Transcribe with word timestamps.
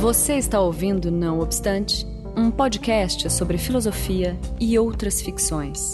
Você 0.00 0.36
está 0.36 0.58
ouvindo 0.58 1.10
Não 1.10 1.40
Obstante, 1.40 2.06
um 2.34 2.50
podcast 2.50 3.30
sobre 3.30 3.58
filosofia 3.58 4.34
e 4.58 4.78
outras 4.78 5.20
ficções. 5.20 5.92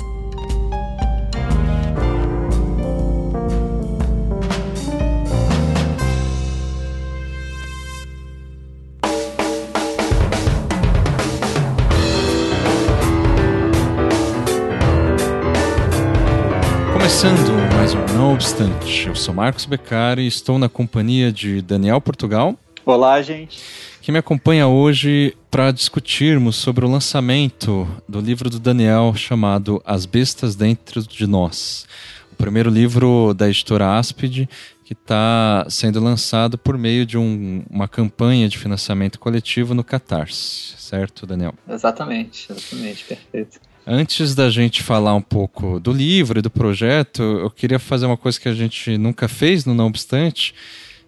Começando 16.93 17.75
mais 17.75 17.93
um 17.93 18.07
Não 18.17 18.35
Obstante, 18.35 19.09
eu 19.09 19.17
sou 19.17 19.35
Marcos 19.35 19.67
Beccari 19.67 20.23
e 20.23 20.29
estou 20.29 20.61
na 20.61 20.69
companhia 20.69 21.33
de 21.33 21.61
Daniel 21.61 22.01
Portugal. 22.01 22.55
Olá, 22.85 23.21
gente. 23.21 23.86
Que 24.07 24.13
me 24.13 24.19
acompanha 24.19 24.69
hoje 24.69 25.37
para 25.51 25.73
discutirmos 25.73 26.55
sobre 26.55 26.85
o 26.85 26.89
lançamento 26.89 27.89
do 28.09 28.21
livro 28.21 28.49
do 28.49 28.61
Daniel 28.61 29.13
chamado 29.17 29.83
As 29.85 30.07
Bestas 30.07 30.55
Dentro 30.55 31.03
de 31.03 31.27
Nós. 31.27 31.89
O 32.31 32.37
primeiro 32.37 32.71
livro 32.71 33.35
da 33.35 33.49
editora 33.49 33.99
Aspid 33.99 34.49
que 34.85 34.93
está 34.93 35.67
sendo 35.69 35.99
lançado 35.99 36.57
por 36.57 36.79
meio 36.79 37.05
de 37.05 37.19
um, 37.19 37.65
uma 37.69 37.89
campanha 37.89 38.49
de 38.49 38.57
financiamento 38.57 39.19
coletivo 39.19 39.75
no 39.75 39.83
Catarse, 39.83 40.77
certo, 40.79 41.27
Daniel? 41.27 41.55
Exatamente, 41.69 42.47
exatamente, 42.49 43.05
perfeito. 43.07 43.59
Antes 43.85 44.37
da 44.37 44.49
gente 44.49 44.85
falar 44.85 45.17
um 45.17 45.21
pouco 45.21 45.81
do 45.81 45.93
livro 45.93 46.39
e 46.39 46.43
do 46.43 46.49
projeto, 46.49 47.25
eu 47.25 47.51
queria 47.51 47.81
fazer 47.81 48.07
uma 48.07 48.17
coisa 48.17 48.39
que 48.39 48.49
a 48.49 48.55
gente 48.55 48.97
nunca 48.97 49.27
fez, 49.27 49.65
no 49.65 49.75
Não 49.75 49.89
Obstante, 49.89 50.55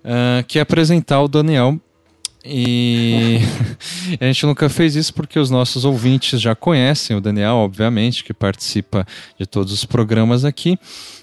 uh, 0.01 0.45
que 0.49 0.59
é 0.59 0.62
apresentar 0.62 1.23
o 1.23 1.29
Daniel. 1.29 1.80
E 2.44 3.38
a 4.20 4.24
gente 4.26 4.46
nunca 4.46 4.68
fez 4.68 4.96
isso 4.96 5.12
porque 5.12 5.38
os 5.38 5.50
nossos 5.50 5.84
ouvintes 5.84 6.40
já 6.40 6.54
conhecem 6.54 7.16
o 7.16 7.20
Daniel, 7.20 7.56
obviamente, 7.56 8.22
que 8.22 8.32
participa 8.32 9.06
de 9.38 9.46
todos 9.46 9.72
os 9.72 9.84
programas 9.84 10.44
aqui. 10.44 10.78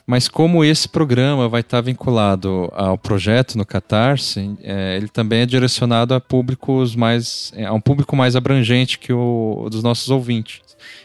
Mas 0.06 0.28
como 0.28 0.64
esse 0.64 0.88
programa 0.88 1.50
vai 1.50 1.62
estar 1.62 1.82
vinculado 1.82 2.72
ao 2.74 2.98
projeto 2.98 3.58
no 3.58 3.66
Catarse, 3.66 4.56
é, 4.62 4.98
ele 4.98 5.08
também 5.08 5.42
é 5.42 5.46
direcionado 5.46 6.14
a 6.14 6.22
públicos 6.22 6.96
mais, 6.96 7.52
a 7.66 7.74
um 7.74 7.82
público 7.82 8.16
mais 8.16 8.36
abrangente 8.36 9.00
que 9.00 9.12
o 9.12 9.68
dos 9.72 9.82
nossos 9.82 10.10
ouvintes. 10.10 10.62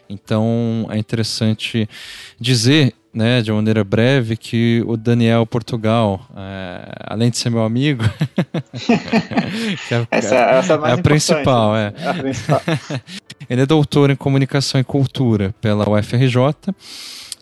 Então 0.09 0.87
é 0.91 0.99
interessante 0.99 1.89
dizer, 2.39 2.95
né, 3.13 3.43
de 3.43 3.51
uma 3.51 3.57
maneira 3.57 3.83
breve, 3.83 4.37
que 4.37 4.83
o 4.87 4.97
Daniel 4.97 5.45
Portugal, 5.45 6.27
é, 6.37 6.93
além 7.07 7.31
de 7.31 7.39
ser 7.39 7.51
meu 7.51 7.65
amigo, 7.65 8.05
é, 9.91 10.07
essa, 10.11 10.37
essa 10.37 10.75
é, 10.75 10.85
a, 10.85 10.89
é 10.91 10.93
a 10.93 10.99
principal, 10.99 11.77
é. 11.77 11.93
é 11.97 12.09
a 12.09 12.15
principal. 12.15 12.63
ele 13.51 13.63
é 13.63 13.67
doutor 13.67 14.11
em 14.11 14.17
comunicação 14.17 14.81
e 14.81 14.85
cultura 14.85 15.55
pela 15.61 15.89
UFRJ 15.89 16.73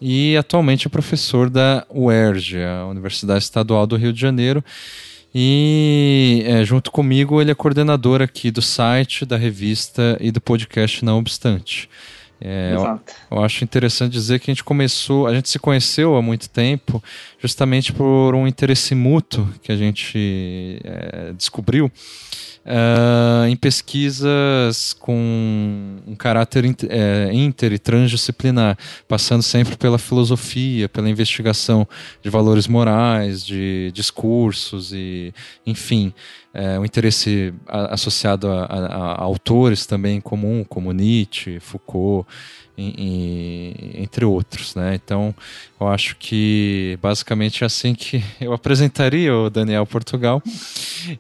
e 0.01 0.37
atualmente 0.37 0.87
é 0.87 0.91
professor 0.91 1.51
da 1.51 1.85
UERJ, 1.91 2.63
a 2.63 2.87
Universidade 2.87 3.45
Estadual 3.45 3.87
do 3.87 3.97
Rio 3.97 4.13
de 4.13 4.21
Janeiro. 4.21 4.65
E 5.35 6.43
é, 6.47 6.65
junto 6.65 6.91
comigo 6.91 7.41
ele 7.41 7.51
é 7.51 7.55
coordenador 7.55 8.23
aqui 8.23 8.51
do 8.51 8.63
site, 8.63 9.27
da 9.27 9.37
revista 9.37 10.17
e 10.21 10.31
do 10.31 10.41
podcast 10.41 11.05
Não 11.05 11.19
Obstante. 11.19 11.89
É, 12.41 12.75
eu, 12.75 13.01
eu, 13.31 13.43
acho 13.43 13.65
interessante 13.65 14.13
dizer 14.13 14.39
que 14.39 14.51
a 14.51 14.55
gente 14.55 14.63
começou, 14.63 15.27
a 15.27 15.35
gente 15.35 15.49
se 15.49 15.59
conheceu 15.59 16.17
há 16.17 16.23
muito 16.23 16.49
tempo, 16.49 17.03
justamente 17.41 17.93
por 17.93 18.35
um 18.35 18.47
interesse 18.47 18.95
mútuo 18.95 19.49
que 19.63 19.73
a 19.73 19.77
gente 19.77 20.81
é, 20.85 21.33
descobriu 21.37 21.91
uh, 22.69 23.47
em 23.47 23.57
pesquisas 23.57 24.93
com 24.93 25.97
um 26.07 26.15
caráter 26.15 26.65
inter, 26.65 26.89
é, 26.93 27.33
inter 27.33 27.73
e 27.73 27.79
transdisciplinar, 27.79 28.77
passando 29.09 29.43
sempre 29.43 29.77
pela 29.77 29.99
filosofia, 29.99 30.89
pela 30.89 31.09
investigação 31.09 31.89
de 32.23 32.29
valores 32.29 32.67
morais, 32.69 33.45
de 33.45 33.91
discursos 33.93 34.93
e, 34.93 35.33
enfim, 35.67 36.13
é, 36.59 36.77
um 36.77 36.85
interesse 36.85 37.55
associado 37.69 38.51
a, 38.51 38.65
a, 38.65 38.87
a, 38.87 39.23
autores 39.23 39.87
também 39.87 40.17
em 40.17 40.21
comum, 40.21 40.65
como 40.69 40.91
Nietzsche, 40.91 41.61
Foucault, 41.61 42.29
em, 42.77 42.95
em, 42.99 44.03
entre 44.03 44.25
outros, 44.25 44.75
né? 44.75 44.97
Então, 44.97 45.33
eu 45.81 45.87
acho 45.87 46.17
que 46.17 46.99
basicamente 47.01 47.63
é 47.63 47.67
assim 47.67 47.95
que 47.95 48.25
eu 48.41 48.53
apresentaria 48.53 49.33
o 49.33 49.49
Daniel 49.49 49.87
Portugal. 49.87 50.43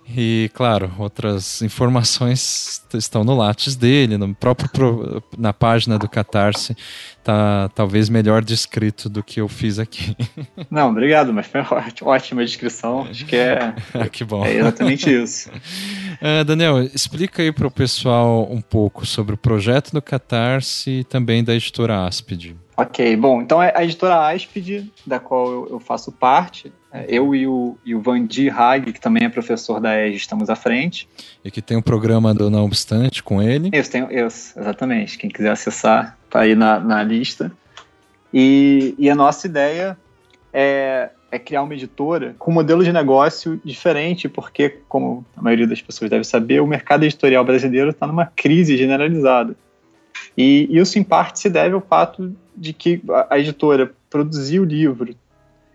E, 0.09 0.51
claro, 0.55 0.93
outras 0.99 1.63
informações 1.63 2.83
estão 2.95 3.23
no 3.23 3.37
Lattes 3.37 3.77
dele, 3.77 4.19
no 4.19 4.35
próprio 4.35 5.23
na 5.37 5.53
página 5.53 6.01
do 6.01 6.09
Catarse, 6.09 6.77
tá 7.23 7.71
talvez 7.75 8.09
melhor 8.09 8.43
descrito 8.43 9.09
do 9.09 9.23
que 9.23 9.41
eu 9.41 9.49
fiz 9.49 9.79
aqui. 9.79 10.17
Não, 10.71 10.91
obrigado, 10.91 11.33
mas 11.33 11.47
foi 11.47 11.61
ótima, 11.61 12.11
ótima 12.11 12.45
descrição. 12.45 13.03
Acho 13.03 13.27
que 13.27 13.37
é, 13.37 13.75
que 14.11 14.25
bom. 14.25 14.45
é 14.45 14.55
exatamente 14.55 15.11
isso. 15.11 15.51
Uh, 15.51 16.45
Daniel, 16.47 16.83
explica 16.83 17.43
aí 17.43 17.53
para 17.53 17.67
o 17.67 17.71
pessoal 17.71 18.49
um 18.51 18.61
pouco 18.61 19.07
sobre 19.07 19.35
o 19.35 19.39
projeto 19.39 19.93
do 19.93 20.03
Catarse 20.03 20.91
e 20.91 21.05
também 21.05 21.45
da 21.45 21.55
editora 21.55 22.07
Aspid. 22.07 22.55
Ok, 22.77 23.17
bom, 23.17 23.43
então 23.43 23.61
é 23.61 23.73
a 23.75 23.83
editora 23.83 24.31
Aspid, 24.31 24.89
da 25.05 25.19
qual 25.19 25.51
eu, 25.51 25.69
eu 25.73 25.81
faço 25.81 26.13
parte, 26.13 26.73
é, 26.93 27.07
eu 27.09 27.35
e 27.35 27.47
o, 27.47 27.77
e 27.85 27.95
o 27.95 28.01
Vandi 28.01 28.49
Hag, 28.49 28.93
que 28.93 29.01
também 29.01 29.25
é 29.25 29.29
professor 29.29 29.81
da 29.81 29.99
EG, 30.01 30.17
estamos 30.17 30.49
à 30.49 30.57
frente. 30.57 31.09
E 31.45 31.51
que 31.51 31.61
tem 31.61 31.77
um 31.77 31.83
programa 31.83 32.33
do 32.33 32.49
Não 32.49 32.65
Obstante 32.65 33.23
com 33.23 33.43
ele. 33.43 33.71
Isso, 33.73 33.91
tenho, 33.91 34.11
isso 34.11 34.59
exatamente. 34.59 35.19
Quem 35.19 35.29
quiser 35.29 35.51
acessar, 35.51 36.18
tá 36.31 36.41
aí 36.41 36.55
na, 36.55 36.79
na 36.81 37.03
lista. 37.03 37.53
E, 38.33 38.95
e 38.99 39.09
a 39.09 39.15
nossa 39.15 39.47
ideia 39.47 39.97
é, 40.53 41.11
é 41.31 41.39
criar 41.39 41.63
uma 41.63 41.75
editora 41.75 42.35
com 42.39 42.51
um 42.51 42.55
modelo 42.55 42.85
de 42.85 42.93
negócio 42.93 43.61
diferente, 43.65 44.29
porque, 44.29 44.79
como 44.89 45.25
a 45.37 45.43
maioria 45.43 45.67
das 45.67 45.81
pessoas 45.81 46.11
deve 46.11 46.25
saber, 46.25 46.61
o 46.61 46.67
mercado 46.67 47.05
editorial 47.05 47.45
brasileiro 47.45 47.91
está 47.91 48.07
numa 48.07 48.27
crise 48.27 48.77
generalizada. 48.77 49.57
E 50.37 50.69
isso, 50.71 50.99
em 50.99 51.03
parte, 51.03 51.41
se 51.41 51.51
deve 51.51 51.75
ao 51.75 51.81
fato 51.81 52.35
de 52.57 52.73
que 52.73 53.01
a 53.29 53.39
editora 53.39 53.93
produziu 54.11 54.63
o 54.63 54.67
livro 54.67 55.15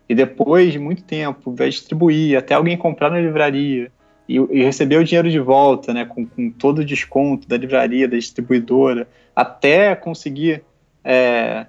e 0.08 0.16
depois 0.16 0.72
de 0.72 0.80
muito 0.80 1.04
tempo 1.04 1.54
vai 1.54 1.70
distribuir 1.70 2.38
até 2.38 2.54
alguém 2.54 2.78
comprar 2.78 3.10
na 3.10 3.20
livraria 3.20 3.92
e, 4.28 4.36
e 4.36 4.64
receber 4.64 4.98
o 4.98 5.04
dinheiro 5.04 5.30
de 5.30 5.40
volta, 5.40 5.94
né, 5.94 6.06
com, 6.06 6.26
com, 6.26 6.52
todo 6.52 6.80
o 6.80 6.86
desconto 6.86 7.48
da 7.48 7.58
livraria, 7.58 8.08
da 8.08 8.18
distribuidora, 8.18 9.08
até 9.36 9.96
conseguir 9.96 10.64
é, 11.04 11.66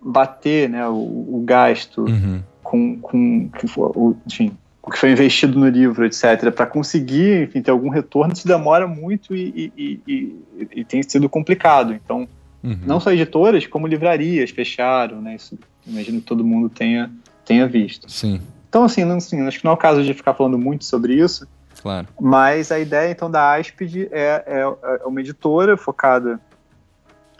bater 0.00 0.68
né, 0.68 0.86
o, 0.86 0.92
o 0.92 1.42
gasto 1.44 2.02
uhum. 2.02 2.42
com, 2.62 2.98
com, 3.00 3.48
com, 3.48 4.16
enfim, 4.26 4.56
o 4.82 4.90
que 4.90 4.98
foi 4.98 5.10
investido 5.10 5.58
no 5.58 5.68
livro, 5.68 6.04
etc., 6.04 6.50
para 6.54 6.66
conseguir 6.66 7.44
enfim, 7.44 7.62
ter 7.62 7.70
algum 7.70 7.88
retorno, 7.88 8.34
isso 8.34 8.46
demora 8.46 8.86
muito 8.86 9.34
e, 9.34 9.72
e, 9.76 10.00
e, 10.06 10.36
e 10.76 10.84
tem 10.84 11.02
sido 11.02 11.28
complicado. 11.28 11.94
Então, 11.94 12.28
uhum. 12.62 12.78
não 12.84 13.00
só 13.00 13.10
editoras, 13.10 13.66
como 13.66 13.86
livrarias 13.86 14.50
fecharam, 14.50 15.22
né? 15.22 15.36
Isso 15.36 15.58
imagino 15.86 16.20
que 16.20 16.26
todo 16.26 16.44
mundo 16.44 16.68
tenha, 16.68 17.10
tenha 17.44 17.66
visto. 17.66 18.10
Sim. 18.10 18.40
Então, 18.68 18.84
assim, 18.84 19.04
não, 19.04 19.16
assim, 19.16 19.40
acho 19.46 19.58
que 19.58 19.64
não 19.64 19.72
é 19.72 19.74
o 19.74 19.78
caso 19.78 20.02
de 20.02 20.12
ficar 20.12 20.34
falando 20.34 20.58
muito 20.58 20.84
sobre 20.84 21.14
isso. 21.14 21.46
Claro. 21.80 22.08
Mas 22.20 22.72
a 22.72 22.78
ideia, 22.78 23.10
então, 23.10 23.30
da 23.30 23.54
Aspid 23.56 24.08
é, 24.10 24.44
é, 24.46 24.60
é 25.02 25.06
uma 25.06 25.20
editora 25.20 25.76
focada 25.76 26.40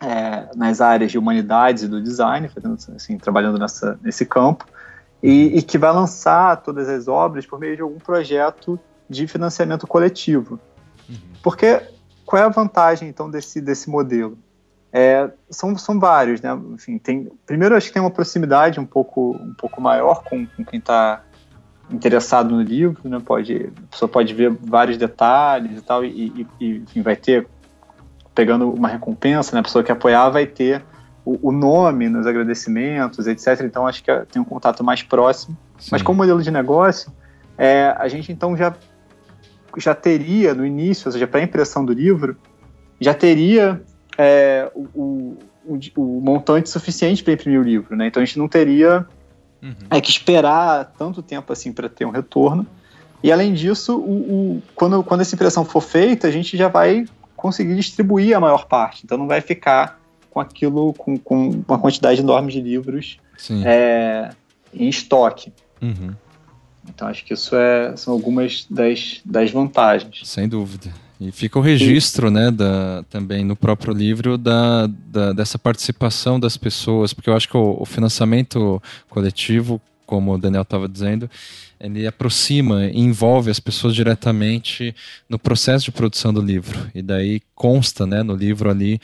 é, 0.04 0.50
nas 0.54 0.80
áreas 0.80 1.10
de 1.10 1.18
humanidades 1.18 1.84
e 1.84 1.88
do 1.88 2.02
design, 2.02 2.48
fazendo, 2.48 2.76
assim, 2.94 3.16
trabalhando 3.16 3.58
nessa, 3.58 3.98
nesse 4.02 4.26
campo 4.26 4.66
e, 5.22 5.58
e, 5.58 5.62
que 5.62 5.78
vai 5.78 5.92
lançar 5.92 6.62
todas 6.62 6.88
as 6.88 7.08
obras 7.08 7.46
por 7.46 7.58
meio 7.58 7.74
de 7.74 7.82
algum 7.82 7.98
projeto 7.98 8.78
de 9.08 9.26
financiamento 9.26 9.86
coletivo. 9.86 10.60
Uhum. 11.08 11.16
Porque 11.42 11.80
qual 12.26 12.42
é 12.42 12.44
a 12.44 12.50
vantagem 12.50 13.08
então 13.08 13.30
desse, 13.30 13.60
desse 13.60 13.88
modelo? 13.88 14.36
É, 14.92 15.30
são, 15.50 15.76
são 15.76 15.98
vários, 15.98 16.40
né? 16.40 16.56
Enfim, 16.72 16.98
tem, 16.98 17.28
primeiro 17.46 17.74
acho 17.74 17.88
que 17.88 17.92
tem 17.94 18.02
uma 18.02 18.10
proximidade 18.10 18.78
um 18.78 18.86
pouco, 18.86 19.32
um 19.32 19.54
pouco 19.54 19.80
maior 19.80 20.22
com, 20.22 20.46
com 20.46 20.64
quem 20.64 20.78
está 20.78 21.22
interessado 21.90 22.54
no 22.54 22.62
livro, 22.62 23.08
né? 23.08 23.18
Pode, 23.24 23.72
a 23.76 23.90
pessoa 23.90 24.08
pode 24.08 24.32
ver 24.34 24.50
vários 24.50 24.96
detalhes 24.96 25.78
e 25.78 25.82
tal, 25.82 26.04
e, 26.04 26.46
e 26.60 26.76
enfim, 26.76 27.02
vai 27.02 27.16
ter, 27.16 27.48
pegando 28.34 28.70
uma 28.70 28.88
recompensa, 28.88 29.54
né? 29.54 29.60
A 29.60 29.62
pessoa 29.62 29.84
que 29.84 29.92
apoiar 29.92 30.28
vai 30.30 30.46
ter 30.46 30.82
o, 31.24 31.48
o, 31.48 31.52
nome 31.52 32.08
nos 32.08 32.26
agradecimentos, 32.26 33.26
etc. 33.26 33.60
Então 33.62 33.86
acho 33.86 34.02
que 34.02 34.12
tem 34.30 34.42
um 34.42 34.44
contato 34.44 34.82
mais 34.82 35.02
próximo. 35.02 35.56
Sim. 35.78 35.88
Mas 35.92 36.02
como 36.02 36.18
modelo 36.18 36.42
de 36.42 36.50
negócio, 36.50 37.12
é, 37.56 37.94
a 37.96 38.08
gente 38.08 38.32
então 38.32 38.56
já, 38.56 38.74
já 39.78 39.94
teria 39.94 40.54
no 40.54 40.66
início, 40.66 41.08
ou 41.08 41.12
seja, 41.12 41.26
para 41.26 41.40
a 41.40 41.42
impressão 41.42 41.84
do 41.84 41.92
livro, 41.92 42.36
já 43.00 43.14
teria 43.14 43.80
é, 44.18 44.70
o, 44.74 45.38
o, 45.64 45.78
o, 45.96 46.20
montante 46.20 46.68
suficiente 46.68 47.22
para 47.22 47.32
imprimir 47.32 47.60
o 47.60 47.62
livro. 47.62 47.96
Né? 47.96 48.08
Então 48.08 48.22
a 48.22 48.26
gente 48.26 48.38
não 48.38 48.48
teria 48.48 49.06
uhum. 49.62 49.74
é, 49.90 50.00
que 50.00 50.10
esperar 50.10 50.92
tanto 50.98 51.22
tempo 51.22 51.52
assim 51.52 51.72
para 51.72 51.88
ter 51.88 52.04
um 52.04 52.10
retorno. 52.10 52.66
E 53.22 53.32
além 53.32 53.54
disso, 53.54 53.96
o, 53.96 54.56
o, 54.56 54.62
quando, 54.74 55.02
quando 55.02 55.22
essa 55.22 55.34
impressão 55.34 55.64
for 55.64 55.80
feita, 55.80 56.28
a 56.28 56.30
gente 56.30 56.56
já 56.58 56.68
vai 56.68 57.06
conseguir 57.44 57.76
distribuir 57.76 58.34
a 58.34 58.40
maior 58.40 58.64
parte. 58.64 59.02
Então 59.04 59.18
não 59.18 59.26
vai 59.26 59.42
ficar 59.42 60.00
com 60.30 60.40
aquilo, 60.40 60.94
com, 60.94 61.18
com 61.18 61.62
uma 61.68 61.78
quantidade 61.78 62.20
enorme 62.20 62.50
de 62.50 62.58
livros 62.58 63.18
é, 63.66 64.30
em 64.72 64.88
estoque. 64.88 65.52
Uhum. 65.82 66.14
Então 66.88 67.06
acho 67.06 67.22
que 67.22 67.34
isso 67.34 67.54
é, 67.54 67.94
são 67.98 68.14
algumas 68.14 68.66
das, 68.70 69.20
das 69.26 69.50
vantagens. 69.50 70.22
Sem 70.24 70.48
dúvida. 70.48 70.90
E 71.20 71.30
fica 71.30 71.58
o 71.58 71.62
registro, 71.62 72.30
né, 72.30 72.50
da, 72.50 73.04
também 73.10 73.44
no 73.44 73.54
próprio 73.54 73.92
livro 73.92 74.38
da, 74.38 74.86
da, 74.86 75.34
dessa 75.34 75.58
participação 75.58 76.40
das 76.40 76.56
pessoas, 76.56 77.12
porque 77.12 77.28
eu 77.28 77.36
acho 77.36 77.46
que 77.46 77.58
o, 77.58 77.76
o 77.78 77.84
financiamento 77.84 78.82
coletivo, 79.10 79.78
como 80.06 80.32
o 80.32 80.38
Daniel 80.38 80.62
estava 80.62 80.88
dizendo, 80.88 81.28
ele 81.84 82.06
aproxima 82.06 82.86
e 82.86 82.98
envolve 82.98 83.50
as 83.50 83.60
pessoas 83.60 83.94
diretamente 83.94 84.94
no 85.28 85.38
processo 85.38 85.84
de 85.84 85.92
produção 85.92 86.32
do 86.32 86.40
livro. 86.40 86.90
E 86.94 87.02
daí 87.02 87.40
consta, 87.54 88.06
né, 88.06 88.22
no 88.22 88.34
livro 88.34 88.70
ali 88.70 89.00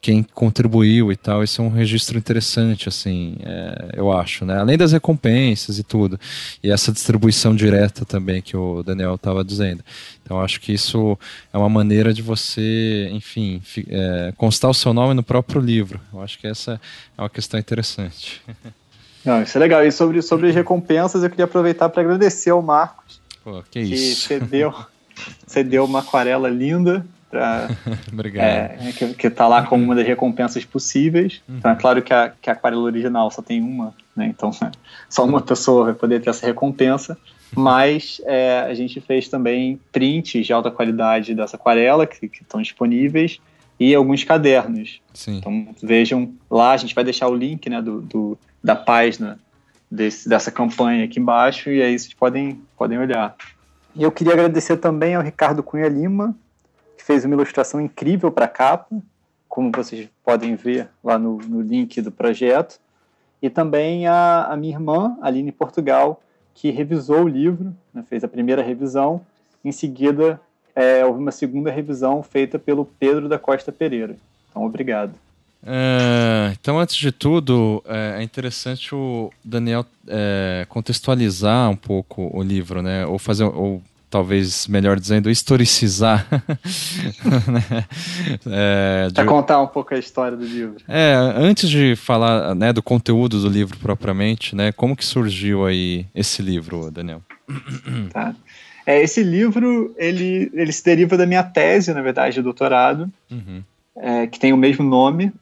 quem 0.00 0.22
contribuiu 0.22 1.12
e 1.12 1.16
tal. 1.16 1.44
Isso 1.44 1.60
é 1.60 1.64
um 1.64 1.68
registro 1.68 2.16
interessante, 2.16 2.88
assim, 2.88 3.36
é, 3.42 3.90
eu 3.96 4.10
acho, 4.10 4.44
né? 4.44 4.58
Além 4.58 4.78
das 4.78 4.92
recompensas 4.92 5.78
e 5.78 5.82
tudo. 5.82 6.18
E 6.62 6.70
essa 6.70 6.90
distribuição 6.90 7.54
direta 7.54 8.04
também 8.04 8.40
que 8.40 8.56
o 8.56 8.82
Daniel 8.82 9.16
estava 9.16 9.44
dizendo. 9.44 9.84
Então, 10.24 10.40
acho 10.40 10.60
que 10.60 10.72
isso 10.72 11.18
é 11.52 11.58
uma 11.58 11.68
maneira 11.68 12.14
de 12.14 12.22
você, 12.22 13.10
enfim, 13.12 13.60
é, 13.88 14.32
constar 14.36 14.70
o 14.70 14.74
seu 14.74 14.94
nome 14.94 15.12
no 15.12 15.22
próprio 15.22 15.60
livro. 15.60 16.00
Eu 16.12 16.22
acho 16.22 16.38
que 16.38 16.46
essa 16.46 16.80
é 17.16 17.20
uma 17.20 17.30
questão 17.30 17.60
interessante. 17.60 18.40
Não, 19.24 19.42
isso 19.42 19.56
é 19.56 19.60
legal. 19.60 19.84
E 19.84 19.92
sobre, 19.92 20.22
sobre 20.22 20.48
as 20.48 20.54
recompensas, 20.54 21.22
eu 21.22 21.30
queria 21.30 21.44
aproveitar 21.44 21.88
para 21.88 22.02
agradecer 22.02 22.50
ao 22.50 22.62
Marcos. 22.62 23.20
Pô, 23.42 23.62
que, 23.70 23.84
que 23.84 23.94
isso. 23.94 24.28
cedeu, 24.28 24.74
cedeu 25.46 25.84
uma 25.84 26.00
aquarela 26.00 26.48
linda 26.48 27.04
Pra, 27.30 27.68
Obrigado. 28.12 28.44
É, 28.44 28.92
que, 28.92 29.14
que 29.14 29.30
tá 29.30 29.46
lá 29.46 29.64
como 29.64 29.84
uma 29.84 29.94
das 29.94 30.06
recompensas 30.06 30.64
possíveis. 30.64 31.40
Uhum. 31.48 31.58
Então 31.58 31.70
é 31.70 31.76
claro 31.76 32.02
que 32.02 32.12
a, 32.12 32.32
que 32.42 32.50
a 32.50 32.52
aquarela 32.52 32.82
original 32.82 33.30
só 33.30 33.40
tem 33.40 33.62
uma, 33.62 33.94
né? 34.16 34.26
Então 34.26 34.50
só 35.08 35.24
uma 35.24 35.40
pessoa 35.40 35.84
vai 35.84 35.94
poder 35.94 36.20
ter 36.20 36.30
essa 36.30 36.44
recompensa. 36.44 37.16
Mas 37.54 38.20
é, 38.26 38.60
a 38.60 38.74
gente 38.74 39.00
fez 39.00 39.28
também 39.28 39.80
prints 39.90 40.46
de 40.46 40.52
alta 40.52 40.70
qualidade 40.70 41.34
dessa 41.34 41.56
aquarela 41.56 42.06
que 42.06 42.26
estão 42.26 42.60
disponíveis 42.60 43.40
e 43.80 43.94
alguns 43.94 44.22
cadernos. 44.22 45.00
Sim. 45.14 45.38
Então 45.38 45.74
vejam 45.82 46.34
lá, 46.50 46.72
a 46.72 46.76
gente 46.76 46.94
vai 46.94 47.02
deixar 47.02 47.28
o 47.28 47.34
link 47.34 47.68
né, 47.70 47.80
do, 47.80 48.02
do 48.02 48.38
da 48.62 48.76
página 48.76 49.40
desse, 49.90 50.28
dessa 50.28 50.50
campanha 50.50 51.06
aqui 51.06 51.18
embaixo 51.18 51.70
e 51.70 51.82
aí 51.82 51.98
vocês 51.98 52.12
podem, 52.12 52.60
podem 52.76 52.98
olhar. 52.98 53.34
E 53.96 54.02
eu 54.02 54.12
queria 54.12 54.34
agradecer 54.34 54.76
também 54.76 55.14
ao 55.14 55.22
Ricardo 55.22 55.62
Cunha 55.62 55.88
Lima, 55.88 56.36
que 56.96 57.02
fez 57.02 57.24
uma 57.24 57.34
ilustração 57.34 57.80
incrível 57.80 58.30
para 58.30 58.44
a 58.44 58.48
capa, 58.48 58.94
como 59.48 59.72
vocês 59.74 60.08
podem 60.22 60.54
ver 60.54 60.88
lá 61.02 61.18
no, 61.18 61.38
no 61.38 61.62
link 61.62 62.00
do 62.02 62.12
projeto, 62.12 62.78
e 63.42 63.48
também 63.48 64.06
a, 64.06 64.44
a, 64.44 64.56
minha 64.56 64.74
irmã, 64.74 65.16
Aline 65.22 65.50
Portugal, 65.50 66.22
que 66.54 66.70
revisou 66.70 67.24
o 67.24 67.28
livro, 67.28 67.74
né, 67.92 68.04
fez 68.06 68.22
a 68.22 68.28
primeira 68.28 68.62
revisão, 68.62 69.22
em 69.64 69.72
seguida 69.72 70.40
é, 70.80 71.04
houve 71.04 71.18
uma 71.18 71.30
segunda 71.30 71.70
revisão 71.70 72.22
feita 72.22 72.58
pelo 72.58 72.86
Pedro 72.86 73.28
da 73.28 73.38
Costa 73.38 73.70
Pereira. 73.70 74.16
Então, 74.50 74.64
obrigado. 74.64 75.12
É, 75.62 76.54
então, 76.58 76.78
antes 76.78 76.96
de 76.96 77.12
tudo, 77.12 77.82
é, 77.86 78.16
é 78.18 78.22
interessante 78.22 78.94
o 78.94 79.30
Daniel 79.44 79.84
é, 80.08 80.64
contextualizar 80.70 81.68
um 81.68 81.76
pouco 81.76 82.30
o 82.34 82.42
livro, 82.42 82.80
né? 82.80 83.04
Ou 83.04 83.18
fazer, 83.18 83.44
ou 83.44 83.82
talvez 84.08 84.66
melhor 84.66 84.98
dizendo, 84.98 85.30
historicizar. 85.30 86.26
né? 87.46 87.84
é, 88.46 89.08
de... 89.12 89.24
contar 89.24 89.60
um 89.60 89.66
pouco 89.66 89.94
a 89.94 89.98
história 89.98 90.36
do 90.36 90.46
livro. 90.46 90.76
É, 90.88 91.14
antes 91.36 91.68
de 91.68 91.94
falar 91.94 92.54
né, 92.54 92.72
do 92.72 92.82
conteúdo 92.82 93.38
do 93.42 93.50
livro 93.50 93.78
propriamente, 93.78 94.56
né, 94.56 94.72
como 94.72 94.96
que 94.96 95.04
surgiu 95.04 95.66
aí 95.66 96.06
esse 96.14 96.40
livro, 96.40 96.90
Daniel? 96.90 97.22
Tá. 98.12 98.34
É, 98.86 99.02
esse 99.02 99.22
livro, 99.22 99.94
ele, 99.96 100.50
ele 100.54 100.72
se 100.72 100.84
deriva 100.84 101.16
da 101.16 101.26
minha 101.26 101.42
tese, 101.42 101.92
na 101.92 102.02
verdade, 102.02 102.34
de 102.34 102.42
doutorado, 102.42 103.10
uhum. 103.30 103.62
é, 103.96 104.26
que 104.26 104.38
tem 104.38 104.52
o 104.52 104.56
mesmo 104.56 104.84
nome, 104.84 105.32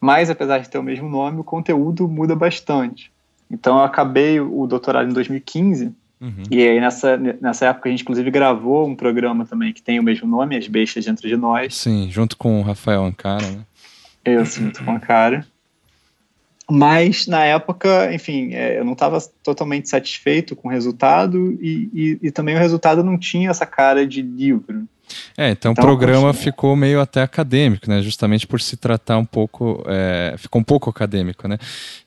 mas 0.00 0.30
apesar 0.30 0.58
de 0.58 0.68
ter 0.68 0.78
o 0.78 0.82
mesmo 0.82 1.08
nome, 1.08 1.40
o 1.40 1.44
conteúdo 1.44 2.08
muda 2.08 2.34
bastante. 2.34 3.12
Então 3.50 3.78
eu 3.78 3.84
acabei 3.84 4.40
o 4.40 4.66
doutorado 4.66 5.10
em 5.10 5.12
2015, 5.12 5.92
Uhum. 6.20 6.42
E 6.50 6.60
aí 6.68 6.78
nessa, 6.78 7.16
nessa 7.16 7.66
época 7.66 7.88
a 7.88 7.90
gente 7.90 8.02
inclusive 8.02 8.30
gravou 8.30 8.86
um 8.86 8.94
programa 8.94 9.46
também 9.46 9.72
que 9.72 9.80
tem 9.80 9.98
o 9.98 10.02
mesmo 10.02 10.28
nome, 10.28 10.54
As 10.56 10.68
Bestas 10.68 11.06
Dentro 11.06 11.26
de 11.26 11.36
Nós. 11.36 11.74
Sim, 11.74 12.10
junto 12.10 12.36
com 12.36 12.60
o 12.60 12.62
Rafael 12.62 13.02
Ancara, 13.02 13.50
né? 13.50 13.64
Eu, 14.22 14.44
sim, 14.44 14.64
junto 14.64 14.84
com 14.84 14.90
a 14.90 15.00
cara. 15.00 15.46
Mas 16.70 17.26
na 17.26 17.44
época, 17.44 18.12
enfim, 18.14 18.54
é, 18.54 18.78
eu 18.78 18.84
não 18.84 18.92
estava 18.92 19.18
totalmente 19.42 19.88
satisfeito 19.88 20.54
com 20.54 20.68
o 20.68 20.70
resultado 20.70 21.58
e, 21.60 21.90
e, 21.92 22.18
e, 22.22 22.30
também 22.30 22.54
o 22.54 22.58
resultado 22.58 23.02
não 23.02 23.18
tinha 23.18 23.50
essa 23.50 23.66
cara 23.66 24.06
de 24.06 24.22
livro. 24.22 24.86
É, 25.36 25.50
então, 25.50 25.72
então 25.72 25.84
o 25.84 25.86
programa 25.86 26.32
ficou 26.32 26.76
meio 26.76 27.00
até 27.00 27.22
acadêmico, 27.22 27.90
né? 27.90 28.00
Justamente 28.00 28.46
por 28.46 28.60
se 28.60 28.76
tratar 28.76 29.18
um 29.18 29.24
pouco, 29.24 29.82
é, 29.86 30.34
ficou 30.38 30.60
um 30.60 30.64
pouco 30.64 30.88
acadêmico, 30.88 31.48
né? 31.48 31.58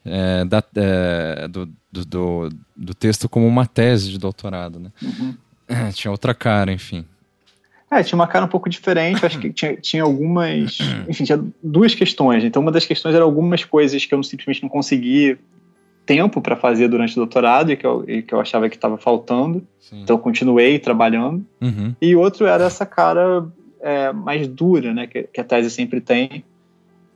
É, 0.05 0.45
da, 0.45 0.63
é, 0.75 1.47
do, 1.49 1.65
do, 1.91 2.05
do, 2.05 2.49
do, 2.75 2.93
texto 2.93 3.27
como 3.27 3.45
uma 3.45 3.65
tese 3.65 4.09
de 4.09 4.17
doutorado, 4.17 4.79
né? 4.79 4.89
Uhum. 5.01 5.35
tinha 5.91 6.11
outra 6.11 6.33
cara, 6.33 6.71
enfim. 6.71 7.05
É, 7.93 8.03
tinha 8.03 8.17
uma 8.17 8.27
cara 8.27 8.45
um 8.45 8.47
pouco 8.47 8.69
diferente, 8.69 9.25
acho 9.25 9.39
que 9.39 9.51
tinha, 9.51 9.75
tinha 9.75 10.03
algumas, 10.03 10.77
enfim, 11.07 11.23
tinha 11.23 11.43
duas 11.61 11.93
questões. 11.93 12.43
Então, 12.43 12.61
uma 12.61 12.71
das 12.71 12.85
questões 12.85 13.13
era 13.15 13.23
algumas 13.23 13.63
coisas 13.63 14.05
que 14.05 14.13
eu 14.13 14.23
simplesmente 14.23 14.63
não 14.63 14.69
consegui 14.69 15.37
tempo 16.05 16.41
para 16.41 16.55
fazer 16.55 16.87
durante 16.87 17.13
o 17.13 17.15
doutorado 17.15 17.71
e 17.71 17.77
que 17.77 17.85
eu, 17.85 18.03
e 18.07 18.21
que 18.21 18.33
eu 18.33 18.39
achava 18.39 18.67
que 18.67 18.75
estava 18.75 18.97
faltando. 18.97 19.65
Sim. 19.79 20.01
Então, 20.01 20.15
eu 20.15 20.19
continuei 20.19 20.79
trabalhando. 20.79 21.45
Uhum. 21.61 21.95
E 22.01 22.15
outro 22.15 22.45
era 22.45 22.65
essa 22.65 22.85
cara 22.85 23.45
é, 23.81 24.11
mais 24.13 24.47
dura, 24.47 24.93
né, 24.93 25.05
que, 25.05 25.23
que, 25.23 25.41
a 25.41 25.43
tese 25.43 25.69
sempre 25.69 25.99
tem. 25.99 26.43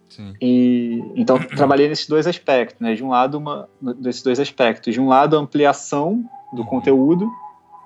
Sim. 0.09 0.33
E 0.41 1.03
então 1.15 1.37
trabalhei 1.39 1.87
nesses 1.87 2.07
dois 2.07 2.27
aspectos, 2.27 2.79
né? 2.79 2.93
De 2.93 3.03
um 3.03 3.09
lado 3.09 3.37
uma 3.37 3.69
desses 3.99 4.23
dois 4.23 4.39
aspectos, 4.39 4.93
de 4.93 4.99
um 4.99 5.07
lado 5.07 5.35
a 5.35 5.39
ampliação 5.39 6.23
do 6.53 6.61
uhum. 6.61 6.67
conteúdo. 6.67 7.29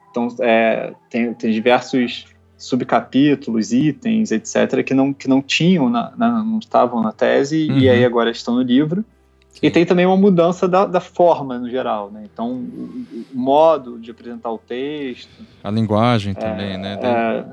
Então 0.09 0.27
é, 0.39 0.93
tem, 1.09 1.33
tem 1.33 1.51
diversos 1.51 2.25
subcapítulos, 2.61 3.73
itens, 3.73 4.31
etc., 4.31 4.83
que 4.83 4.93
não, 4.93 5.11
que 5.11 5.27
não 5.27 5.41
tinham, 5.41 5.89
na, 5.89 6.13
na 6.15 6.43
não 6.43 6.59
estavam 6.59 7.01
na 7.01 7.11
tese 7.11 7.67
uhum. 7.69 7.77
e 7.79 7.89
aí 7.89 8.05
agora 8.05 8.29
estão 8.29 8.55
no 8.55 8.61
livro. 8.61 9.03
Sim. 9.49 9.59
E 9.63 9.71
tem 9.71 9.85
também 9.85 10.05
uma 10.05 10.15
mudança 10.15 10.67
da, 10.67 10.85
da 10.85 11.01
forma 11.01 11.57
no 11.57 11.69
geral, 11.69 12.11
né? 12.11 12.23
Então, 12.31 12.51
o, 12.51 13.03
o, 13.33 13.37
modo 13.37 13.99
de 13.99 14.11
apresentar 14.11 14.51
o 14.51 14.57
texto. 14.57 15.43
A 15.63 15.71
linguagem 15.71 16.33
também, 16.33 16.73
é, 16.73 16.77
né? 16.77 16.99
É, 17.01 17.45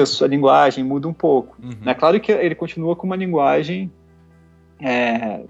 isso, 0.00 0.24
a 0.24 0.28
linguagem 0.28 0.82
muda 0.82 1.06
um 1.06 1.12
pouco. 1.12 1.56
Uhum. 1.62 1.76
É 1.84 1.94
claro 1.94 2.18
que 2.18 2.32
ele 2.32 2.54
continua 2.54 2.96
com 2.96 3.06
uma 3.06 3.16
linguagem 3.16 3.92
é, 4.80 5.42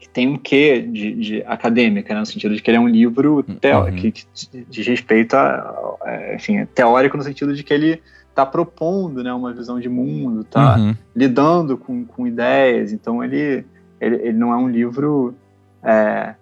que 0.00 0.08
tem 0.08 0.26
um 0.26 0.38
quê 0.38 0.80
de, 0.80 1.14
de, 1.14 1.42
acadêmica, 1.42 2.14
né? 2.14 2.20
no 2.20 2.26
sentido 2.26 2.56
de 2.56 2.62
que 2.62 2.70
ele 2.70 2.78
é 2.78 2.80
um 2.80 2.88
livro 2.88 3.44
uhum. 3.46 3.94
que, 3.96 4.10
que 4.10 4.24
diz 4.68 4.86
respeito 4.86 5.34
a, 5.34 5.96
a, 6.02 6.34
enfim, 6.34 6.64
teórico 6.74 7.18
no 7.18 7.22
sentido 7.22 7.54
de 7.54 7.62
que 7.62 7.72
ele 7.72 8.02
está 8.40 8.46
propondo 8.46 9.22
né, 9.22 9.32
uma 9.32 9.52
visão 9.52 9.78
de 9.78 9.88
mundo, 9.88 10.40
está 10.40 10.76
uhum. 10.76 10.96
lidando 11.14 11.76
com, 11.76 12.04
com 12.04 12.26
ideias, 12.26 12.92
então 12.92 13.22
ele 13.22 13.64
ele, 14.00 14.16
ele 14.16 14.38
não 14.38 14.50
é 14.50 14.56
um 14.56 14.68
livro 14.68 15.34
é, 15.82 16.34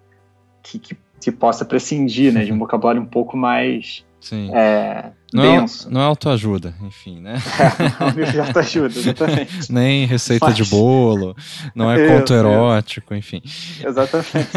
que, 0.63 0.79
que, 0.79 0.97
que, 1.19 1.29
possa 1.29 1.65
prescindir 1.65 2.33
né, 2.33 2.45
de 2.45 2.53
um 2.53 2.57
vocabulário 2.59 3.01
um 3.01 3.05
pouco 3.05 3.35
mais 3.35 4.05
é, 4.53 5.11
não 5.33 5.43
é 5.43 5.59
denso. 5.59 5.87
É, 5.87 5.91
não 5.91 6.01
é 6.01 6.03
autoajuda, 6.05 6.73
enfim, 6.81 7.19
né? 7.19 7.35
É, 7.59 7.99
não 7.99 8.07
é 8.07 8.11
um 8.11 8.15
livro 8.15 8.31
de 8.31 8.39
autoajuda, 8.39 8.87
exatamente. 8.99 9.71
Nem 9.71 10.05
receita 10.05 10.45
Mas... 10.45 10.55
de 10.55 10.65
bolo, 10.65 11.35
não 11.75 11.91
é 11.91 12.07
conto 12.07 12.33
erótico, 12.33 13.13
enfim. 13.13 13.41
Exatamente. 13.83 14.49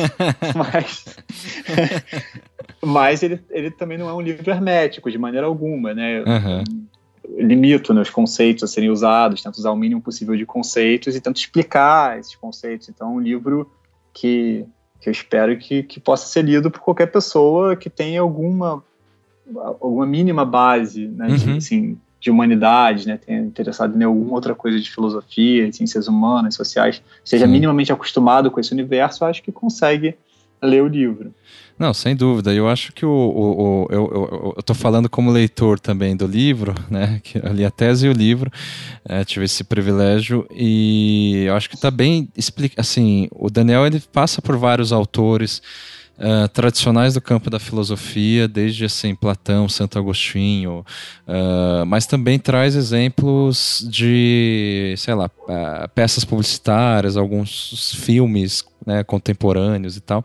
Mas, 0.57 1.05
Mas 2.85 3.23
ele, 3.23 3.41
ele 3.51 3.71
também 3.71 3.99
não 3.99 4.09
é 4.09 4.15
um 4.15 4.21
livro 4.21 4.49
hermético, 4.51 5.11
de 5.11 5.19
maneira 5.19 5.47
alguma, 5.47 5.95
né? 5.95 6.23
Uhum 6.27 6.65
limito 7.29 7.95
né, 7.95 8.01
os 8.01 8.11
conceitos 8.11 8.65
a 8.65 8.67
serem 8.67 8.91
usados, 8.91 9.43
tento 9.43 9.57
usar 9.57 9.71
o 9.71 9.77
mínimo 9.77 10.01
possível 10.01 10.37
de 10.37 10.45
conceitos 10.45 11.15
e 11.15 11.21
tento 11.21 11.37
explicar 11.37 12.19
esses 12.19 12.35
conceitos. 12.35 12.89
Então, 12.89 13.09
é 13.09 13.11
um 13.11 13.21
livro 13.21 13.71
que, 14.13 14.65
que 15.01 15.09
eu 15.09 15.13
espero 15.13 15.57
que, 15.59 15.83
que 15.83 16.01
possa 16.01 16.27
ser 16.27 16.43
lido 16.43 16.71
por 16.71 16.81
qualquer 16.81 17.07
pessoa 17.07 17.77
que 17.77 17.89
tenha 17.89 18.21
alguma, 18.21 18.83
alguma 19.57 20.07
mínima 20.07 20.45
base 20.45 21.09
né, 21.09 21.29
uhum. 21.29 21.37
de, 21.37 21.51
assim, 21.59 21.99
de 22.21 22.31
humanidade, 22.31 23.07
né, 23.07 23.17
tenha 23.17 23.41
interessado 23.41 24.01
em 24.01 24.05
alguma 24.05 24.35
outra 24.35 24.55
coisa 24.55 24.79
de 24.79 24.91
filosofia, 24.91 25.69
de 25.69 25.77
ciências 25.77 26.09
humanas, 26.09 26.55
sociais, 26.55 27.03
seja 27.25 27.47
minimamente 27.47 27.93
acostumado 27.93 28.51
com 28.51 28.61
esse 28.61 28.73
universo, 28.73 29.25
acho 29.25 29.43
que 29.43 29.51
consegue 29.51 30.17
ler 30.63 30.83
o 30.83 30.87
livro. 30.87 31.35
Não, 31.83 31.93
sem 31.93 32.15
dúvida. 32.15 32.55
Eu 32.55 32.69
acho 32.69 32.93
que 32.93 33.05
o, 33.05 33.11
o, 33.11 33.83
o 33.83 33.87
eu, 33.91 34.55
estou 34.57 34.77
falando 34.77 35.11
como 35.11 35.33
leitor 35.33 35.81
também 35.81 36.15
do 36.15 36.29
livro, 36.29 36.77
né? 36.89 37.21
Que 37.25 37.39
eu 37.39 37.53
li 37.53 37.65
a 37.65 37.73
tese 37.73 38.07
e 38.07 38.09
o 38.09 38.13
livro, 38.13 38.53
é, 39.05 39.25
tive 39.25 39.47
esse 39.47 39.65
privilégio 39.65 40.47
e 40.49 41.43
eu 41.45 41.57
acho 41.57 41.69
que 41.69 41.75
está 41.75 41.91
bem 41.91 42.29
explica. 42.37 42.81
Assim, 42.81 43.27
o 43.33 43.51
Daniel 43.51 43.85
ele 43.85 44.01
passa 44.13 44.41
por 44.41 44.57
vários 44.57 44.93
autores 44.93 45.61
uh, 46.23 46.49
tradicionais 46.49 47.15
do 47.15 47.21
campo 47.21 47.51
da 47.51 47.59
filosofia, 47.59 48.47
desde 48.47 48.85
assim 48.85 49.15
Platão, 49.15 49.69
Santo 49.69 49.99
Agostinho, 49.99 50.85
uh, 51.27 51.85
mas 51.87 52.07
também 52.07 52.39
traz 52.39 52.77
exemplos 52.77 53.85
de, 53.91 54.95
sei 54.97 55.15
lá, 55.15 55.27
uh, 55.27 55.89
peças 55.95 56.25
publicitárias, 56.25 57.17
alguns 57.17 57.95
filmes 57.97 58.65
né, 58.87 59.05
contemporâneos 59.05 59.97
e 59.97 60.01
tal, 60.01 60.25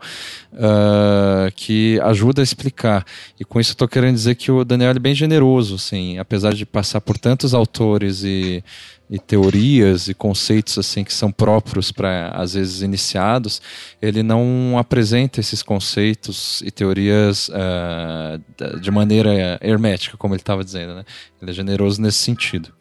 que 1.54 2.00
ajuda 2.02 2.42
a 2.42 2.44
explicar. 2.44 3.04
E 3.38 3.44
com 3.44 3.60
isso 3.60 3.70
eu 3.70 3.74
estou 3.74 3.86
querendo 3.86 4.16
dizer 4.16 4.34
que 4.34 4.50
o 4.50 4.64
Daniel 4.64 4.90
é 4.90 4.98
bem 4.98 5.14
generoso, 5.14 5.76
assim, 5.76 6.18
apesar 6.18 6.52
de 6.52 6.66
passar 6.66 7.00
por 7.00 7.16
tantos 7.16 7.54
autores 7.54 8.24
e 8.24 8.64
e 9.10 9.18
teorias 9.18 10.08
e 10.08 10.14
conceitos 10.14 10.76
assim 10.78 11.02
que 11.02 11.12
são 11.12 11.30
próprios 11.30 11.90
para 11.90 12.28
às 12.28 12.54
vezes 12.54 12.82
iniciados, 12.82 13.62
ele 14.00 14.22
não 14.22 14.76
apresenta 14.78 15.40
esses 15.40 15.62
conceitos 15.62 16.60
e 16.62 16.70
teorias 16.70 17.48
uh, 17.48 18.78
de 18.80 18.90
maneira 18.90 19.58
hermética, 19.62 20.16
como 20.16 20.34
ele 20.34 20.42
estava 20.42 20.62
dizendo, 20.62 20.94
né? 20.94 21.04
Ele 21.40 21.50
é 21.50 21.54
generoso 21.54 22.02
nesse 22.02 22.18
sentido. 22.18 22.72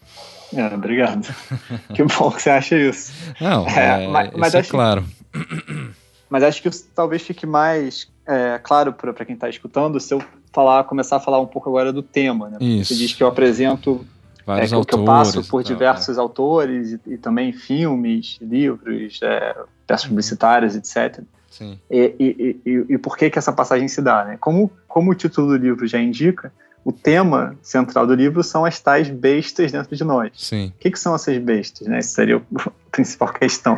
É, 0.54 0.66
obrigado. 0.74 1.34
que 1.94 2.04
bom 2.04 2.32
que 2.32 2.42
você 2.42 2.50
acha 2.50 2.78
isso. 2.78 3.14
Não, 3.40 3.68
é, 3.68 4.04
é, 4.04 4.08
mas, 4.08 4.32
mas 4.34 4.56
é 4.56 4.60
acho, 4.60 4.68
é 4.68 4.72
claro. 4.72 5.06
Mas 6.30 6.44
acho 6.44 6.62
que 6.62 6.70
talvez 6.94 7.22
fique 7.22 7.46
mais 7.46 8.06
é, 8.28 8.60
claro 8.62 8.92
para 8.92 9.24
quem 9.24 9.34
está 9.34 9.48
escutando 9.48 9.98
se 9.98 10.14
eu 10.14 10.22
falar, 10.52 10.84
começar 10.84 11.16
a 11.16 11.20
falar 11.22 11.40
um 11.40 11.46
pouco 11.46 11.70
agora 11.70 11.94
do 11.94 12.04
tema. 12.04 12.50
Né? 12.50 12.58
Isso. 12.60 12.94
Você 12.94 13.00
diz 13.00 13.14
que 13.14 13.24
eu 13.24 13.28
apresento 13.28 14.06
Vários 14.48 14.72
é, 14.72 14.76
autores. 14.76 14.96
Que 14.96 15.02
eu 15.02 15.06
passo 15.06 15.50
por 15.50 15.62
diversos 15.62 16.18
autores 16.18 16.94
e, 16.94 17.00
e, 17.06 17.18
também 17.18 17.52
filmes, 17.52 18.38
livros, 18.42 19.20
é, 19.22 19.54
peças 19.86 20.08
publicitárias, 20.08 20.74
etc. 20.74 21.22
Sim. 21.52 21.78
E, 21.92 22.16
e, 22.18 22.62
e, 22.66 22.86
e, 22.94 22.98
por 22.98 23.18
que 23.18 23.30
que 23.30 23.38
essa 23.38 23.52
passagem 23.52 23.90
se 23.90 24.02
dá? 24.02 24.24
Né? 24.24 24.38
Como, 24.40 24.72
como 24.88 25.12
o 25.12 25.16
título 25.16 25.50
do 25.50 25.58
livro 25.58 25.86
já 25.86 26.00
indica, 26.00 26.50
o 26.86 26.94
tema 26.94 27.58
central 27.62 28.08
do 28.08 28.14
livro 28.14 28.42
são 28.42 28.64
as 28.64 28.80
tais 28.80 29.10
bestas 29.10 29.74
dentro 29.74 29.94
de 29.94 30.04
nós. 30.06 30.32
Sim. 30.36 30.72
O 30.78 30.80
que, 30.80 30.92
que 30.92 31.00
são 31.00 31.14
essas 31.14 31.38
bestas? 31.40 31.86
Né? 31.86 31.98
Essa 31.98 32.16
seria 32.16 32.38
a 32.38 32.72
principal 32.90 33.34
questão. 33.34 33.78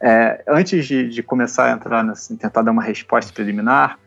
É, 0.00 0.42
antes 0.48 0.84
de, 0.84 1.08
de, 1.08 1.22
começar 1.22 1.66
a 1.66 1.72
entrar 1.74 2.02
nessa, 2.02 2.36
tentar 2.36 2.62
dar 2.62 2.72
uma 2.72 2.82
resposta 2.82 3.32
preliminar, 3.32 4.00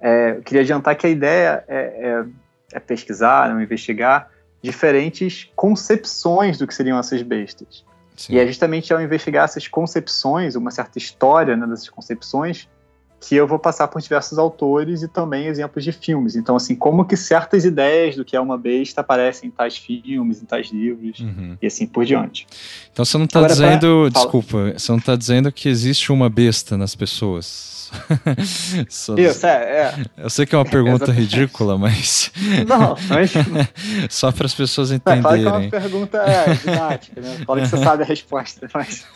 é, 0.00 0.32
eu 0.32 0.42
queria 0.42 0.62
adiantar 0.62 0.96
que 0.96 1.06
a 1.06 1.10
ideia 1.10 1.62
é, 1.68 1.78
é, 1.78 2.24
é 2.72 2.80
pesquisar, 2.80 3.48
não 3.48 3.62
investigar 3.62 4.28
diferentes 4.62 5.50
concepções 5.54 6.58
do 6.58 6.66
que 6.66 6.74
seriam 6.74 6.98
essas 6.98 7.22
bestas. 7.22 7.84
Sim. 8.16 8.34
E 8.34 8.38
é 8.38 8.46
justamente 8.46 8.92
ao 8.92 9.00
investigar 9.00 9.44
essas 9.44 9.68
concepções, 9.68 10.56
uma 10.56 10.70
certa 10.70 10.98
história 10.98 11.56
né, 11.56 11.66
dessas 11.66 11.88
concepções, 11.88 12.68
que 13.20 13.34
eu 13.34 13.46
vou 13.46 13.58
passar 13.58 13.88
por 13.88 14.00
diversos 14.00 14.38
autores 14.38 15.02
e 15.02 15.08
também 15.08 15.46
exemplos 15.46 15.82
de 15.82 15.92
filmes. 15.92 16.36
Então, 16.36 16.56
assim, 16.56 16.74
como 16.74 17.04
que 17.04 17.16
certas 17.16 17.64
ideias 17.64 18.14
do 18.16 18.24
que 18.24 18.36
é 18.36 18.40
uma 18.40 18.58
besta 18.58 19.00
aparecem 19.00 19.48
em 19.48 19.50
tais 19.50 19.76
filmes, 19.76 20.42
em 20.42 20.44
tais 20.44 20.70
livros 20.70 21.20
uhum. 21.20 21.56
e 21.60 21.66
assim 21.66 21.86
por 21.86 22.04
diante. 22.04 22.46
Então 22.92 23.04
você 23.04 23.18
não 23.18 23.24
está 23.24 23.46
dizendo, 23.46 24.08
pra... 24.10 24.20
desculpa, 24.20 24.72
você 24.76 24.92
não 24.92 24.98
está 24.98 25.16
dizendo 25.16 25.50
que 25.50 25.68
existe 25.68 26.12
uma 26.12 26.28
besta 26.28 26.76
nas 26.76 26.94
pessoas. 26.94 27.76
Só... 28.88 29.14
Isso, 29.14 29.46
é, 29.46 29.50
é, 29.50 29.94
Eu 30.16 30.30
sei 30.30 30.46
que 30.46 30.54
é 30.54 30.58
uma 30.58 30.64
pergunta 30.64 31.10
ridícula, 31.12 31.78
mas. 31.78 32.30
Não, 32.66 32.96
mas. 33.08 33.32
Só 34.10 34.32
para 34.32 34.46
as 34.46 34.54
pessoas 34.54 34.90
entenderem. 34.90 35.40
É, 35.40 35.44
claro 35.44 35.68
que 35.68 35.74
é 35.74 35.78
uma 35.78 35.88
pergunta 35.88 36.18
é, 36.18 36.54
didática, 36.54 37.20
né? 37.20 37.36
Fala 37.46 37.60
que 37.60 37.68
você 37.68 37.78
sabe 37.78 38.02
a 38.02 38.06
resposta, 38.06 38.68
mas. 38.74 39.06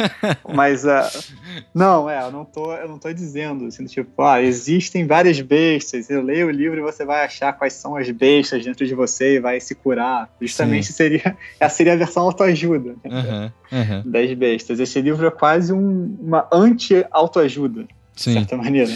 Mas. 0.53 0.85
Uh... 0.85 1.35
Não, 1.75 2.09
é, 2.09 2.23
eu 2.23 2.31
não, 2.31 2.45
tô, 2.45 2.73
eu 2.75 2.89
não 2.89 2.99
tô 2.99 3.13
dizendo, 3.13 3.67
assim, 3.67 3.87
tipo, 3.91 4.23
ah, 4.23 4.43
existem 4.43 5.07
várias 5.07 5.41
bestas. 5.41 6.09
Eu 6.09 6.23
leio 6.23 6.47
o 6.47 6.51
livro 6.51 6.79
e 6.79 6.83
você 6.83 7.05
vai 7.05 7.25
achar 7.25 7.53
quais 7.53 7.75
são 7.75 7.97
as 7.97 8.11
bestas 8.11 8.65
dentro 8.65 8.87
de 8.87 8.95
você 8.95 9.37
e 9.37 9.41
vai 9.41 9.61
se 9.61 9.75
curar. 9.75 10.29
Justamente 10.41 10.87
Sim. 10.87 10.93
seria. 10.93 11.37
Essa 11.59 11.77
seria 11.77 11.93
a 11.93 11.97
versão 11.97 12.25
autoajuda. 12.25 12.95
Uhum, 13.05 13.51
uhum. 13.73 14.03
Das 14.05 14.33
bestas. 14.35 14.81
Esse 14.81 15.01
livro 15.01 15.27
é 15.27 15.31
quase 15.31 15.73
um, 15.73 16.17
uma 16.21 16.49
anti-autoajuda. 16.53 17.87
De 18.15 18.23
certa 18.23 18.57
maneira. 18.57 18.93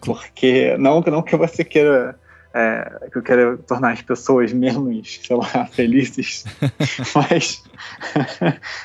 Porque 0.00 0.76
não, 0.78 1.00
não 1.00 1.22
que 1.22 1.36
você 1.36 1.64
queira 1.64 2.16
é, 2.54 3.08
que 3.10 3.18
eu 3.18 3.22
quero 3.22 3.58
tornar 3.58 3.92
as 3.92 4.02
pessoas 4.02 4.52
menos, 4.52 5.20
sei 5.22 5.36
lá, 5.36 5.66
felizes, 5.70 6.44
mas 7.14 7.62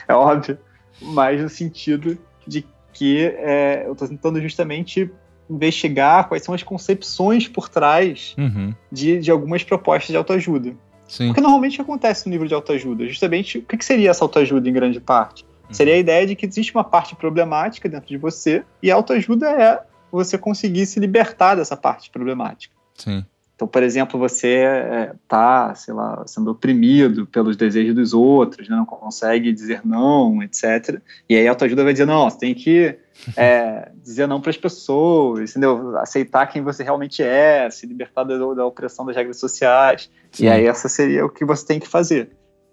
é 0.08 0.14
óbvio, 0.14 0.58
mas 1.02 1.42
no 1.42 1.50
sentido 1.50 2.18
de 2.46 2.66
que 2.92 3.26
é, 3.38 3.84
eu 3.86 3.94
estou 3.94 4.08
tentando 4.08 4.40
justamente 4.42 5.10
investigar 5.54 6.28
quais 6.28 6.44
são 6.44 6.54
as 6.54 6.64
concepções 6.64 7.48
por 7.48 7.70
trás 7.70 8.36
uhum. 8.38 8.74
de, 8.92 9.20
de 9.20 9.32
algumas 9.32 9.64
propostas 9.64 10.10
de 10.10 10.18
autoajuda. 10.18 10.74
Sim. 11.08 11.28
Porque 11.28 11.42
normalmente 11.42 11.80
acontece 11.80 12.28
no 12.28 12.32
livro 12.32 12.48
de 12.48 12.54
autoajuda. 12.54 13.08
Justamente, 13.08 13.60
o 13.60 13.62
que, 13.62 13.78
que 13.78 13.86
seria 13.86 14.10
essa 14.10 14.24
autoajuda 14.24 14.68
em 14.68 14.74
grande 14.74 15.00
parte? 15.00 15.44
Uhum. 15.44 15.74
Seria 15.74 15.94
a 15.94 15.98
ideia 15.98 16.26
de 16.26 16.36
que 16.36 16.46
existe 16.46 16.74
uma 16.74 16.84
parte 16.84 17.16
problemática 17.16 17.88
dentro 17.88 18.08
de 18.08 18.18
você 18.18 18.64
e 18.82 18.92
a 18.92 18.96
autoajuda 18.96 19.50
é 19.50 19.82
você 20.12 20.38
conseguir 20.38 20.86
se 20.86 21.00
libertar 21.00 21.56
dessa 21.56 21.76
parte 21.76 22.10
problemática. 22.10 22.74
Sim. 22.96 23.26
Então, 23.56 23.68
por 23.68 23.84
exemplo, 23.84 24.20
você 24.20 25.12
está, 25.24 25.70
é, 25.72 25.76
sei 25.76 25.94
lá, 25.94 26.24
sendo 26.26 26.52
oprimido 26.52 27.26
pelos 27.28 27.56
desejos 27.56 27.96
dos 27.96 28.14
outros, 28.14 28.68
né? 28.68 28.76
não 28.76 28.86
consegue 28.86 29.54
dizer 29.54 29.82
não, 29.86 30.42
etc. 30.42 31.00
E 31.30 31.36
aí 31.36 31.48
a 31.48 31.52
autoajuda 31.52 31.84
vai 31.84 31.94
dizer, 31.94 32.06
não, 32.06 32.30
você 32.30 32.40
tem 32.40 32.54
que 32.54 32.98
é, 33.36 33.92
dizer 34.04 34.28
não 34.28 34.42
para 34.42 34.50
as 34.50 34.58
pessoas, 34.58 35.52
entendeu? 35.52 35.98
Aceitar 35.98 36.48
quem 36.48 36.62
você 36.62 36.84
realmente 36.84 37.22
é, 37.22 37.70
se 37.70 37.86
libertar 37.86 38.24
da, 38.24 38.38
da 38.38 38.66
opressão 38.66 39.06
das 39.06 39.16
regras 39.16 39.38
sociais. 39.38 40.10
Sim. 40.32 40.46
E 40.46 40.50
aí 40.50 40.66
essa 40.66 40.90
seria 40.90 41.26
o 41.26 41.30
que 41.30 41.46
você 41.46 41.66
tem 41.66 41.80
que 41.80 41.88
fazer, 41.88 42.32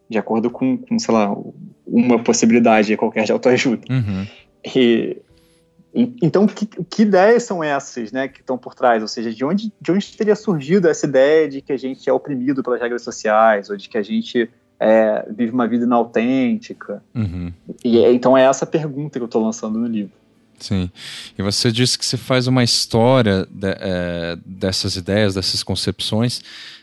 de 0.08 0.18
acordo 0.18 0.50
com, 0.50 0.76
com 0.76 0.98
sei 0.98 1.14
lá, 1.14 1.34
uma 1.86 2.22
possibilidade 2.22 2.96
qualquer 2.96 3.24
de 3.24 3.32
autoajuda. 3.32 3.84
Uhum. 3.90 4.26
E 4.74 5.22
então, 5.92 6.46
que, 6.46 6.66
que 6.66 7.02
ideias 7.02 7.42
são 7.42 7.64
essas 7.64 8.12
né, 8.12 8.28
que 8.28 8.40
estão 8.40 8.56
por 8.56 8.74
trás? 8.74 9.02
Ou 9.02 9.08
seja, 9.08 9.32
de 9.32 9.44
onde, 9.44 9.72
de 9.80 9.92
onde 9.92 10.16
teria 10.16 10.36
surgido 10.36 10.88
essa 10.88 11.06
ideia 11.06 11.48
de 11.48 11.60
que 11.60 11.72
a 11.72 11.76
gente 11.76 12.08
é 12.08 12.12
oprimido 12.12 12.62
pelas 12.62 12.80
regras 12.80 13.02
sociais, 13.02 13.70
ou 13.70 13.76
de 13.76 13.88
que 13.88 13.98
a 13.98 14.02
gente 14.02 14.48
é, 14.78 15.26
vive 15.28 15.52
uma 15.52 15.66
vida 15.66 15.84
inautêntica? 15.84 17.02
Uhum. 17.14 17.52
E, 17.84 17.98
então, 18.06 18.38
é 18.38 18.44
essa 18.44 18.64
pergunta 18.64 19.18
que 19.18 19.22
eu 19.22 19.26
estou 19.26 19.42
lançando 19.42 19.78
no 19.78 19.86
livro. 19.86 20.12
Sim. 20.60 20.90
E 21.36 21.42
você 21.42 21.72
disse 21.72 21.98
que 21.98 22.04
você 22.04 22.16
faz 22.16 22.46
uma 22.46 22.62
história 22.62 23.46
de, 23.50 23.68
é, 23.80 24.38
dessas 24.44 24.94
ideias, 24.94 25.34
dessas 25.34 25.62
concepções, 25.62 26.38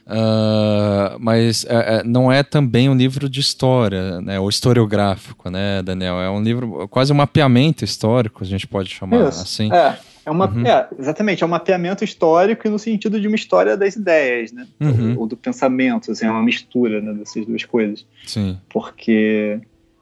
uh, 0.07 1.17
mas 1.19 1.65
é, 1.65 1.99
é, 1.99 2.03
não 2.03 2.31
é 2.31 2.43
também 2.43 2.89
um 2.89 2.95
livro 2.95 3.29
de 3.29 3.39
história, 3.39 4.19
né, 4.21 4.39
ou 4.39 4.49
historiográfico, 4.49 5.49
né, 5.49 5.81
Daniel? 5.83 6.19
É 6.19 6.29
um 6.29 6.41
livro, 6.41 6.87
quase 6.89 7.13
um 7.13 7.15
mapeamento 7.15 7.85
histórico, 7.85 8.43
a 8.43 8.47
gente 8.47 8.67
pode 8.67 8.89
chamar 8.89 9.29
Isso. 9.29 9.43
assim. 9.43 9.71
É. 9.71 9.97
É 10.25 10.29
uma, 10.29 10.45
uhum. 10.45 10.67
é, 10.67 10.89
exatamente, 10.99 11.41
é 11.41 11.45
um 11.45 11.49
mapeamento 11.49 12.03
histórico 12.03 12.67
e 12.67 12.69
no 12.69 12.77
sentido 12.77 13.17
de 13.17 13.27
uma 13.29 13.37
história 13.37 13.77
das 13.77 13.95
ideias, 13.95 14.51
né? 14.51 14.67
Uhum. 14.77 15.11
Ou, 15.11 15.21
ou, 15.21 15.27
do 15.27 15.37
pensamento, 15.37 16.11
assim, 16.11 16.25
é 16.25 16.29
uma 16.29 16.43
mistura 16.43 16.99
né, 16.99 17.13
dessas 17.13 17.45
duas 17.45 17.63
coisas. 17.63 18.05
Sim. 18.25 18.57
Porque 18.67 19.61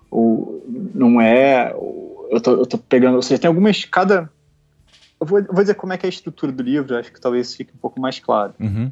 o, 0.09 0.63
não 0.95 1.21
é. 1.21 1.71
O, 1.75 2.14
eu 2.29 2.41
tô, 2.41 2.51
eu 2.51 2.65
tô 2.65 2.77
pegando, 2.77 3.15
ou 3.15 3.21
seja, 3.21 3.41
tem 3.41 3.47
algumas, 3.47 3.85
cada, 3.85 4.29
eu 5.19 5.27
vou, 5.27 5.39
eu 5.39 5.45
vou 5.45 5.63
dizer 5.63 5.75
como 5.75 5.93
é 5.93 5.97
que 5.97 6.05
é 6.05 6.07
a 6.07 6.09
estrutura 6.09 6.51
do 6.51 6.63
livro, 6.63 6.97
acho 6.97 7.11
que 7.11 7.21
talvez 7.21 7.55
fique 7.55 7.73
um 7.73 7.79
pouco 7.79 7.99
mais 7.99 8.19
claro. 8.19 8.53
Uhum. 8.59 8.91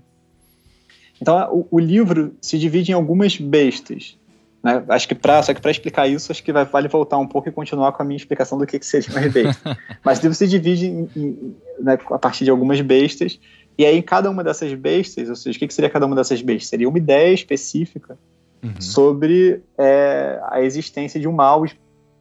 Então, 1.22 1.38
o, 1.54 1.68
o, 1.72 1.80
livro 1.80 2.36
se 2.42 2.58
divide 2.58 2.92
em 2.92 2.96
algumas 2.96 3.38
bestas, 3.38 4.18
né? 4.63 4.84
Acho 4.88 5.08
que 5.08 5.16
para 5.16 5.44
só 5.44 5.54
que 5.54 5.62
para 5.62 5.72
explicar 5.72 6.08
isso, 6.08 6.32
acho 6.32 6.44
que 6.44 6.54
vai, 6.54 6.66
vale 6.66 6.88
voltar 6.88 7.18
um 7.18 7.28
pouco 7.28 7.50
e 7.50 7.52
continuar 7.52 7.92
com 7.92 8.02
a 8.02 8.06
minha 8.06 8.18
explicação 8.18 8.58
do 8.58 8.66
que, 8.66 8.80
que 8.80 8.86
seria 8.86 9.10
uma 9.10 9.30
besta. 9.30 9.78
Mas 10.04 10.20
o 10.20 10.22
livro 10.22 10.36
se 10.36 10.48
divide 10.48 10.88
em, 10.88 11.10
em, 11.16 11.56
né, 11.80 11.98
a 12.10 12.18
partir 12.18 12.46
de 12.46 12.52
algumas 12.52 12.80
bestas, 12.82 13.40
e 13.78 13.86
aí 13.86 13.98
em 13.98 14.02
cada 14.02 14.30
uma 14.30 14.44
dessas 14.44 14.74
bestas, 14.74 15.30
ou 15.30 15.36
seja, 15.36 15.56
o 15.56 15.60
que, 15.60 15.68
que 15.68 15.74
seria 15.74 15.90
cada 15.90 16.06
uma 16.06 16.16
dessas 16.16 16.42
bestas? 16.42 16.70
Seria 16.70 16.88
uma 16.88 16.98
ideia 16.98 17.34
específica 17.34 18.18
uhum. 18.63 18.80
sobre 18.80 19.62
é, 19.78 20.40
a 20.50 20.62
existência 20.62 21.20
de 21.20 21.28
um 21.28 21.34
mal 21.34 21.66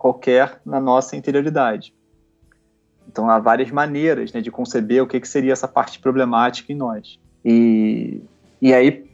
qualquer 0.03 0.61
na 0.67 0.81
nossa 0.81 1.15
interioridade. 1.15 1.95
Então 3.07 3.31
há 3.31 3.39
várias 3.39 3.71
maneiras 3.71 4.33
né, 4.33 4.41
de 4.41 4.51
conceber 4.51 5.01
o 5.01 5.07
que, 5.07 5.21
que 5.21 5.29
seria 5.29 5.53
essa 5.53 5.69
parte 5.69 6.01
problemática 6.01 6.73
em 6.73 6.75
nós. 6.75 7.21
E, 7.45 8.21
e 8.61 8.75
aí, 8.75 9.09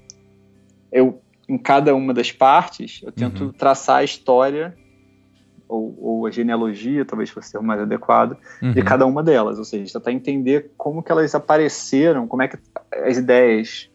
eu, 0.91 1.21
em 1.47 1.59
cada 1.59 1.95
uma 1.95 2.15
das 2.15 2.33
partes, 2.33 3.03
eu 3.05 3.13
tento 3.13 3.45
uhum. 3.45 3.53
traçar 3.53 3.99
a 3.99 4.05
história 4.05 4.75
ou, 5.69 5.95
ou, 6.01 6.27
a 6.27 6.31
genealogia, 6.31 7.05
talvez 7.05 7.29
fosse 7.29 7.55
o 7.59 7.63
mais 7.63 7.83
adequado, 7.83 8.39
uhum. 8.63 8.73
de 8.73 8.83
cada 8.83 9.05
uma 9.05 9.23
delas. 9.23 9.59
Ou 9.59 9.65
seja, 9.67 9.93
tentar 9.93 10.13
entender 10.13 10.71
como 10.79 11.03
que 11.03 11.13
elas 11.13 11.35
apareceram, 11.35 12.27
como 12.27 12.43
é 12.43 12.49
que 12.49 12.57
as 13.05 13.19
ideias, 13.19 13.91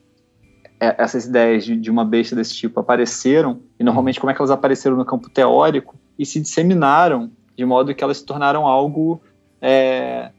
é, 0.80 0.94
essas 1.02 1.26
ideias 1.26 1.66
de, 1.66 1.76
de 1.76 1.90
uma 1.90 2.06
besta 2.06 2.36
desse 2.36 2.56
tipo 2.56 2.80
apareceram, 2.80 3.62
e 3.80 3.84
normalmente 3.84 4.20
como 4.20 4.30
é 4.30 4.36
que 4.36 4.42
elas 4.42 4.52
apareceram 4.52 4.96
no 4.96 5.06
campo 5.06 5.28
teórico 5.28 5.98
e 6.18 6.26
se 6.26 6.40
disseminaram 6.40 7.32
de 7.56 7.66
modo 7.66 7.94
que 7.94 8.04
elas 8.04 8.18
se 8.18 8.26
tornaram 8.26 8.66
algo 8.66 9.22
é, 9.62 10.32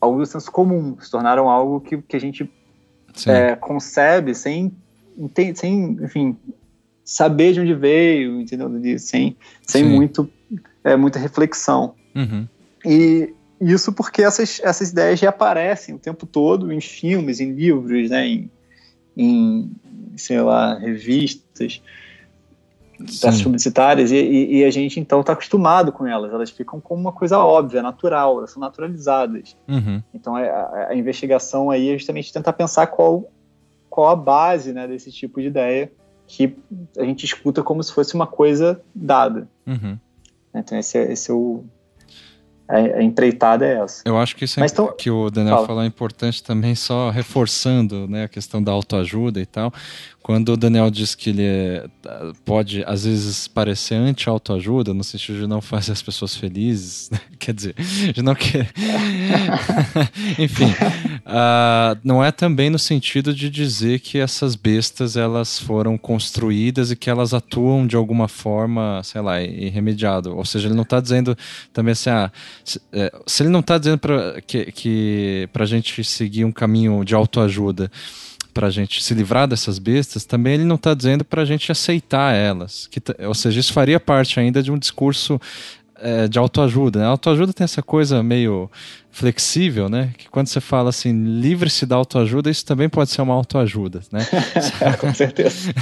algo 0.00 0.18
do 0.18 0.26
senso 0.26 0.50
comum, 0.50 0.96
se 1.00 1.10
tornaram 1.10 1.48
algo 1.48 1.80
que, 1.80 1.98
que 1.98 2.16
a 2.16 2.20
gente 2.20 2.50
é, 3.26 3.54
concebe 3.54 4.34
sem, 4.34 4.72
sem, 5.54 5.98
enfim, 6.02 6.36
saber 7.04 7.52
de 7.52 7.60
onde 7.60 7.74
veio, 7.74 8.40
entendeu? 8.40 8.68
Sem, 8.98 9.36
sem 9.62 9.84
muito, 9.84 10.28
é, 10.82 10.96
muita 10.96 11.18
reflexão. 11.18 11.94
Uhum. 12.14 12.48
E 12.84 13.32
isso 13.60 13.92
porque 13.92 14.22
essas, 14.22 14.60
essas 14.64 14.90
ideias 14.90 15.20
já 15.20 15.28
aparecem 15.28 15.94
o 15.94 15.98
tempo 15.98 16.26
todo 16.26 16.72
em 16.72 16.80
filmes, 16.80 17.38
em 17.38 17.52
livros, 17.52 18.10
né, 18.10 18.26
em, 18.26 18.50
em 19.16 19.70
sei 20.16 20.40
lá, 20.40 20.76
revistas, 20.78 21.80
peças 23.02 23.42
publicitárias, 23.42 24.10
e, 24.10 24.16
e, 24.16 24.58
e, 24.58 24.64
a 24.64 24.70
gente 24.70 24.98
então 24.98 25.20
está 25.20 25.32
acostumado 25.32 25.92
com 25.92 26.06
elas, 26.06 26.32
elas 26.32 26.50
ficam 26.50 26.80
como 26.80 27.00
uma 27.00 27.12
coisa 27.12 27.38
óbvia, 27.38 27.82
natural, 27.82 28.38
elas 28.38 28.50
são 28.50 28.60
naturalizadas. 28.60 29.56
Uhum. 29.68 30.02
Então 30.14 30.36
a, 30.36 30.42
a, 30.42 30.88
a, 30.88 30.94
investigação 30.94 31.70
aí 31.70 31.90
é 31.90 31.98
justamente 31.98 32.32
tentar 32.32 32.52
pensar 32.52 32.86
qual, 32.86 33.30
qual 33.88 34.08
a 34.08 34.16
base 34.16 34.72
né, 34.72 34.86
desse 34.86 35.10
tipo 35.10 35.40
de 35.40 35.48
ideia 35.48 35.92
que 36.26 36.56
a 36.98 37.04
gente 37.04 37.24
escuta 37.24 37.62
como 37.62 37.82
se 37.82 37.92
fosse 37.92 38.14
uma 38.14 38.26
coisa 38.26 38.80
dada. 38.94 39.48
Uhum. 39.66 39.98
Então 40.54 40.78
esse 40.78 40.98
é, 40.98 41.12
esse 41.12 41.30
é 41.30 41.34
o, 41.34 41.64
a, 42.68 43.02
empreitada 43.02 43.66
é 43.66 43.74
essa. 43.78 44.02
Eu 44.06 44.16
acho 44.16 44.34
que 44.34 44.44
isso 44.44 44.58
é 44.58 44.66
então, 44.66 44.94
que 44.96 45.10
o 45.10 45.30
Daniel 45.30 45.56
fala. 45.56 45.66
falou 45.66 45.82
é 45.82 45.86
importante 45.86 46.42
também, 46.42 46.74
só 46.74 47.10
reforçando 47.10 48.08
né, 48.08 48.24
a 48.24 48.28
questão 48.28 48.62
da 48.62 48.72
autoajuda 48.72 49.40
e 49.40 49.46
tal. 49.46 49.72
Quando 50.22 50.52
o 50.52 50.56
Daniel 50.56 50.88
diz 50.88 51.16
que 51.16 51.30
ele 51.30 51.42
é, 51.42 51.84
pode, 52.44 52.84
às 52.86 53.04
vezes, 53.04 53.48
parecer 53.48 53.96
anti-autoajuda, 53.96 54.94
no 54.94 55.02
sentido 55.02 55.40
de 55.40 55.46
não 55.48 55.60
fazer 55.60 55.90
as 55.90 56.00
pessoas 56.00 56.36
felizes, 56.36 57.10
né? 57.10 57.20
quer 57.40 57.52
dizer, 57.52 57.74
de 58.14 58.22
não 58.22 58.34
querer. 58.34 58.70
Enfim, 60.38 60.70
uh, 61.26 61.98
não 62.04 62.22
é 62.22 62.30
também 62.30 62.70
no 62.70 62.78
sentido 62.78 63.34
de 63.34 63.50
dizer 63.50 63.98
que 63.98 64.16
essas 64.16 64.54
bestas 64.54 65.16
elas 65.16 65.58
foram 65.58 65.98
construídas 65.98 66.92
e 66.92 66.96
que 66.96 67.10
elas 67.10 67.34
atuam 67.34 67.84
de 67.84 67.96
alguma 67.96 68.28
forma, 68.28 69.00
sei 69.02 69.20
lá, 69.20 69.42
irremediado. 69.42 70.36
Ou 70.36 70.44
seja, 70.44 70.68
ele 70.68 70.74
não 70.74 70.84
está 70.84 71.00
dizendo 71.00 71.36
também 71.72 71.92
assim, 71.92 72.10
ah, 72.10 72.30
se, 72.64 72.80
é, 72.92 73.12
se 73.26 73.42
ele 73.42 73.50
não 73.50 73.60
está 73.60 73.76
dizendo 73.76 73.98
para 73.98 74.40
que, 74.42 74.70
que 74.70 75.48
a 75.52 75.64
gente 75.64 76.04
seguir 76.04 76.44
um 76.44 76.52
caminho 76.52 77.04
de 77.04 77.14
autoajuda 77.14 77.90
para 78.52 78.66
a 78.66 78.70
gente 78.70 79.02
se 79.02 79.14
livrar 79.14 79.48
dessas 79.48 79.78
bestas, 79.78 80.24
também 80.24 80.54
ele 80.54 80.64
não 80.64 80.76
está 80.76 80.94
dizendo 80.94 81.24
para 81.24 81.42
a 81.42 81.44
gente 81.44 81.70
aceitar 81.72 82.34
elas. 82.34 82.86
Que, 82.86 83.00
ou 83.26 83.34
seja, 83.34 83.60
isso 83.60 83.72
faria 83.72 83.98
parte 83.98 84.38
ainda 84.38 84.62
de 84.62 84.70
um 84.70 84.78
discurso 84.78 85.40
é, 86.02 86.26
de 86.26 86.38
autoajuda. 86.38 86.98
Né? 86.98 87.06
A 87.06 87.08
autoajuda 87.08 87.52
tem 87.52 87.64
essa 87.64 87.82
coisa 87.82 88.22
meio 88.22 88.68
flexível, 89.10 89.88
né? 89.88 90.10
Que 90.16 90.28
quando 90.28 90.48
você 90.48 90.60
fala 90.60 90.88
assim, 90.88 91.12
livre-se 91.12 91.84
da 91.84 91.94
autoajuda, 91.96 92.50
isso 92.50 92.64
também 92.64 92.88
pode 92.88 93.10
ser 93.10 93.20
uma 93.20 93.34
autoajuda, 93.34 94.00
né? 94.10 94.26
Com 94.98 95.12
certeza. 95.14 95.72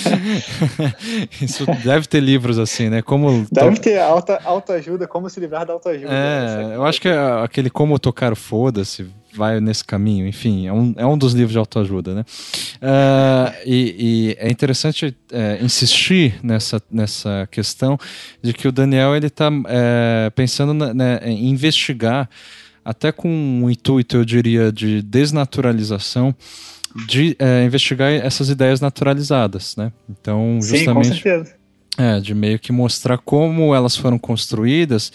isso 1.40 1.66
deve 1.84 2.06
ter 2.06 2.20
livros 2.20 2.58
assim, 2.58 2.88
né? 2.88 3.02
Como 3.02 3.46
deve 3.52 3.76
to... 3.76 3.82
ter 3.82 4.00
auto, 4.00 4.32
autoajuda, 4.42 5.06
como 5.06 5.28
se 5.28 5.38
livrar 5.38 5.66
da 5.66 5.74
autoajuda. 5.74 6.12
É, 6.12 6.66
né? 6.66 6.76
eu 6.76 6.84
acho 6.84 7.00
que 7.00 7.08
é 7.08 7.18
aquele 7.44 7.68
como 7.68 7.98
tocar 7.98 8.32
o 8.32 8.36
foda-se 8.36 9.06
vai 9.32 9.60
nesse 9.60 9.84
caminho, 9.84 10.26
enfim, 10.26 10.66
é 10.66 10.72
um, 10.72 10.94
é 10.96 11.06
um 11.06 11.16
dos 11.16 11.32
livros 11.32 11.52
de 11.52 11.58
autoajuda, 11.58 12.14
né? 12.14 12.24
Uh, 12.76 13.54
e, 13.64 13.96
e, 13.98 14.36
é 14.38 14.50
interessante 14.50 15.16
é, 15.32 15.58
insistir 15.62 16.38
nessa, 16.42 16.82
nessa 16.90 17.48
questão 17.50 17.98
de 18.42 18.52
que 18.52 18.66
o 18.66 18.72
Daniel 18.72 19.14
ele 19.14 19.26
está 19.26 19.50
é, 19.68 20.30
pensando 20.30 20.74
na, 20.74 20.92
né, 20.92 21.20
em 21.24 21.48
investigar, 21.48 22.28
até 22.84 23.12
com 23.12 23.28
um 23.28 23.70
intuito, 23.70 24.16
eu 24.16 24.24
diria, 24.24 24.72
de 24.72 25.02
desnaturalização, 25.02 26.34
de 27.06 27.36
é, 27.38 27.64
investigar 27.64 28.12
essas 28.12 28.48
ideias 28.48 28.80
naturalizadas, 28.80 29.76
né? 29.76 29.92
Então, 30.08 30.58
justamente. 30.60 31.04
Sim, 31.04 31.10
com 31.10 31.22
certeza. 31.22 31.60
É, 31.98 32.18
de 32.18 32.34
meio 32.34 32.58
que 32.58 32.72
mostrar 32.72 33.18
como 33.18 33.74
elas 33.74 33.96
foram 33.96 34.18
construídas 34.18 35.12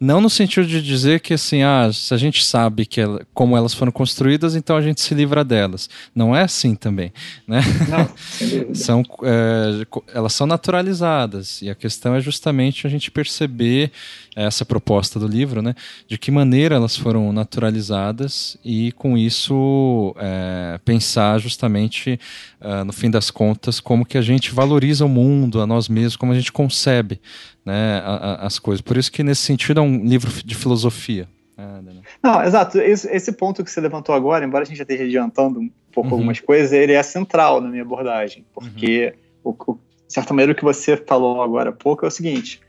não 0.00 0.20
no 0.20 0.30
sentido 0.30 0.66
de 0.66 0.80
dizer 0.80 1.20
que 1.20 1.34
assim, 1.34 1.62
ah, 1.62 1.90
se 1.92 2.14
a 2.14 2.16
gente 2.16 2.44
sabe 2.44 2.86
que 2.86 3.00
ela, 3.00 3.26
como 3.34 3.56
elas 3.56 3.74
foram 3.74 3.90
construídas, 3.90 4.54
então 4.54 4.76
a 4.76 4.82
gente 4.82 5.00
se 5.00 5.14
livra 5.14 5.44
delas. 5.44 5.90
Não 6.14 6.34
é 6.34 6.42
assim 6.42 6.74
também, 6.74 7.12
né? 7.46 7.60
Não, 7.88 8.74
são, 8.74 9.02
é, 9.22 9.86
elas 10.14 10.32
são 10.32 10.46
naturalizadas 10.46 11.60
e 11.62 11.68
a 11.68 11.74
questão 11.74 12.14
é 12.14 12.20
justamente 12.20 12.86
a 12.86 12.90
gente 12.90 13.10
perceber 13.10 13.90
essa 14.36 14.64
proposta 14.64 15.18
do 15.18 15.26
livro, 15.26 15.60
né? 15.60 15.74
De 16.06 16.16
que 16.16 16.30
maneira 16.30 16.76
elas 16.76 16.96
foram 16.96 17.32
naturalizadas 17.32 18.56
e 18.64 18.92
com 18.92 19.18
isso 19.18 20.14
é, 20.18 20.78
pensar 20.84 21.40
justamente 21.40 22.20
uh, 22.60 22.84
no 22.84 22.92
fim 22.92 23.10
das 23.10 23.30
contas 23.32 23.80
como 23.80 24.06
que 24.06 24.16
a 24.16 24.22
gente 24.22 24.52
valoriza 24.52 25.04
o 25.04 25.08
mundo, 25.08 25.60
a 25.60 25.66
nós 25.66 25.88
mesmos, 25.88 26.14
como 26.14 26.32
a 26.32 26.36
gente 26.36 26.52
concebe 26.52 27.20
né, 27.68 28.00
a, 28.02 28.14
a, 28.14 28.46
as 28.46 28.58
coisas. 28.58 28.80
Por 28.80 28.96
isso 28.96 29.12
que 29.12 29.22
nesse 29.22 29.42
sentido 29.42 29.80
é 29.80 29.82
um 29.82 30.02
livro 30.06 30.30
de 30.42 30.54
filosofia. 30.54 31.28
Né, 31.54 32.00
Não, 32.22 32.42
exato. 32.42 32.78
Esse, 32.78 33.06
esse, 33.14 33.30
ponto 33.32 33.62
que 33.62 33.70
você 33.70 33.78
levantou 33.78 34.14
agora, 34.14 34.42
embora 34.42 34.64
a 34.64 34.66
gente 34.66 34.78
já 34.78 34.84
esteja 34.84 35.04
adiantando 35.04 35.60
um 35.60 35.70
pouco 35.92 36.08
uhum. 36.08 36.14
algumas 36.16 36.40
coisas, 36.40 36.72
ele 36.72 36.94
é 36.94 37.02
central 37.02 37.60
na 37.60 37.68
minha 37.68 37.82
abordagem, 37.82 38.46
porque 38.54 39.14
uhum. 39.44 39.54
o, 39.66 39.72
o, 39.72 39.74
de 39.74 40.14
certa 40.14 40.32
maneira 40.32 40.52
o 40.52 40.54
que 40.54 40.64
você 40.64 40.96
falou 40.96 41.42
agora 41.42 41.68
há 41.68 41.72
pouco 41.72 42.06
é 42.06 42.08
o 42.08 42.10
seguinte: 42.10 42.60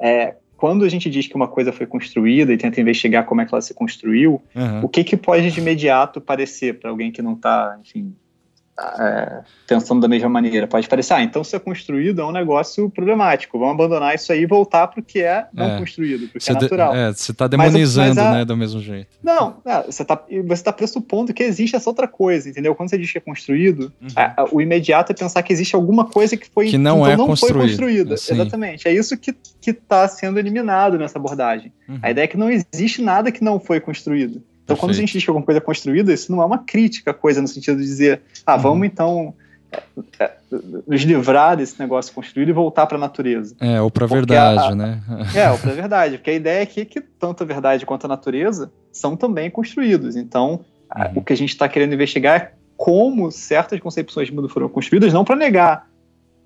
é, 0.00 0.36
quando 0.56 0.86
a 0.86 0.88
gente 0.88 1.10
diz 1.10 1.26
que 1.26 1.36
uma 1.36 1.48
coisa 1.48 1.70
foi 1.70 1.86
construída 1.86 2.50
e 2.50 2.56
tenta 2.56 2.80
investigar 2.80 3.26
como 3.26 3.42
é 3.42 3.44
que 3.44 3.52
ela 3.52 3.60
se 3.60 3.74
construiu, 3.74 4.40
uhum. 4.54 4.84
o 4.84 4.88
que, 4.88 5.04
que 5.04 5.16
pode 5.16 5.50
de 5.50 5.60
imediato 5.60 6.22
parecer 6.22 6.78
para 6.78 6.88
alguém 6.88 7.12
que 7.12 7.20
não 7.20 7.34
está, 7.34 7.78
enfim, 7.82 8.14
é, 8.98 9.40
pensando 9.66 10.00
da 10.00 10.08
mesma 10.08 10.28
maneira. 10.28 10.66
Pode 10.66 10.88
parecer, 10.88 11.14
ah, 11.14 11.22
então 11.22 11.42
ser 11.42 11.60
construído 11.60 12.20
é 12.20 12.24
um 12.24 12.32
negócio 12.32 12.88
problemático, 12.90 13.58
vamos 13.58 13.74
abandonar 13.74 14.14
isso 14.14 14.32
aí 14.32 14.42
e 14.42 14.46
voltar 14.46 14.86
para 14.86 15.00
o 15.00 15.02
que 15.02 15.20
é 15.20 15.46
não 15.52 15.72
é. 15.72 15.78
construído, 15.78 16.28
porque 16.28 16.50
é 16.50 16.54
natural. 16.54 16.92
De, 16.92 16.98
é, 16.98 17.12
você 17.12 17.32
está 17.32 17.46
demonizando, 17.46 18.08
mas, 18.08 18.16
mas 18.16 18.26
a, 18.26 18.32
né, 18.38 18.44
do 18.44 18.56
mesmo 18.56 18.80
jeito. 18.80 19.08
Não, 19.22 19.56
é, 19.64 19.82
você 19.82 20.02
está 20.02 20.22
você 20.46 20.62
tá 20.62 20.72
pressupondo 20.72 21.34
que 21.34 21.42
existe 21.42 21.74
essa 21.74 21.90
outra 21.90 22.06
coisa, 22.06 22.48
entendeu? 22.48 22.74
Quando 22.74 22.90
você 22.90 22.98
diz 22.98 23.10
que 23.10 23.18
é 23.18 23.20
construído, 23.20 23.92
uhum. 24.00 24.46
o 24.52 24.60
imediato 24.60 25.12
é 25.12 25.14
pensar 25.14 25.42
que 25.42 25.52
existe 25.52 25.74
alguma 25.74 26.04
coisa 26.04 26.36
que 26.36 26.48
foi 26.48 26.68
que 26.68 26.78
não, 26.78 26.98
então 26.98 27.10
é 27.10 27.16
não 27.16 27.26
construído. 27.26 27.58
foi 27.58 27.68
construída. 27.68 28.14
Assim. 28.14 28.34
Exatamente. 28.34 28.88
É 28.88 28.92
isso 28.92 29.16
que 29.16 29.34
está 29.66 30.06
sendo 30.08 30.38
eliminado 30.38 30.98
nessa 30.98 31.18
abordagem. 31.18 31.72
Uhum. 31.88 31.98
A 32.02 32.10
ideia 32.10 32.24
é 32.24 32.28
que 32.28 32.36
não 32.36 32.50
existe 32.50 33.02
nada 33.02 33.32
que 33.32 33.42
não 33.42 33.58
foi 33.58 33.80
construído. 33.80 34.42
Então, 34.68 34.76
Perfeito. 34.76 34.80
quando 34.80 34.90
a 34.90 35.00
gente 35.00 35.12
diz 35.14 35.24
que 35.24 35.30
alguma 35.30 35.46
coisa 35.46 35.58
é 35.58 35.62
construída, 35.62 36.12
isso 36.12 36.30
não 36.30 36.42
é 36.42 36.44
uma 36.44 36.58
crítica 36.58 37.12
à 37.12 37.14
coisa, 37.14 37.40
no 37.40 37.48
sentido 37.48 37.78
de 37.78 37.84
dizer, 37.84 38.20
ah, 38.44 38.54
uhum. 38.54 38.60
vamos 38.60 38.86
então 38.86 39.34
é, 39.72 39.82
é, 40.20 40.30
nos 40.86 41.00
livrar 41.04 41.56
desse 41.56 41.80
negócio 41.80 42.12
construído 42.12 42.50
e 42.50 42.52
voltar 42.52 42.86
para 42.86 42.98
a 42.98 43.00
natureza. 43.00 43.56
É, 43.60 43.80
ou 43.80 43.90
para 43.90 44.04
a 44.04 44.08
verdade, 44.08 44.74
né? 44.74 45.00
É, 45.34 45.50
ou 45.50 45.56
para 45.58 45.70
a 45.70 45.74
verdade, 45.74 46.18
porque 46.18 46.28
a 46.28 46.34
ideia 46.34 46.62
aqui 46.62 46.82
é 46.82 46.84
que 46.84 47.00
tanto 47.00 47.42
a 47.42 47.46
verdade 47.46 47.86
quanto 47.86 48.04
a 48.04 48.08
natureza 48.08 48.70
são 48.92 49.16
também 49.16 49.50
construídos. 49.50 50.16
Então, 50.16 50.60
uhum. 50.94 51.12
o 51.14 51.22
que 51.22 51.32
a 51.32 51.36
gente 51.36 51.48
está 51.48 51.66
querendo 51.66 51.94
investigar 51.94 52.36
é 52.38 52.52
como 52.76 53.32
certas 53.32 53.80
concepções 53.80 54.28
de 54.28 54.34
mundo 54.34 54.50
foram 54.50 54.68
construídas, 54.68 55.14
não 55.14 55.24
para 55.24 55.34
negar, 55.34 55.88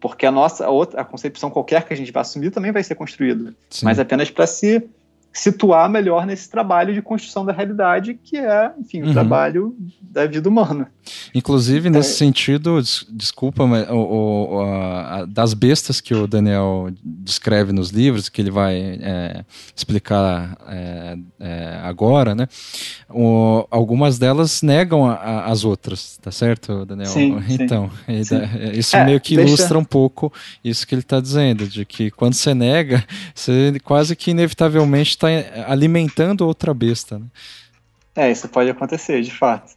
porque 0.01 0.27
a 0.27 0.31
nossa 0.31 0.65
a 0.65 0.71
outra 0.71 1.01
a 1.01 1.05
concepção 1.05 1.51
qualquer 1.51 1.83
que 1.83 1.93
a 1.93 1.97
gente 1.97 2.13
vai 2.13 2.21
assumir 2.21 2.53
também 2.53 2.71
vai 2.71 2.85
ser 2.85 2.95
construída, 2.95 3.53
Sim. 3.69 3.85
mas 3.85 3.99
apenas 3.99 4.31
para 4.31 4.47
se 4.47 4.89
situar 5.33 5.89
melhor 5.89 6.27
nesse 6.27 6.51
trabalho 6.51 6.93
de 6.93 7.01
construção 7.01 7.45
da 7.45 7.53
realidade, 7.53 8.15
que 8.15 8.37
é, 8.37 8.73
enfim, 8.79 9.03
o 9.03 9.07
uhum. 9.07 9.13
trabalho 9.13 9.77
da 10.01 10.27
vida 10.27 10.49
humana. 10.49 10.91
Inclusive, 11.35 11.89
nesse 11.89 12.13
é. 12.13 12.17
sentido, 12.17 12.81
des 12.81 13.07
desculpa, 13.11 13.67
mas, 13.67 13.89
o, 13.89 13.95
o, 13.95 14.61
a, 14.61 15.25
das 15.25 15.55
bestas 15.55 16.01
que 16.01 16.15
o 16.15 16.27
Daniel 16.27 16.91
descreve 17.03 17.73
nos 17.73 17.91
livros, 17.91 18.29
que 18.29 18.41
ele 18.41 18.51
vai 18.51 18.99
é, 19.01 19.45
explicar 19.75 20.57
é, 20.69 21.17
é 21.41 21.81
agora, 21.83 22.35
né? 22.35 22.47
O, 23.09 23.67
algumas 23.71 24.19
delas 24.19 24.63
negam 24.63 25.07
a, 25.07 25.15
a, 25.15 25.47
as 25.47 25.65
outras, 25.65 26.19
tá 26.19 26.31
certo, 26.31 26.85
Daniel? 26.85 27.09
Sim, 27.09 27.43
então, 27.49 27.91
sim. 28.07 28.25
Sim. 28.25 28.41
isso 28.75 28.97
é, 28.97 29.05
meio 29.05 29.21
que 29.21 29.37
deixa... 29.37 29.49
ilustra 29.49 29.79
um 29.79 29.85
pouco 29.85 30.33
isso 30.63 30.87
que 30.87 30.95
ele 30.95 31.03
está 31.03 31.21
dizendo, 31.21 31.67
de 31.67 31.85
que 31.85 32.11
quando 32.11 32.35
você 32.35 32.55
nega, 32.55 33.05
você 33.35 33.81
quase 33.83 34.15
que 34.15 34.31
inevitavelmente 34.31 35.17
está 35.27 35.71
alimentando 35.71 36.47
outra 36.47 36.73
besta. 36.73 37.19
Né? 37.19 37.27
É, 38.15 38.31
isso 38.31 38.49
pode 38.49 38.71
acontecer, 38.71 39.23
de 39.23 39.31
fato. 39.31 39.75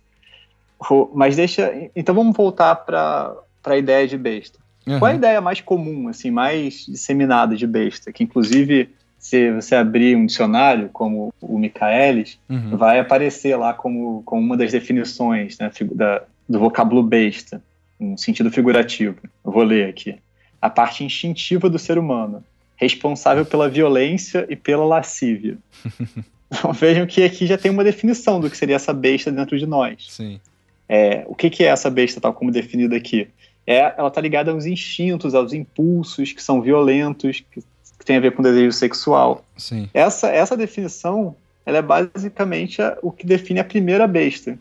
Mas 1.14 1.36
deixa. 1.36 1.90
Então 1.96 2.14
vamos 2.14 2.36
voltar 2.36 2.76
para 2.76 3.36
a 3.64 3.78
ideia 3.78 4.08
de 4.08 4.18
besta. 4.18 4.60
Uhum. 4.86 5.00
Qual 5.00 5.10
é 5.10 5.14
a 5.14 5.18
ideia 5.18 5.42
mais 5.42 5.62
comum, 5.62 6.10
assim, 6.10 6.30
mais 6.30 6.86
disseminada 6.86 7.56
de 7.56 7.66
besta? 7.66 8.12
Que 8.12 8.24
inclusive, 8.24 8.90
se 9.18 9.52
você 9.52 9.76
abrir 9.76 10.16
um 10.16 10.26
dicionário, 10.26 10.90
como 10.94 11.34
o 11.42 11.58
Michaelis, 11.58 12.38
uhum. 12.48 12.78
vai 12.78 13.00
aparecer 13.00 13.56
lá 13.56 13.74
como, 13.74 14.22
como 14.24 14.42
uma 14.42 14.56
das 14.56 14.72
definições 14.72 15.58
né, 15.58 15.72
da, 15.94 16.24
do 16.48 16.60
vocábulo 16.60 17.02
besta, 17.02 17.62
um 18.00 18.16
sentido 18.16 18.52
figurativo. 18.52 19.18
Eu 19.44 19.52
vou 19.52 19.64
ler 19.64 19.90
aqui. 19.90 20.18
A 20.62 20.70
parte 20.70 21.04
instintiva 21.04 21.70
do 21.70 21.80
ser 21.80 21.98
humano, 21.98 22.44
responsável 22.76 23.46
pela 23.46 23.70
violência 23.70 24.46
e 24.50 24.56
pela 24.56 24.86
lascívia. 24.86 25.58
Então 26.48 26.72
vejam 26.72 27.08
que 27.08 27.24
aqui 27.24 27.48
já 27.48 27.58
tem 27.58 27.72
uma 27.72 27.84
definição 27.84 28.40
do 28.40 28.50
que 28.50 28.56
seria 28.56 28.76
essa 28.76 28.94
besta 28.94 29.32
dentro 29.32 29.58
de 29.58 29.66
nós. 29.66 30.06
Sim. 30.10 30.40
É, 30.88 31.26
o 31.28 31.34
que, 31.34 31.50
que 31.50 31.64
é 31.64 31.68
essa 31.68 31.90
besta, 31.90 32.22
tal 32.22 32.34
como 32.34 32.52
definida 32.52 32.96
aqui? 32.96 33.28
É, 33.66 33.96
ela 33.98 34.08
está 34.08 34.22
ligada 34.22 34.52
aos 34.52 34.66
instintos, 34.66 35.34
aos 35.34 35.54
impulsos 35.54 36.32
que 36.32 36.42
são 36.42 36.62
violentos, 36.62 37.44
que, 37.52 37.62
que 37.62 38.06
tem 38.06 38.18
a 38.18 38.20
ver 38.20 38.34
com 38.34 38.44
desejo 38.44 38.72
sexual. 38.72 39.44
Sim. 39.58 39.90
Essa, 39.92 40.30
essa 40.30 40.56
definição 40.56 41.36
ela 41.66 41.80
é 41.80 41.82
basicamente 41.82 42.82
a, 42.82 42.98
o 43.02 43.12
que 43.12 43.26
define 43.26 43.60
a 43.60 43.64
primeira 43.64 44.06
besta 44.06 44.58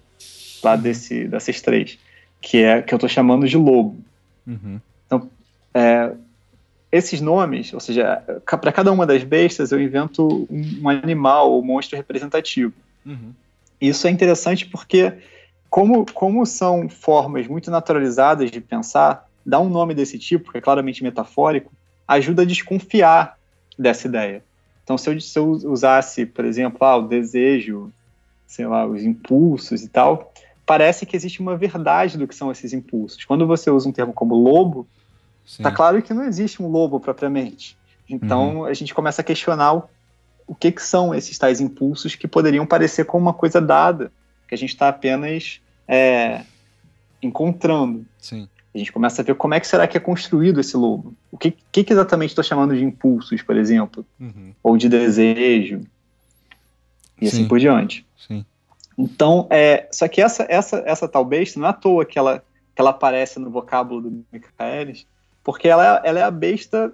lá 0.62 0.74
desse, 0.74 1.28
dessas 1.28 1.60
três, 1.60 1.98
que 2.40 2.58
é 2.62 2.80
que 2.80 2.94
eu 2.94 2.96
estou 2.96 3.08
chamando 3.08 3.46
de 3.46 3.58
lobo. 3.58 3.98
Uhum. 4.46 4.80
Então, 5.06 5.28
é, 5.74 6.12
esses 6.94 7.20
nomes, 7.20 7.74
ou 7.74 7.80
seja, 7.80 8.22
para 8.46 8.70
cada 8.70 8.92
uma 8.92 9.04
das 9.04 9.24
bestas 9.24 9.72
eu 9.72 9.80
invento 9.80 10.46
um, 10.48 10.82
um 10.82 10.88
animal 10.88 11.50
ou 11.50 11.60
monstro 11.60 11.96
representativo. 11.96 12.72
Uhum. 13.04 13.32
Isso 13.80 14.06
é 14.06 14.10
interessante 14.10 14.64
porque, 14.66 15.12
como, 15.68 16.06
como 16.12 16.46
são 16.46 16.88
formas 16.88 17.48
muito 17.48 17.68
naturalizadas 17.68 18.48
de 18.48 18.60
pensar, 18.60 19.28
dar 19.44 19.58
um 19.58 19.68
nome 19.68 19.92
desse 19.92 20.20
tipo, 20.20 20.52
que 20.52 20.58
é 20.58 20.60
claramente 20.60 21.02
metafórico, 21.02 21.72
ajuda 22.06 22.42
a 22.42 22.46
desconfiar 22.46 23.36
dessa 23.76 24.06
ideia. 24.06 24.44
Então, 24.84 24.96
se 24.96 25.10
eu, 25.10 25.20
se 25.20 25.36
eu 25.36 25.50
usasse, 25.50 26.24
por 26.24 26.44
exemplo, 26.44 26.78
ah, 26.86 26.98
o 26.98 27.08
desejo, 27.08 27.92
sei 28.46 28.68
lá, 28.68 28.86
os 28.86 29.02
impulsos 29.02 29.82
e 29.82 29.88
tal, 29.88 30.32
parece 30.64 31.04
que 31.04 31.16
existe 31.16 31.40
uma 31.40 31.56
verdade 31.56 32.16
do 32.16 32.28
que 32.28 32.36
são 32.36 32.52
esses 32.52 32.72
impulsos. 32.72 33.24
Quando 33.24 33.48
você 33.48 33.68
usa 33.68 33.88
um 33.88 33.92
termo 33.92 34.12
como 34.12 34.36
lobo, 34.36 34.86
Está 35.44 35.70
claro 35.70 36.00
que 36.02 36.14
não 36.14 36.24
existe 36.24 36.62
um 36.62 36.68
lobo 36.68 36.98
propriamente. 36.98 37.76
Então 38.08 38.58
uhum. 38.58 38.64
a 38.64 38.74
gente 38.74 38.94
começa 38.94 39.20
a 39.20 39.24
questionar 39.24 39.74
o, 40.46 40.54
que, 40.54 40.72
que 40.72 40.82
são 40.82 41.14
esses 41.14 41.36
tais 41.38 41.60
impulsos 41.60 42.14
que 42.14 42.26
poderiam 42.26 42.66
parecer 42.66 43.04
como 43.04 43.26
uma 43.26 43.34
coisa 43.34 43.60
dada, 43.60 44.10
que 44.48 44.54
a 44.54 44.58
gente 44.58 44.70
está 44.70 44.88
apenas 44.88 45.60
é, 45.86 46.42
encontrando. 47.22 48.04
Sim. 48.18 48.48
A 48.74 48.78
gente 48.78 48.92
começa 48.92 49.22
a 49.22 49.24
ver 49.24 49.36
como 49.36 49.54
é 49.54 49.60
que 49.60 49.68
será 49.68 49.86
que 49.86 49.96
é 49.96 50.00
construído 50.00 50.60
esse 50.60 50.76
lobo. 50.76 51.14
O 51.30 51.38
que, 51.38 51.52
que, 51.70 51.84
que 51.84 51.92
exatamente 51.92 52.30
estou 52.30 52.42
chamando 52.42 52.74
de 52.74 52.82
impulsos, 52.82 53.40
por 53.42 53.56
exemplo? 53.56 54.04
Uhum. 54.18 54.52
Ou 54.62 54.76
de 54.76 54.88
desejo. 54.88 55.82
E 57.20 57.26
assim 57.26 57.36
Sim. 57.36 57.42
assim 57.42 57.48
por 57.48 57.60
diante. 57.60 58.04
Sim. 58.16 58.44
Então, 58.98 59.46
é, 59.50 59.88
só 59.92 60.08
que 60.08 60.20
essa, 60.20 60.44
essa, 60.48 60.82
essa 60.86 61.08
tal 61.08 61.24
besta 61.24 61.58
não 61.58 61.66
é 61.66 61.70
à 61.70 61.72
toa 61.72 62.04
que 62.04 62.18
ela, 62.18 62.42
que 62.74 62.80
ela 62.80 62.90
aparece 62.90 63.38
no 63.38 63.50
vocábulo 63.50 64.00
do 64.02 64.24
Michaelis, 64.32 65.06
porque 65.44 65.68
ela, 65.68 66.00
ela 66.02 66.18
é 66.18 66.22
a 66.22 66.30
besta, 66.30 66.92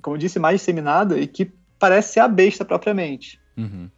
como 0.00 0.16
eu 0.16 0.20
disse, 0.20 0.38
mais 0.38 0.60
disseminada 0.60 1.18
e 1.18 1.26
que 1.26 1.52
parece 1.78 2.14
ser 2.14 2.20
a 2.20 2.28
besta 2.28 2.64
propriamente. 2.64 3.40
Uhum. 3.56 3.90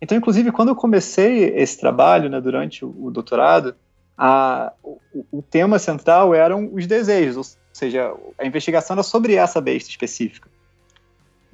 Então, 0.00 0.18
inclusive, 0.18 0.50
quando 0.50 0.70
eu 0.70 0.74
comecei 0.74 1.44
esse 1.54 1.78
trabalho, 1.78 2.28
né, 2.28 2.40
durante 2.40 2.84
o, 2.84 2.92
o 3.06 3.10
doutorado, 3.10 3.76
a, 4.16 4.72
o, 4.82 4.98
o, 5.30 5.42
tema 5.42 5.78
central 5.78 6.34
eram 6.34 6.68
os 6.72 6.86
desejos, 6.86 7.36
ou 7.36 7.44
seja, 7.72 8.12
a 8.38 8.46
investigação 8.46 8.94
era 8.94 9.02
sobre 9.02 9.34
essa 9.34 9.60
besta 9.60 9.90
específica. 9.90 10.48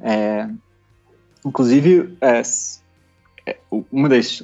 É, 0.00 0.48
inclusive, 1.44 2.16
é, 2.20 2.42
é 3.46 3.56
uma 3.90 4.08
das 4.08 4.42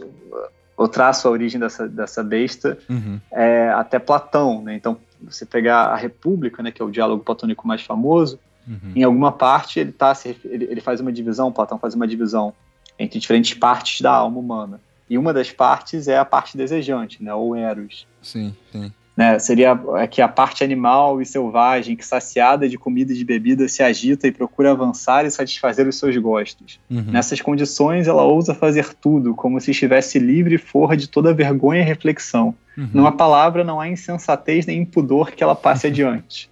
eu 0.78 0.88
traço 0.88 1.28
a 1.28 1.30
origem 1.30 1.60
dessa, 1.60 1.88
dessa 1.88 2.22
besta 2.22 2.78
uhum. 2.88 3.20
é 3.30 3.70
até 3.70 3.98
Platão, 3.98 4.62
né? 4.62 4.74
Então, 4.74 4.98
você 5.20 5.46
pegar 5.46 5.86
a 5.86 5.96
República, 5.96 6.62
né, 6.62 6.70
que 6.70 6.82
é 6.82 6.84
o 6.84 6.90
diálogo 6.90 7.22
platônico 7.22 7.66
mais 7.66 7.82
famoso, 7.82 8.38
uhum. 8.66 8.92
em 8.94 9.02
alguma 9.02 9.32
parte 9.32 9.80
ele, 9.80 9.92
tá, 9.92 10.12
ele, 10.24 10.64
ele 10.64 10.80
faz 10.80 11.00
uma 11.00 11.12
divisão, 11.12 11.52
Platão 11.52 11.78
faz 11.78 11.94
uma 11.94 12.06
divisão 12.06 12.52
entre 12.98 13.18
diferentes 13.18 13.54
partes 13.54 14.00
da 14.00 14.12
alma 14.12 14.38
humana. 14.38 14.80
E 15.08 15.18
uma 15.18 15.32
das 15.32 15.50
partes 15.50 16.08
é 16.08 16.18
a 16.18 16.24
parte 16.24 16.56
desejante, 16.56 17.22
né, 17.22 17.32
ou 17.34 17.54
eros. 17.54 18.06
Sim, 18.22 18.54
sim. 18.72 18.92
Né, 19.16 19.38
seria 19.38 19.72
aqui 19.96 20.20
a 20.20 20.26
parte 20.26 20.64
animal 20.64 21.22
e 21.22 21.26
selvagem, 21.26 21.94
que 21.94 22.04
saciada 22.04 22.68
de 22.68 22.76
comida 22.76 23.12
e 23.12 23.16
de 23.16 23.24
bebida 23.24 23.68
se 23.68 23.80
agita 23.80 24.26
e 24.26 24.32
procura 24.32 24.72
avançar 24.72 25.24
e 25.24 25.30
satisfazer 25.30 25.86
os 25.86 25.96
seus 25.96 26.16
gostos. 26.16 26.80
Uhum. 26.90 27.04
Nessas 27.12 27.40
condições, 27.40 28.08
ela 28.08 28.24
ousa 28.24 28.54
fazer 28.54 28.92
tudo, 28.94 29.32
como 29.32 29.60
se 29.60 29.70
estivesse 29.70 30.18
livre 30.18 30.56
e 30.56 30.58
forra 30.58 30.96
de 30.96 31.08
toda 31.08 31.32
vergonha 31.32 31.80
e 31.80 31.84
reflexão. 31.84 32.56
Uhum. 32.76 32.88
Numa 32.92 33.12
palavra, 33.12 33.62
não 33.62 33.80
há 33.80 33.88
insensatez 33.88 34.66
nem 34.66 34.80
impudor 34.80 35.30
que 35.30 35.44
ela 35.44 35.54
passe 35.54 35.86
adiante. 35.88 36.50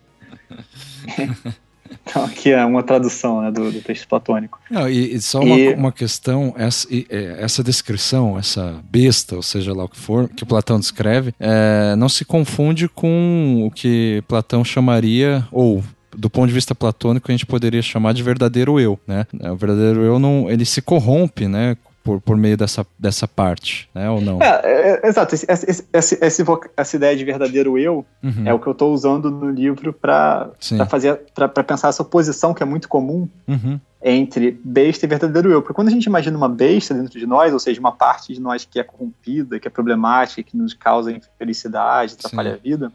Então, 2.04 2.24
aqui 2.24 2.50
é 2.50 2.64
uma 2.64 2.82
tradução 2.82 3.42
né, 3.42 3.50
do, 3.50 3.70
do, 3.70 3.80
texto 3.80 4.08
platônico. 4.08 4.60
Não, 4.70 4.88
e, 4.88 5.14
e 5.14 5.20
só 5.20 5.40
uma, 5.40 5.56
e... 5.56 5.74
uma 5.74 5.92
questão: 5.92 6.54
essa, 6.56 6.88
é, 6.90 7.36
essa 7.38 7.62
descrição, 7.62 8.38
essa 8.38 8.80
besta, 8.84 9.36
ou 9.36 9.42
seja 9.42 9.72
lá 9.72 9.84
o 9.84 9.88
que 9.88 9.98
for, 9.98 10.28
que 10.28 10.44
Platão 10.44 10.78
descreve, 10.78 11.34
é, 11.38 11.94
não 11.96 12.08
se 12.08 12.24
confunde 12.24 12.88
com 12.88 13.64
o 13.66 13.70
que 13.70 14.22
Platão 14.26 14.64
chamaria, 14.64 15.46
ou 15.50 15.82
do 16.16 16.28
ponto 16.28 16.48
de 16.48 16.52
vista 16.52 16.74
platônico, 16.74 17.30
a 17.30 17.32
gente 17.32 17.46
poderia 17.46 17.80
chamar 17.80 18.12
de 18.12 18.22
verdadeiro 18.22 18.78
eu, 18.78 18.98
né? 19.06 19.26
O 19.32 19.56
verdadeiro 19.56 20.02
eu 20.02 20.18
não, 20.18 20.50
ele 20.50 20.64
se 20.64 20.82
corrompe, 20.82 21.48
né? 21.48 21.76
Por, 22.02 22.20
por 22.20 22.36
meio 22.36 22.56
dessa, 22.56 22.86
dessa 22.98 23.28
parte, 23.28 23.88
né? 23.94 24.10
Ou 24.10 24.20
não? 24.20 24.40
É, 24.42 24.60
é, 24.64 25.00
é 25.02 25.08
exato. 25.08 25.34
Esse, 25.34 25.46
esse, 25.48 26.18
esse, 26.20 26.44
essa 26.76 26.96
ideia 26.96 27.16
de 27.16 27.24
verdadeiro 27.24 27.78
eu 27.78 28.04
uhum. 28.22 28.42
é 28.44 28.52
o 28.52 28.58
que 28.58 28.66
eu 28.66 28.72
estou 28.72 28.92
usando 28.92 29.30
no 29.30 29.50
livro 29.50 29.92
para 29.92 30.50
fazer 30.88 31.20
para 31.34 31.48
pensar 31.48 31.88
essa 31.88 32.02
oposição 32.02 32.52
que 32.52 32.62
é 32.62 32.66
muito 32.66 32.88
comum 32.88 33.28
uhum. 33.46 33.78
entre 34.02 34.58
besta 34.64 35.06
e 35.06 35.08
verdadeiro 35.08 35.50
eu. 35.50 35.62
Porque 35.62 35.74
quando 35.74 35.88
a 35.88 35.92
gente 35.92 36.06
imagina 36.06 36.36
uma 36.36 36.48
besta 36.48 36.92
dentro 36.92 37.18
de 37.18 37.26
nós, 37.26 37.52
ou 37.52 37.58
seja, 37.58 37.78
uma 37.78 37.92
parte 37.92 38.34
de 38.34 38.40
nós 38.40 38.64
que 38.64 38.80
é 38.80 38.82
corrompida, 38.82 39.60
que 39.60 39.68
é 39.68 39.70
problemática, 39.70 40.42
que 40.42 40.56
nos 40.56 40.74
causa 40.74 41.12
infelicidade, 41.12 42.14
atrapalha 42.14 42.50
Sim. 42.50 42.56
a 42.56 42.62
vida, 42.62 42.92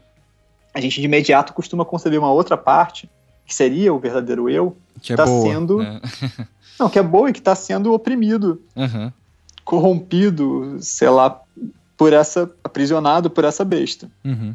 a 0.74 0.80
gente 0.80 1.00
de 1.00 1.06
imediato 1.06 1.52
costuma 1.52 1.84
conceber 1.84 2.18
uma 2.18 2.30
outra 2.30 2.56
parte 2.56 3.08
que 3.46 3.54
seria 3.54 3.94
o 3.94 3.98
verdadeiro 3.98 4.50
eu, 4.50 4.76
que 5.00 5.14
está 5.14 5.26
sendo 5.26 5.78
né? 5.78 6.00
Não, 6.78 6.88
que 6.88 6.98
é 6.98 7.02
boa 7.02 7.30
e 7.30 7.32
que 7.32 7.38
está 7.38 7.54
sendo 7.54 7.92
oprimido, 7.92 8.62
uhum. 8.76 9.12
corrompido, 9.64 10.78
sei 10.80 11.08
lá, 11.08 11.40
por 11.96 12.12
essa, 12.12 12.50
aprisionado 12.62 13.28
por 13.28 13.44
essa 13.44 13.64
besta. 13.64 14.10
Uhum. 14.24 14.54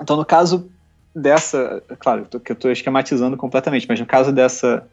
Então, 0.00 0.16
no 0.16 0.24
caso 0.24 0.68
dessa, 1.14 1.82
claro, 1.98 2.26
que 2.26 2.52
eu 2.52 2.54
estou 2.54 2.70
esquematizando 2.70 3.36
completamente, 3.36 3.86
mas 3.88 3.98
no 3.98 4.06
caso 4.06 4.32
dessa, 4.32 4.86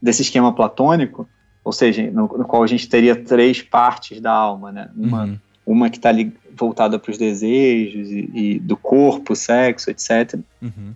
desse 0.00 0.22
esquema 0.22 0.52
platônico, 0.52 1.28
ou 1.62 1.72
seja, 1.72 2.10
no, 2.10 2.22
no 2.22 2.44
qual 2.44 2.62
a 2.62 2.66
gente 2.66 2.88
teria 2.88 3.14
três 3.14 3.60
partes 3.60 4.20
da 4.20 4.32
alma, 4.32 4.72
né? 4.72 4.90
Uma, 4.96 5.24
uhum. 5.24 5.38
uma 5.66 5.90
que 5.90 5.98
está 5.98 6.10
voltada 6.56 6.98
para 6.98 7.10
os 7.10 7.18
desejos 7.18 8.08
e, 8.10 8.30
e, 8.34 8.58
do 8.58 8.76
corpo, 8.76 9.36
sexo, 9.36 9.90
etc. 9.90 10.40
Uhum. 10.62 10.94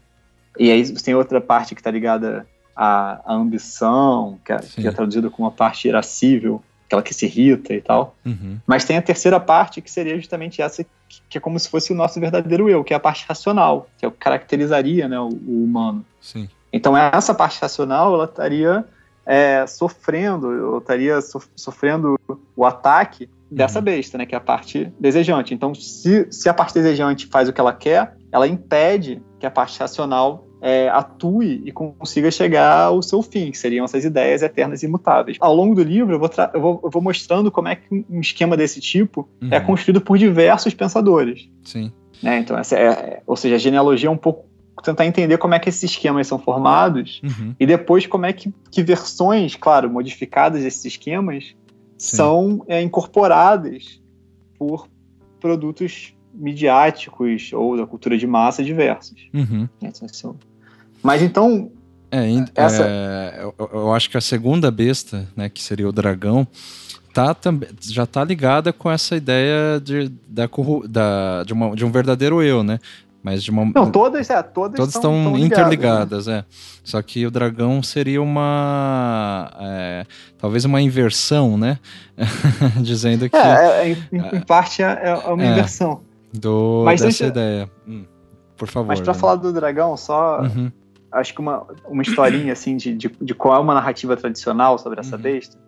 E 0.59 0.71
aí 0.71 0.93
tem 0.95 1.15
outra 1.15 1.41
parte 1.41 1.75
que 1.75 1.81
está 1.81 1.91
ligada 1.91 2.47
a, 2.75 3.21
a 3.25 3.35
ambição, 3.35 4.39
que 4.45 4.53
é, 4.53 4.59
que 4.59 4.87
é 4.87 4.91
traduzida 4.91 5.31
como 5.31 5.47
uma 5.47 5.55
parte 5.55 5.89
irascível, 5.89 6.63
aquela 6.87 7.03
que 7.03 7.15
se 7.15 7.27
irrita 7.27 7.73
e 7.73 7.81
tal. 7.81 8.15
Uhum. 8.25 8.59
Mas 8.67 8.85
tem 8.85 8.99
a 8.99 9.03
terceira 9.03 9.41
parte, 9.41 9.81
que 9.81 9.91
seria 9.91 10.17
justamente 10.17 10.61
essa, 10.61 10.85
que, 10.85 11.23
que, 11.29 11.39
é 11.39 11.41
como 11.41 11.59
se 11.59 11.69
fosse 11.69 11.93
o 11.93 11.97
nosso 11.97 12.21
verdadeiro 12.21 12.69
eu, 12.69 12.85
que 12.85 12.93
é 12.93 12.97
a 12.97 13.01
parte 13.01 13.25
racional, 13.27 13.89
que 13.97 14.05
é 14.05 14.09
o 14.09 14.11
que 14.11 14.19
caracterizaria 14.19 15.09
né, 15.09 15.19
o, 15.19 15.29
o 15.29 15.65
humano. 15.65 16.05
Sim. 16.21 16.49
Então, 16.73 16.97
essa 16.97 17.35
parte 17.35 17.61
racional, 17.61 18.15
ela 18.15 18.25
estaria 18.25 18.85
é, 19.27 19.67
sofrendo, 19.67 20.49
ou 20.73 20.79
estaria 20.79 21.21
so, 21.21 21.41
sofrendo 21.57 22.19
o 22.57 22.65
ataque 22.65 23.29
dessa 23.51 23.79
uhum. 23.79 23.85
besta, 23.85 24.19
né, 24.19 24.27
que 24.27 24.35
é 24.35 24.39
a 24.39 24.41
parte 24.41 24.93
desejante. 24.99 25.55
Então, 25.55 25.75
se, 25.75 26.27
se 26.31 26.49
a 26.49 26.55
parte 26.55 26.75
desejante 26.75 27.27
faz 27.27 27.49
o 27.49 27.53
que 27.53 27.61
ela 27.61 27.73
quer, 27.73 28.17
ela 28.31 28.47
impede 28.47 29.23
que 29.39 29.47
a 29.47 29.51
parte 29.51 29.79
racional 29.79 30.47
é, 30.63 30.89
atue 30.89 31.61
e 31.67 31.73
consiga 31.73 32.31
chegar 32.31 32.85
ao 32.85 33.03
seu 33.03 33.21
fim, 33.21 33.51
que 33.51 33.59
seriam 33.59 33.85
essas 33.85 34.05
ideias 34.05 34.43
eternas 34.43 34.83
e 34.83 34.87
imutáveis. 34.87 35.37
Ao 35.41 35.53
longo 35.53 35.75
do 35.75 35.83
livro, 35.83 36.15
eu 36.15 36.21
vou, 36.21 36.31
eu 36.55 36.61
vou, 36.61 36.81
eu 36.85 36.91
vou 36.91 37.03
mostrando 37.03 37.51
como 37.51 37.67
é 37.67 37.75
que 37.75 38.07
um 38.09 38.21
esquema 38.21 38.57
desse 38.57 38.81
tipo 38.81 39.29
é 39.41 39.45
uhum. 39.45 39.51
é 39.55 39.61
construído 39.61 40.01
por 40.01 40.17
diversos 40.17 40.73
pensadores. 40.73 41.49
Sim. 41.65 41.91
Né? 42.23 42.39
Então, 42.39 42.57
essa 42.57 42.77
é, 42.77 42.87
é, 42.87 43.23
ou 43.27 43.37
seja, 43.37 43.57
a 43.57 43.59
genealogia 43.59 44.09
é 44.09 44.13
um 44.13 44.17
pouco 44.17 44.45
tentar 44.85 45.05
entender 45.05 45.37
como 45.37 45.53
é 45.53 45.59
que 45.59 45.69
esses 45.69 45.83
esquemas 45.83 46.29
são 46.29 46.39
formados 46.39 47.21
uhum. 47.25 47.55
e 47.59 47.67
depois 47.67 48.07
como 48.07 48.25
é 48.25 48.33
que, 48.33 48.53
que 48.71 48.83
versões, 48.85 49.57
claro, 49.57 49.91
modificadas 49.91 50.63
desses 50.63 50.85
esquemas 50.85 51.57
Sim. 51.99 52.17
são 52.17 52.65
é, 52.69 52.81
incorporadas 52.81 54.01
por 54.57 54.89
produtos 55.41 56.15
midiáticos 56.33 57.53
ou 57.53 57.77
da 57.77 57.87
cultura 57.87 58.17
de 58.17 58.27
massa 58.27 58.63
diversos. 58.63 59.29
Uhum. 59.35 59.69
Esse 59.83 60.25
é 60.25 60.29
o 60.29 60.37
Mas 61.03 61.23
então. 61.23 61.71
É, 62.11 62.27
essa... 62.55 62.85
É, 62.85 63.41
eu, 63.43 63.71
eu, 63.73 63.95
acho 63.95 64.11
que 64.11 64.19
a 64.19 64.21
segunda 64.21 64.71
besta, 64.71 65.27
né, 65.35 65.49
que 65.49 65.63
seria 65.63 65.89
o 65.89 65.93
dragão, 65.93 66.47
tá, 67.15 67.35
já 67.81 68.05
tá 68.05 68.23
ligada 68.23 68.71
com 68.71 68.91
essa 68.91 69.17
ideia 69.17 69.81
de, 69.81 70.11
da, 70.29 70.49
da, 70.89 71.43
de, 71.45 71.53
uma, 71.55 71.75
de 71.75 71.85
um 71.85 71.91
verdadeiro 71.91 72.43
eu, 72.43 72.63
né? 72.63 72.79
Mas 73.23 73.45
de 73.45 73.51
uma. 73.53 73.65
Não, 73.73 73.89
todas, 73.89 74.29
é, 74.31 74.43
todas, 74.43 74.77
todas 74.77 74.95
estão, 74.97 75.17
estão 75.17 75.39
interligadas, 75.39 76.27
né? 76.27 76.39
é. 76.39 76.45
Só 76.83 77.01
que 77.01 77.25
o 77.25 77.31
dragão 77.31 77.81
seria 77.81 78.21
uma. 78.21 79.49
É, 79.61 80.05
talvez 80.37 80.65
uma 80.65 80.83
inversão, 80.83 81.57
né? 81.57 81.79
Dizendo 82.83 83.31
que. 83.31 83.37
É, 83.37 83.83
é 83.83 83.89
em, 83.91 83.97
em, 84.39 84.41
parte 84.41 84.83
é, 84.83 84.99
é 85.05 85.15
uma 85.15 85.45
é, 85.45 85.53
inversão. 85.53 86.01
Do, 86.35 86.83
Mas 86.85 87.01
dessa 87.01 87.25
deixa... 87.25 87.27
ideia. 87.27 87.71
Hum, 87.87 88.05
por 88.57 88.67
favor. 88.67 88.89
Mas 88.89 89.01
pra 89.01 89.13
né? 89.13 89.19
falar 89.19 89.37
do 89.37 89.53
dragão, 89.53 89.97
só. 89.97 90.41
Uhum. 90.41 90.73
Acho 91.13 91.35
que 91.35 91.41
uma, 91.41 91.67
uma 91.87 92.03
historinha, 92.03 92.53
assim, 92.55 92.77
de, 92.77 92.95
de, 92.95 93.09
de, 93.09 93.35
qual 93.35 93.57
é 93.57 93.59
uma 93.59 93.75
narrativa 93.75 94.17
tradicional 94.17 94.79
sobre 94.79 95.01
essa 95.01 95.17
uhum. 95.17 95.23
besta. 95.23 95.59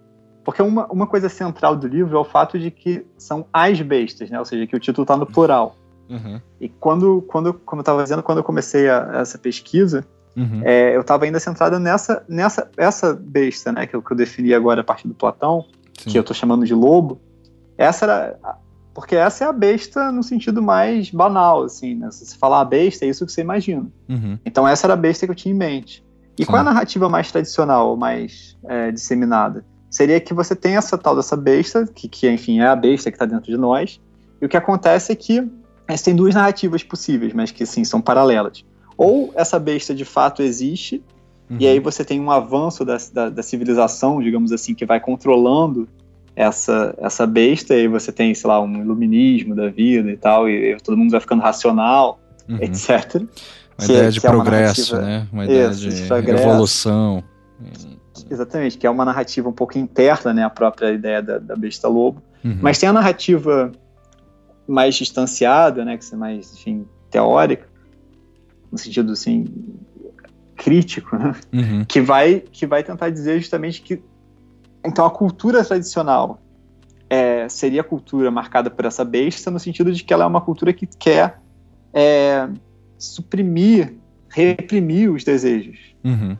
Porque 0.44 0.60
uma, 0.60 0.86
uma 0.86 1.06
coisa 1.06 1.28
central 1.28 1.74
do 1.74 1.86
livro 1.86 2.16
é 2.16 2.20
o 2.20 2.24
fato 2.24 2.58
de 2.58 2.70
que 2.70 3.06
são 3.16 3.46
as 3.52 3.80
bestas, 3.80 4.30
né? 4.30 4.38
Ou 4.38 4.44
seja, 4.44 4.66
que 4.66 4.76
o 4.76 4.80
título 4.80 5.04
está 5.04 5.16
no 5.16 5.26
plural. 5.26 5.76
Uhum. 6.08 6.40
E 6.60 6.68
quando, 6.68 7.22
quando, 7.22 7.54
como 7.54 7.80
eu 7.80 7.82
estava 7.82 8.02
dizendo, 8.02 8.22
quando 8.22 8.38
eu 8.38 8.44
comecei 8.44 8.88
a, 8.88 9.20
essa 9.20 9.38
pesquisa, 9.38 10.04
uhum. 10.36 10.60
é, 10.64 10.94
eu 10.94 11.00
estava 11.00 11.24
ainda 11.24 11.40
centrado 11.40 11.78
nessa, 11.78 12.22
nessa 12.28 12.70
essa 12.76 13.14
besta, 13.14 13.72
né, 13.72 13.86
que 13.86 13.96
eu, 13.96 14.02
que 14.02 14.12
eu 14.12 14.16
defini 14.16 14.52
agora 14.52 14.82
a 14.82 14.84
partir 14.84 15.08
do 15.08 15.14
Platão, 15.14 15.64
Sim. 15.98 16.10
que 16.10 16.18
eu 16.18 16.20
estou 16.20 16.34
chamando 16.34 16.66
de 16.66 16.74
lobo. 16.74 17.20
Essa 17.78 18.04
era, 18.04 18.38
porque 18.94 19.16
essa 19.16 19.44
é 19.44 19.48
a 19.48 19.52
besta 19.52 20.12
no 20.12 20.22
sentido 20.22 20.62
mais 20.62 21.10
banal, 21.10 21.64
assim, 21.64 21.96
né? 21.96 22.10
Se 22.10 22.24
você 22.24 22.38
falar 22.38 22.60
a 22.60 22.64
besta, 22.64 23.04
é 23.04 23.08
isso 23.08 23.26
que 23.26 23.32
você 23.32 23.40
imagina. 23.40 23.86
Uhum. 24.08 24.38
Então 24.46 24.66
essa 24.66 24.86
era 24.86 24.94
a 24.94 24.96
besta 24.96 25.26
que 25.26 25.32
eu 25.32 25.36
tinha 25.36 25.54
em 25.54 25.58
mente. 25.58 26.04
E 26.38 26.44
Sim. 26.44 26.50
qual 26.50 26.58
é 26.58 26.60
a 26.60 26.64
narrativa 26.64 27.08
mais 27.08 27.30
tradicional, 27.30 27.96
mais 27.96 28.56
é, 28.64 28.92
disseminada? 28.92 29.64
Seria 29.90 30.20
que 30.20 30.32
você 30.32 30.56
tem 30.56 30.76
essa 30.76 30.96
tal 30.96 31.14
dessa 31.14 31.36
besta, 31.36 31.86
que, 31.86 32.08
que 32.08 32.30
enfim, 32.30 32.60
é 32.60 32.66
a 32.66 32.76
besta 32.76 33.10
que 33.10 33.16
está 33.16 33.26
dentro 33.26 33.50
de 33.50 33.56
nós, 33.56 34.00
e 34.40 34.46
o 34.46 34.48
que 34.48 34.56
acontece 34.56 35.12
é 35.12 35.16
que 35.16 35.48
mas 35.88 36.02
tem 36.02 36.16
duas 36.16 36.34
narrativas 36.34 36.82
possíveis, 36.82 37.32
mas 37.32 37.50
que 37.50 37.64
sim, 37.66 37.84
são 37.84 38.00
paralelas. 38.00 38.64
Ou 38.96 39.32
essa 39.34 39.58
besta 39.58 39.94
de 39.94 40.04
fato 40.04 40.42
existe, 40.42 41.02
uhum. 41.50 41.56
e 41.60 41.66
aí 41.66 41.78
você 41.78 42.04
tem 42.04 42.20
um 42.20 42.30
avanço 42.30 42.84
da, 42.84 42.96
da, 43.12 43.28
da, 43.28 43.42
civilização, 43.42 44.20
digamos 44.22 44.50
assim, 44.52 44.74
que 44.74 44.86
vai 44.86 45.00
controlando 45.00 45.88
essa, 46.36 46.94
essa 46.98 47.26
besta, 47.26 47.74
e 47.74 47.80
aí 47.80 47.88
você 47.88 48.10
tem, 48.10 48.34
sei 48.34 48.48
lá, 48.48 48.60
um 48.60 48.80
iluminismo 48.80 49.54
da 49.54 49.68
vida 49.68 50.10
e 50.10 50.16
tal, 50.16 50.48
e, 50.48 50.72
e 50.72 50.76
todo 50.80 50.96
mundo 50.96 51.10
vai 51.10 51.20
ficando 51.20 51.42
racional, 51.42 52.18
uhum. 52.48 52.58
etc. 52.60 53.16
Uma 53.16 53.86
que, 53.86 53.92
ideia 53.92 54.10
de 54.10 54.20
progresso, 54.20 54.96
uma 54.96 55.02
né? 55.02 55.28
Uma 55.32 55.44
ideia 55.44 55.68
Isso, 55.68 55.88
de 55.88 56.06
progresso. 56.06 56.42
evolução. 56.42 57.24
Exatamente, 58.30 58.78
que 58.78 58.86
é 58.86 58.90
uma 58.90 59.04
narrativa 59.04 59.48
um 59.48 59.52
pouco 59.52 59.76
interna, 59.78 60.32
né? 60.32 60.44
A 60.44 60.50
própria 60.50 60.92
ideia 60.92 61.22
da, 61.22 61.38
da 61.38 61.56
besta 61.56 61.88
lobo. 61.88 62.22
Uhum. 62.44 62.58
Mas 62.60 62.78
tem 62.78 62.88
a 62.88 62.92
narrativa 62.92 63.72
mais 64.66 64.94
distanciada, 64.94 65.84
né, 65.84 65.96
que 65.98 66.04
ser 66.04 66.16
mais, 66.16 66.54
enfim, 66.54 66.86
teórica, 67.10 67.66
no 68.72 68.78
sentido 68.78 69.12
assim 69.12 69.46
crítico, 70.56 71.16
né? 71.16 71.34
uhum. 71.52 71.84
que 71.84 72.00
vai 72.00 72.40
que 72.40 72.66
vai 72.66 72.82
tentar 72.82 73.10
dizer 73.10 73.38
justamente 73.40 73.82
que 73.82 74.02
então 74.84 75.04
a 75.04 75.10
cultura 75.10 75.64
tradicional 75.64 76.40
é, 77.08 77.48
seria 77.48 77.80
a 77.80 77.84
cultura 77.84 78.30
marcada 78.30 78.70
por 78.70 78.84
essa 78.84 79.04
besta 79.04 79.50
no 79.50 79.58
sentido 79.58 79.92
de 79.92 80.02
que 80.04 80.12
ela 80.12 80.24
é 80.24 80.26
uma 80.26 80.40
cultura 80.40 80.72
que 80.72 80.86
quer 80.86 81.40
é, 81.92 82.48
suprimir, 82.98 83.94
reprimir 84.28 85.10
os 85.10 85.24
desejos. 85.24 85.78
Uhum. 86.04 86.36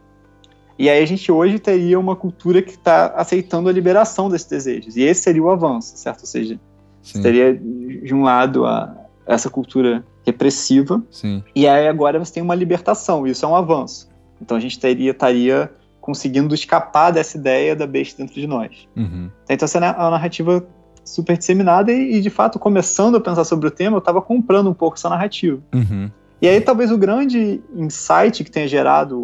E 0.78 0.90
aí 0.90 1.02
a 1.02 1.06
gente 1.06 1.30
hoje 1.30 1.58
teria 1.58 1.98
uma 2.00 2.16
cultura 2.16 2.60
que 2.60 2.72
está 2.72 3.06
aceitando 3.14 3.68
a 3.68 3.72
liberação 3.72 4.28
desses 4.28 4.48
desejos. 4.48 4.96
E 4.96 5.02
esse 5.02 5.22
seria 5.22 5.42
o 5.42 5.50
avanço, 5.50 5.96
certo? 5.96 6.20
Ou 6.22 6.26
seja, 6.26 6.58
Sim. 7.04 7.20
Teria, 7.20 7.54
de 7.54 8.14
um 8.14 8.22
lado, 8.22 8.64
a, 8.64 8.96
essa 9.26 9.50
cultura 9.50 10.02
repressiva, 10.26 11.02
Sim. 11.10 11.44
e 11.54 11.68
aí 11.68 11.86
agora 11.86 12.18
você 12.18 12.32
tem 12.32 12.42
uma 12.42 12.54
libertação, 12.54 13.26
isso 13.26 13.44
é 13.44 13.48
um 13.48 13.54
avanço. 13.54 14.08
Então 14.40 14.56
a 14.56 14.60
gente 14.60 14.80
teria, 14.80 15.10
estaria 15.10 15.70
conseguindo 16.04 16.54
escapar 16.54 17.10
dessa 17.10 17.38
ideia 17.38 17.74
da 17.74 17.86
besta 17.86 18.22
dentro 18.22 18.38
de 18.38 18.46
nós. 18.46 18.86
Uhum. 18.94 19.30
Então 19.48 19.64
essa 19.64 19.78
é 19.78 19.90
uma 19.92 20.10
narrativa 20.10 20.62
super 21.02 21.38
disseminada 21.38 21.90
e, 21.90 22.16
e, 22.16 22.20
de 22.20 22.28
fato, 22.28 22.58
começando 22.58 23.16
a 23.16 23.20
pensar 23.20 23.42
sobre 23.44 23.68
o 23.68 23.70
tema, 23.70 23.96
eu 23.96 24.00
estava 24.00 24.20
comprando 24.20 24.68
um 24.68 24.74
pouco 24.74 24.98
essa 24.98 25.08
narrativa. 25.08 25.58
Uhum. 25.74 26.10
E 26.42 26.46
aí 26.46 26.60
talvez 26.60 26.90
o 26.90 26.98
grande 26.98 27.62
insight 27.74 28.44
que 28.44 28.50
tenha 28.50 28.68
gerado 28.68 29.22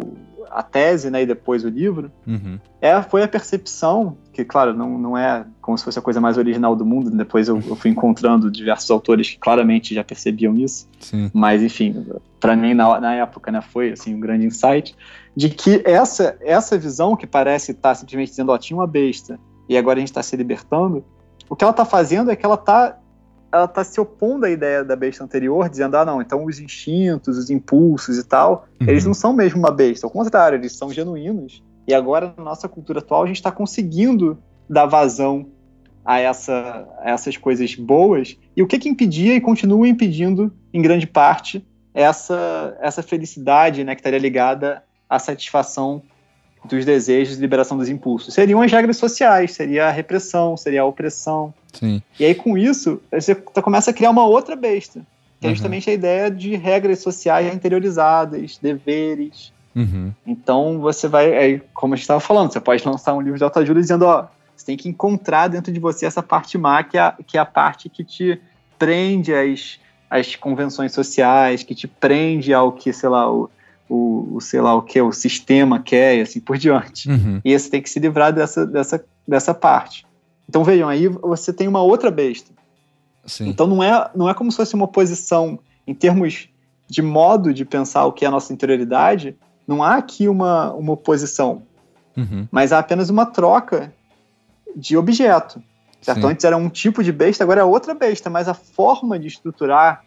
a 0.53 0.63
tese, 0.63 1.09
né, 1.09 1.23
e 1.23 1.25
depois 1.25 1.63
o 1.63 1.69
livro, 1.69 2.11
uhum. 2.27 2.59
é, 2.81 3.01
foi 3.01 3.23
a 3.23 3.27
percepção, 3.27 4.17
que 4.33 4.43
claro, 4.43 4.73
não, 4.73 4.97
não 4.97 5.17
é 5.17 5.45
como 5.61 5.77
se 5.77 5.83
fosse 5.83 5.97
a 5.97 6.01
coisa 6.01 6.19
mais 6.19 6.37
original 6.37 6.75
do 6.75 6.85
mundo, 6.85 7.09
depois 7.09 7.47
eu, 7.47 7.57
eu 7.57 7.75
fui 7.75 7.91
encontrando 7.91 8.51
diversos 8.51 8.89
autores 8.91 9.29
que 9.29 9.37
claramente 9.37 9.95
já 9.95 10.03
percebiam 10.03 10.55
isso, 10.55 10.87
Sim. 10.99 11.31
mas 11.33 11.61
enfim, 11.61 12.05
para 12.39 12.55
mim 12.55 12.73
na, 12.73 12.99
na 12.99 13.13
época, 13.15 13.51
né, 13.51 13.61
foi 13.61 13.91
assim, 13.91 14.13
um 14.15 14.19
grande 14.19 14.45
insight, 14.45 14.95
de 15.35 15.49
que 15.49 15.81
essa, 15.85 16.37
essa 16.41 16.77
visão 16.77 17.15
que 17.15 17.25
parece 17.25 17.71
estar 17.71 17.95
simplesmente 17.95 18.29
dizendo, 18.29 18.51
ó, 18.51 18.57
tinha 18.57 18.77
uma 18.77 18.87
besta, 18.87 19.39
e 19.69 19.77
agora 19.77 19.97
a 19.97 20.01
gente 20.01 20.09
está 20.09 20.21
se 20.21 20.35
libertando, 20.35 21.03
o 21.49 21.55
que 21.55 21.63
ela 21.63 21.71
está 21.71 21.85
fazendo 21.85 22.31
é 22.31 22.35
que 22.35 22.45
ela 22.45 22.55
está 22.55 22.97
ela 23.51 23.65
está 23.65 23.83
se 23.83 23.99
opondo 23.99 24.45
à 24.45 24.49
ideia 24.49 24.83
da 24.83 24.95
besta 24.95 25.23
anterior, 25.23 25.69
dizendo, 25.69 25.97
ah, 25.97 26.05
não, 26.05 26.21
então 26.21 26.45
os 26.45 26.59
instintos, 26.59 27.37
os 27.37 27.49
impulsos 27.49 28.17
e 28.17 28.23
tal, 28.23 28.67
uhum. 28.79 28.87
eles 28.87 29.05
não 29.05 29.13
são 29.13 29.33
mesmo 29.33 29.59
uma 29.59 29.71
besta, 29.71 30.07
ao 30.07 30.11
contrário, 30.11 30.57
eles 30.57 30.75
são 30.75 30.91
genuínos. 30.91 31.63
E 31.87 31.93
agora, 31.93 32.33
na 32.37 32.43
nossa 32.43 32.69
cultura 32.69 32.99
atual, 32.99 33.23
a 33.23 33.27
gente 33.27 33.37
está 33.37 33.51
conseguindo 33.51 34.37
dar 34.69 34.85
vazão 34.85 35.47
a, 36.05 36.19
essa, 36.19 36.87
a 36.99 37.11
essas 37.11 37.35
coisas 37.35 37.75
boas. 37.75 38.37
E 38.55 38.63
o 38.63 38.67
que, 38.67 38.79
que 38.79 38.87
impedia 38.87 39.35
e 39.35 39.41
continua 39.41 39.87
impedindo, 39.87 40.51
em 40.73 40.81
grande 40.81 41.07
parte, 41.07 41.65
essa, 41.93 42.77
essa 42.79 43.03
felicidade 43.03 43.83
né, 43.83 43.95
que 43.95 43.99
estaria 43.99 44.19
ligada 44.19 44.83
à 45.09 45.19
satisfação 45.19 46.01
dos 46.63 46.85
desejos 46.85 47.37
e 47.37 47.41
liberação 47.41 47.77
dos 47.77 47.89
impulsos. 47.89 48.33
Seriam 48.33 48.61
as 48.61 48.71
regras 48.71 48.97
sociais, 48.97 49.51
seria 49.51 49.87
a 49.87 49.91
repressão, 49.91 50.55
seria 50.55 50.81
a 50.81 50.85
opressão. 50.85 51.53
Sim. 51.73 52.01
E 52.19 52.25
aí, 52.25 52.35
com 52.35 52.57
isso, 52.57 53.01
você 53.11 53.33
começa 53.35 53.91
a 53.91 53.93
criar 53.93 54.11
uma 54.11 54.25
outra 54.25 54.55
besta, 54.55 55.01
que 55.39 55.45
é 55.45 55.47
uhum. 55.47 55.51
é 55.51 55.55
justamente 55.55 55.89
a 55.89 55.93
ideia 55.93 56.29
de 56.29 56.55
regras 56.55 56.99
sociais 56.99 57.53
interiorizadas, 57.53 58.59
deveres. 58.61 59.51
Uhum. 59.75 60.11
Então, 60.25 60.79
você 60.79 61.07
vai, 61.07 61.31
é, 61.31 61.61
como 61.73 61.93
a 61.93 61.97
gente 61.97 62.03
estava 62.03 62.19
falando, 62.19 62.51
você 62.51 62.59
pode 62.59 62.85
lançar 62.87 63.13
um 63.13 63.21
livro 63.21 63.37
de 63.37 63.43
autoajuda 63.43 63.79
dizendo, 63.79 64.05
ó, 64.05 64.27
você 64.55 64.65
tem 64.65 64.77
que 64.77 64.87
encontrar 64.87 65.47
dentro 65.47 65.71
de 65.71 65.79
você 65.79 66.05
essa 66.05 66.21
parte 66.21 66.57
má, 66.57 66.83
que 66.83 66.97
é 66.97 67.01
a, 67.01 67.15
que 67.25 67.37
é 67.37 67.41
a 67.41 67.45
parte 67.45 67.89
que 67.89 68.03
te 68.03 68.39
prende 68.77 69.33
às, 69.33 69.79
às 70.09 70.35
convenções 70.35 70.91
sociais, 70.91 71.63
que 71.63 71.73
te 71.73 71.87
prende 71.87 72.53
ao 72.53 72.71
que, 72.71 72.93
sei 72.93 73.09
lá, 73.09 73.31
o, 73.31 73.49
o, 73.91 74.37
o, 74.37 74.41
sei 74.41 74.61
lá 74.61 74.73
o 74.73 74.81
que 74.81 75.01
o 75.01 75.11
sistema 75.11 75.77
quer 75.77 76.15
e 76.15 76.21
assim 76.21 76.39
por 76.39 76.57
diante. 76.57 77.09
Uhum. 77.09 77.41
E 77.43 77.57
você 77.57 77.69
tem 77.69 77.81
que 77.81 77.89
se 77.89 77.99
livrar 77.99 78.31
dessa, 78.31 78.65
dessa, 78.65 79.03
dessa 79.27 79.53
parte. 79.53 80.07
Então 80.47 80.63
vejam, 80.63 80.87
aí 80.87 81.09
você 81.09 81.51
tem 81.51 81.67
uma 81.67 81.81
outra 81.81 82.09
besta. 82.09 82.53
Sim. 83.25 83.49
Então 83.49 83.67
não 83.67 83.83
é, 83.83 84.09
não 84.15 84.29
é 84.29 84.33
como 84.33 84.49
se 84.49 84.55
fosse 84.55 84.73
uma 84.75 84.85
oposição 84.85 85.59
em 85.85 85.93
termos 85.93 86.47
de 86.87 87.01
modo 87.01 87.53
de 87.53 87.65
pensar 87.65 88.05
o 88.05 88.13
que 88.13 88.23
é 88.23 88.29
a 88.29 88.31
nossa 88.31 88.53
interioridade, 88.53 89.35
não 89.67 89.83
há 89.83 89.95
aqui 89.95 90.27
uma, 90.27 90.71
uma 90.73 90.93
oposição, 90.93 91.63
uhum. 92.15 92.47
mas 92.49 92.71
há 92.71 92.79
apenas 92.79 93.09
uma 93.09 93.25
troca 93.25 93.93
de 94.73 94.95
objeto. 94.95 95.61
Certo? 96.01 96.25
Antes 96.25 96.43
era 96.45 96.57
um 96.57 96.67
tipo 96.67 97.03
de 97.03 97.11
besta, 97.11 97.43
agora 97.43 97.61
é 97.61 97.63
outra 97.63 97.93
besta, 97.93 98.29
mas 98.29 98.47
a 98.47 98.53
forma 98.53 99.19
de 99.19 99.27
estruturar 99.27 100.03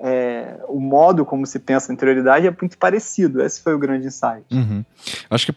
é, 0.00 0.60
o 0.68 0.78
modo 0.78 1.24
como 1.24 1.44
se 1.44 1.58
pensa 1.58 1.90
a 1.90 1.94
interioridade 1.94 2.46
é 2.46 2.56
muito 2.58 2.78
parecido. 2.78 3.42
Esse 3.42 3.60
foi 3.60 3.74
o 3.74 3.78
grande 3.78 4.06
insight. 4.06 4.44
Uhum. 4.50 4.84
Acho 5.28 5.46
que 5.46 5.54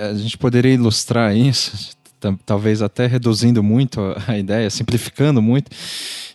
a 0.00 0.14
gente 0.14 0.36
poderia 0.36 0.74
ilustrar 0.74 1.36
isso, 1.36 1.96
talvez 2.44 2.82
até 2.82 3.06
reduzindo 3.06 3.62
muito 3.62 4.00
a 4.26 4.36
ideia, 4.36 4.68
simplificando 4.68 5.40
muito, 5.40 5.70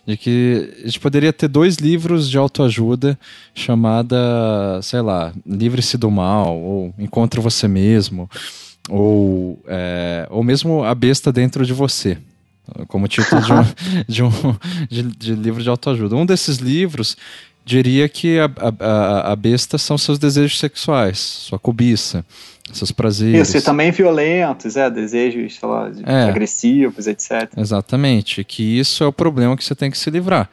de 0.06 0.16
que 0.16 0.72
a 0.82 0.86
gente 0.86 1.00
poderia 1.00 1.32
ter 1.32 1.48
dois 1.48 1.76
livros 1.76 2.30
de 2.30 2.38
autoajuda 2.38 3.18
chamada, 3.54 4.80
sei 4.82 5.02
lá, 5.02 5.32
Livre-se 5.44 5.98
do 5.98 6.10
Mal, 6.10 6.56
ou 6.58 6.94
Encontre 6.98 7.40
Você 7.40 7.68
Mesmo, 7.68 8.30
ou, 8.88 9.62
é, 9.66 10.26
ou 10.30 10.42
mesmo 10.42 10.82
A 10.82 10.94
Besta 10.94 11.30
Dentro 11.30 11.66
de 11.66 11.74
Você 11.74 12.16
como 12.88 13.08
título 13.08 13.40
de 13.42 13.52
um, 13.52 13.64
de, 14.08 14.22
um 14.22 14.30
de, 14.88 15.02
de, 15.02 15.34
livro 15.34 15.62
de 15.62 15.68
autoajuda. 15.68 16.16
Um 16.16 16.26
desses 16.26 16.58
livros 16.58 17.16
diria 17.64 18.08
que 18.08 18.38
a, 18.38 18.50
a, 18.80 19.32
a 19.32 19.36
besta 19.36 19.78
são 19.78 19.96
seus 19.96 20.18
desejos 20.18 20.58
sexuais, 20.58 21.18
sua 21.18 21.58
cobiça, 21.58 22.24
seus 22.72 22.92
prazeres. 22.92 23.48
Isso, 23.48 23.58
e 23.58 23.60
também 23.60 23.90
violentos, 23.90 24.76
é, 24.76 24.88
desejos 24.90 25.58
lá, 25.62 25.90
é, 26.04 26.24
agressivos, 26.24 27.06
etc. 27.06 27.50
Exatamente, 27.56 28.44
que 28.44 28.78
isso 28.78 29.04
é 29.04 29.06
o 29.06 29.12
problema 29.12 29.56
que 29.56 29.64
você 29.64 29.74
tem 29.74 29.90
que 29.90 29.98
se 29.98 30.10
livrar. 30.10 30.48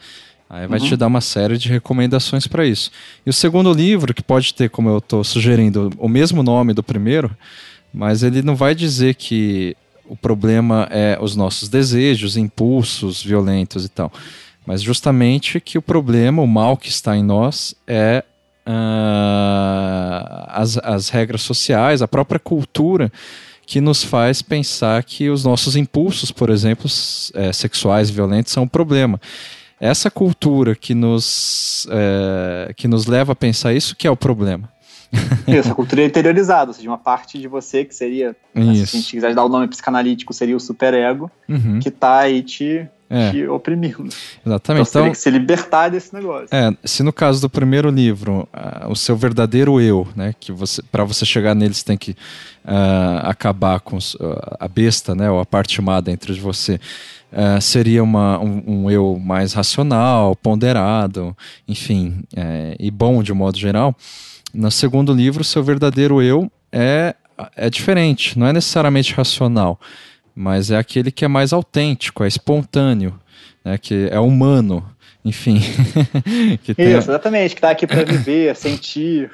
Aí 0.50 0.66
vai 0.66 0.80
uhum. 0.80 0.86
te 0.86 0.96
dar 0.96 1.08
uma 1.08 1.20
série 1.20 1.58
de 1.58 1.68
recomendações 1.68 2.48
para 2.48 2.66
isso. 2.66 2.90
E 3.26 3.30
o 3.30 3.34
segundo 3.34 3.74
livro, 3.74 4.14
que 4.14 4.24
pode 4.24 4.54
ter, 4.54 4.70
como 4.70 4.90
eu 4.90 5.00
estou 5.00 5.24
sugerindo, 5.24 5.92
o 5.98 6.08
mesmo 6.08 6.42
nome 6.42 6.74
do 6.74 6.82
primeiro, 6.82 7.36
mas 7.94 8.24
ele 8.24 8.42
não 8.42 8.56
vai 8.56 8.74
dizer 8.74 9.16
que 9.16 9.76
o 10.08 10.16
problema 10.16 10.88
é 10.90 11.18
os 11.20 11.36
nossos 11.36 11.68
desejos, 11.68 12.38
impulsos 12.38 13.22
violentos 13.22 13.84
e 13.84 13.90
tal. 13.90 14.12
Mas 14.68 14.82
justamente 14.82 15.62
que 15.62 15.78
o 15.78 15.82
problema, 15.82 16.42
o 16.42 16.48
mal 16.48 16.76
que 16.76 16.90
está 16.90 17.16
em 17.16 17.24
nós 17.24 17.74
é 17.88 18.22
uh, 18.68 20.44
as, 20.50 20.78
as 20.80 21.08
regras 21.08 21.42
sociais, 21.42 22.02
a 22.02 22.08
própria 22.08 22.38
cultura 22.38 23.10
que 23.66 23.80
nos 23.80 24.04
faz 24.04 24.42
pensar 24.42 25.02
que 25.06 25.30
os 25.30 25.46
nossos 25.46 25.78
impulsos, 25.78 26.32
por 26.32 26.50
exemplo, 26.50 26.86
é, 27.34 27.54
sexuais 27.54 28.10
e 28.10 28.12
violentos 28.12 28.52
são 28.52 28.64
um 28.64 28.68
problema. 28.68 29.22
Essa 29.80 30.12
cultura 30.12 30.76
que 30.76 30.94
nos, 30.94 31.88
é, 31.90 32.74
que 32.76 32.90
nos 32.90 33.06
leva 33.06 33.32
a 33.32 33.36
pensar 33.36 33.74
isso 33.74 33.96
que 33.96 34.06
é 34.06 34.12
o 34.12 34.18
problema. 34.18 34.70
Isso, 35.48 35.72
a 35.72 35.76
cultura 35.76 36.04
interiorizada, 36.04 36.72
ou 36.72 36.74
seja, 36.74 36.90
uma 36.90 36.98
parte 36.98 37.40
de 37.40 37.48
você 37.48 37.86
que 37.86 37.96
seria, 37.96 38.36
Isso. 38.54 38.88
se 38.88 38.98
a 38.98 39.00
gente 39.00 39.12
quiser 39.12 39.34
dar 39.34 39.46
o 39.46 39.50
nome 39.50 39.66
psicanalítico, 39.70 40.34
seria 40.34 40.58
o 40.58 40.60
superego, 40.60 41.32
uhum. 41.48 41.80
que 41.80 41.88
está 41.88 42.20
aí 42.20 42.44
te, 42.44 42.86
é. 43.10 43.32
te 43.32 43.48
oprimindo. 43.48 44.10
Exatamente. 44.46 44.90
Então, 44.90 45.02
então 45.02 45.12
que 45.12 45.18
se 45.18 45.30
libertar 45.30 45.90
desse 45.90 46.14
negócio. 46.14 46.50
É, 46.52 46.76
se 46.84 47.04
no 47.04 47.14
caso 47.14 47.42
do 47.42 47.50
primeiro 47.50 47.90
livro, 47.90 48.48
uh, 48.54 48.92
o 48.92 48.96
seu 48.96 49.16
verdadeiro 49.16 49.80
eu, 49.80 50.08
né, 50.16 50.34
que 50.40 50.52
você, 50.52 50.82
para 50.84 51.04
você 51.04 51.26
chegar 51.26 51.56
nele, 51.56 51.74
você 51.74 51.86
tem 51.86 51.98
que 51.98 52.12
uh, 52.12 53.20
acabar 53.24 53.80
com 53.80 53.98
uh, 53.98 54.00
a 54.60 54.68
besta, 54.68 55.16
né, 55.16 55.30
ou 55.30 55.40
a 55.40 55.46
parte 55.46 55.82
má 55.82 56.00
dentro 56.02 56.34
de 56.34 56.40
você. 56.40 56.80
Uh, 57.32 57.62
seria 57.62 58.02
uma, 58.02 58.40
um, 58.40 58.64
um, 58.66 58.92
eu 58.92 59.20
mais 59.20 59.54
racional, 59.54 60.36
ponderado, 60.36 61.36
enfim, 61.68 62.24
é, 62.36 62.76
e 62.80 62.90
bom 62.90 63.22
de 63.22 63.34
modo 63.34 63.58
geral. 63.58 63.96
No 64.54 64.72
segundo 64.72 65.14
livro, 65.14 65.44
seu 65.44 65.62
verdadeiro 65.62 66.22
eu 66.22 66.50
é, 66.72 67.16
é 67.56 67.70
diferente, 67.70 68.40
não 68.40 68.48
é 68.48 68.54
necessariamente 68.54 69.14
racional, 69.14 69.80
mas 70.38 70.70
é 70.70 70.78
aquele 70.78 71.10
que 71.10 71.26
é 71.26 71.28
mais 71.28 71.52
autêntico, 71.52 72.24
é 72.24 72.28
espontâneo, 72.28 73.20
né, 73.66 73.76
que 73.76 74.08
é 74.12 74.20
humano, 74.20 74.88
enfim. 75.26 75.60
que 76.64 76.76
tem... 76.76 76.90
Isso, 76.90 77.10
exatamente, 77.10 77.56
que 77.56 77.58
está 77.58 77.72
aqui 77.72 77.88
para 77.88 78.04
viver, 78.04 78.56
sentir. 78.56 79.32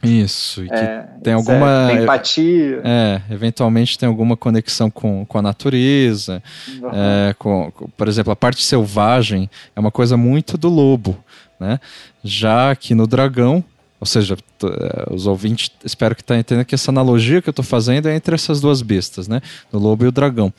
Isso, 0.00 0.62
e 0.62 0.68
que 0.68 0.74
é, 0.74 1.08
tem 1.24 1.32
alguma. 1.32 1.90
É, 1.90 2.02
empatia. 2.02 2.82
É, 2.84 3.20
eventualmente 3.30 3.98
tem 3.98 4.06
alguma 4.06 4.36
conexão 4.36 4.88
com, 4.90 5.24
com 5.24 5.38
a 5.38 5.42
natureza. 5.42 6.40
Uhum. 6.68 6.90
É, 6.92 7.34
com, 7.36 7.72
com, 7.72 7.88
por 7.88 8.06
exemplo, 8.06 8.32
a 8.32 8.36
parte 8.36 8.62
selvagem 8.62 9.50
é 9.74 9.80
uma 9.80 9.90
coisa 9.90 10.16
muito 10.16 10.56
do 10.56 10.68
lobo. 10.68 11.18
Né? 11.58 11.80
Já 12.22 12.76
que 12.76 12.94
no 12.94 13.06
dragão 13.06 13.64
ou 14.04 14.06
seja, 14.06 14.36
eh, 14.62 15.06
os 15.10 15.26
ouvintes, 15.26 15.70
espero 15.82 16.14
que 16.14 16.20
estão 16.20 16.36
tá 16.36 16.40
entendendo 16.40 16.66
que 16.66 16.74
essa 16.74 16.90
analogia 16.90 17.40
que 17.40 17.48
eu 17.48 17.52
estou 17.52 17.64
fazendo 17.64 18.06
é 18.06 18.14
entre 18.14 18.34
essas 18.34 18.60
duas 18.60 18.82
bestas, 18.82 19.26
né? 19.26 19.40
O 19.72 19.78
lobo 19.78 20.04
e 20.04 20.08
o 20.08 20.12
dragão. 20.12 20.52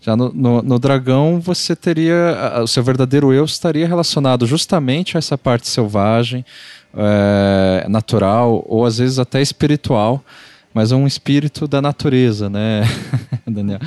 Já 0.00 0.16
no, 0.16 0.32
no, 0.32 0.62
no, 0.62 0.78
dragão, 0.78 1.38
você 1.38 1.76
teria. 1.76 2.34
O 2.62 2.66
seu 2.66 2.82
verdadeiro 2.82 3.30
eu 3.30 3.44
estaria 3.44 3.86
relacionado 3.86 4.46
justamente 4.46 5.16
a 5.16 5.18
essa 5.18 5.36
parte 5.36 5.68
selvagem, 5.68 6.46
é, 6.96 7.84
natural, 7.90 8.64
ou 8.66 8.86
às 8.86 8.96
vezes 8.96 9.18
até 9.18 9.42
espiritual, 9.42 10.24
mas 10.72 10.90
é 10.90 10.96
um 10.96 11.06
espírito 11.06 11.68
da 11.68 11.82
natureza, 11.82 12.48
né, 12.48 12.84
Daniel? 13.46 13.80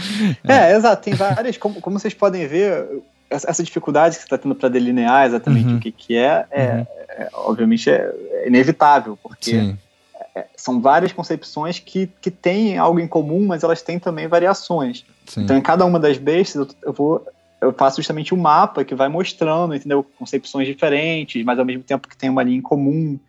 É, 0.48 0.74
é, 0.74 0.76
exato. 0.76 1.02
Tem 1.02 1.16
várias. 1.16 1.58
Como, 1.58 1.82
como 1.82 1.98
vocês 1.98 2.14
podem 2.14 2.48
ver, 2.48 2.88
essa 3.32 3.64
dificuldade 3.64 4.16
que 4.16 4.22
você 4.22 4.28
está 4.28 4.38
tendo 4.38 4.54
para 4.54 4.70
delinear 4.70 5.26
exatamente 5.26 5.70
uhum. 5.70 5.78
o 5.78 5.80
que, 5.80 5.92
que 5.92 6.16
é, 6.16 6.46
é, 6.52 6.74
uhum. 6.76 6.86
É 7.18 7.30
obviamente 7.34 7.90
é, 7.90 8.48
inevitável, 8.48 9.18
porque 9.22 9.76
é, 10.36 10.46
são 10.56 10.82
várias 10.82 11.12
concepções 11.12 11.80
que, 11.80 12.10
que 12.22 12.32
têm 12.32 12.78
algo 12.78 13.00
em 13.00 13.08
comum, 13.08 13.46
mas 13.46 13.64
elas 13.64 13.82
têm 13.82 14.00
também 14.00 14.28
variações. 14.28 15.06
Sim. 15.26 15.44
Então, 15.44 15.58
em 15.58 15.62
cada 15.62 15.86
uma 15.86 16.00
das 16.00 16.18
bestas, 16.18 16.68
eu, 16.68 16.76
eu, 16.88 16.94
vou 16.94 17.26
eu 17.60 17.74
faço 17.74 17.98
justamente 17.98 18.34
um 18.34 18.38
mapa 18.38 18.84
que 18.84 18.96
vai 18.96 19.08
mostrando, 19.08 19.76
entendeu, 19.76 20.04
concepções 20.18 20.68
diferentes, 20.68 21.44
mas 21.44 21.60
ao 21.60 21.66
mesmo 21.66 21.84
tempo 21.84 22.08
que 22.08 22.18
tem 22.18 22.30
uma 22.30 22.44
linha 22.44 22.58
em 22.58 22.62
comum 22.62 23.20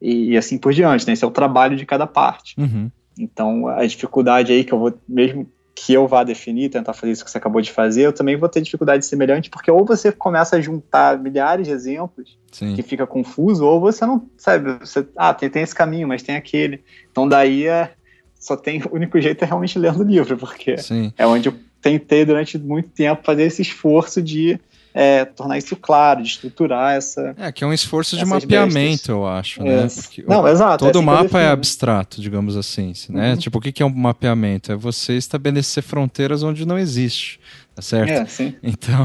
e, 0.00 0.30
e 0.30 0.36
assim 0.36 0.58
por 0.58 0.72
diante. 0.72 1.06
Né? 1.06 1.12
Esse 1.12 1.24
é 1.24 1.28
o 1.28 1.30
trabalho 1.30 1.76
de 1.76 1.86
cada 1.86 2.06
parte. 2.06 2.58
Uhum. 2.58 2.90
Então, 3.18 3.68
a 3.68 3.86
dificuldade 3.86 4.52
aí 4.52 4.64
que 4.64 4.72
eu 4.72 4.78
vou 4.78 4.92
mesmo 5.08 5.46
que 5.78 5.92
eu 5.92 6.08
vá 6.08 6.24
definir, 6.24 6.70
tentar 6.70 6.94
fazer 6.94 7.12
isso 7.12 7.22
que 7.22 7.30
você 7.30 7.36
acabou 7.36 7.60
de 7.60 7.70
fazer, 7.70 8.06
eu 8.06 8.12
também 8.12 8.34
vou 8.34 8.48
ter 8.48 8.62
dificuldade 8.62 9.04
semelhante, 9.04 9.50
porque 9.50 9.70
ou 9.70 9.84
você 9.84 10.10
começa 10.10 10.56
a 10.56 10.60
juntar 10.60 11.18
milhares 11.18 11.66
de 11.66 11.72
exemplos 11.72 12.38
Sim. 12.50 12.74
que 12.74 12.82
fica 12.82 13.06
confuso, 13.06 13.62
ou 13.62 13.78
você 13.78 14.06
não 14.06 14.26
sabe, 14.38 14.78
você, 14.80 15.06
ah, 15.14 15.34
tem, 15.34 15.50
tem 15.50 15.62
esse 15.62 15.74
caminho, 15.74 16.08
mas 16.08 16.22
tem 16.22 16.34
aquele. 16.34 16.82
Então 17.12 17.28
daí 17.28 17.66
é, 17.66 17.92
só 18.40 18.56
tem 18.56 18.80
o 18.90 18.94
único 18.94 19.20
jeito 19.20 19.42
é 19.42 19.46
realmente 19.46 19.78
lendo 19.78 20.00
o 20.00 20.02
livro, 20.02 20.38
porque 20.38 20.78
Sim. 20.78 21.12
é 21.18 21.26
onde 21.26 21.50
eu 21.50 21.54
tentei 21.82 22.24
durante 22.24 22.56
muito 22.56 22.88
tempo 22.88 23.22
fazer 23.22 23.42
esse 23.42 23.60
esforço 23.60 24.22
de 24.22 24.58
é, 24.98 25.26
tornar 25.26 25.58
isso 25.58 25.76
claro, 25.76 26.22
de 26.22 26.30
estruturar 26.30 26.94
essa. 26.94 27.34
É, 27.36 27.52
que 27.52 27.62
é 27.62 27.66
um 27.66 27.72
esforço 27.72 28.16
de 28.16 28.24
mapeamento, 28.24 29.12
eu 29.12 29.26
acho, 29.26 29.62
né? 29.62 29.86
Porque 29.94 30.24
Não, 30.26 30.48
exato. 30.48 30.86
Todo 30.86 30.96
é 30.96 30.98
assim 30.98 31.04
mapa 31.04 31.38
é 31.38 31.50
abstrato, 31.50 32.18
digamos 32.18 32.56
assim, 32.56 32.94
né? 33.10 33.32
Uhum. 33.32 33.36
Tipo, 33.36 33.58
o 33.58 33.60
que 33.60 33.82
é 33.82 33.84
um 33.84 33.94
mapeamento? 33.94 34.72
É 34.72 34.74
você 34.74 35.12
estabelecer 35.12 35.82
fronteiras 35.82 36.42
onde 36.42 36.64
não 36.64 36.78
existe. 36.78 37.38
Tá 37.74 37.82
certo? 37.82 38.10
É, 38.10 38.24
sim. 38.24 38.54
Então, 38.62 39.04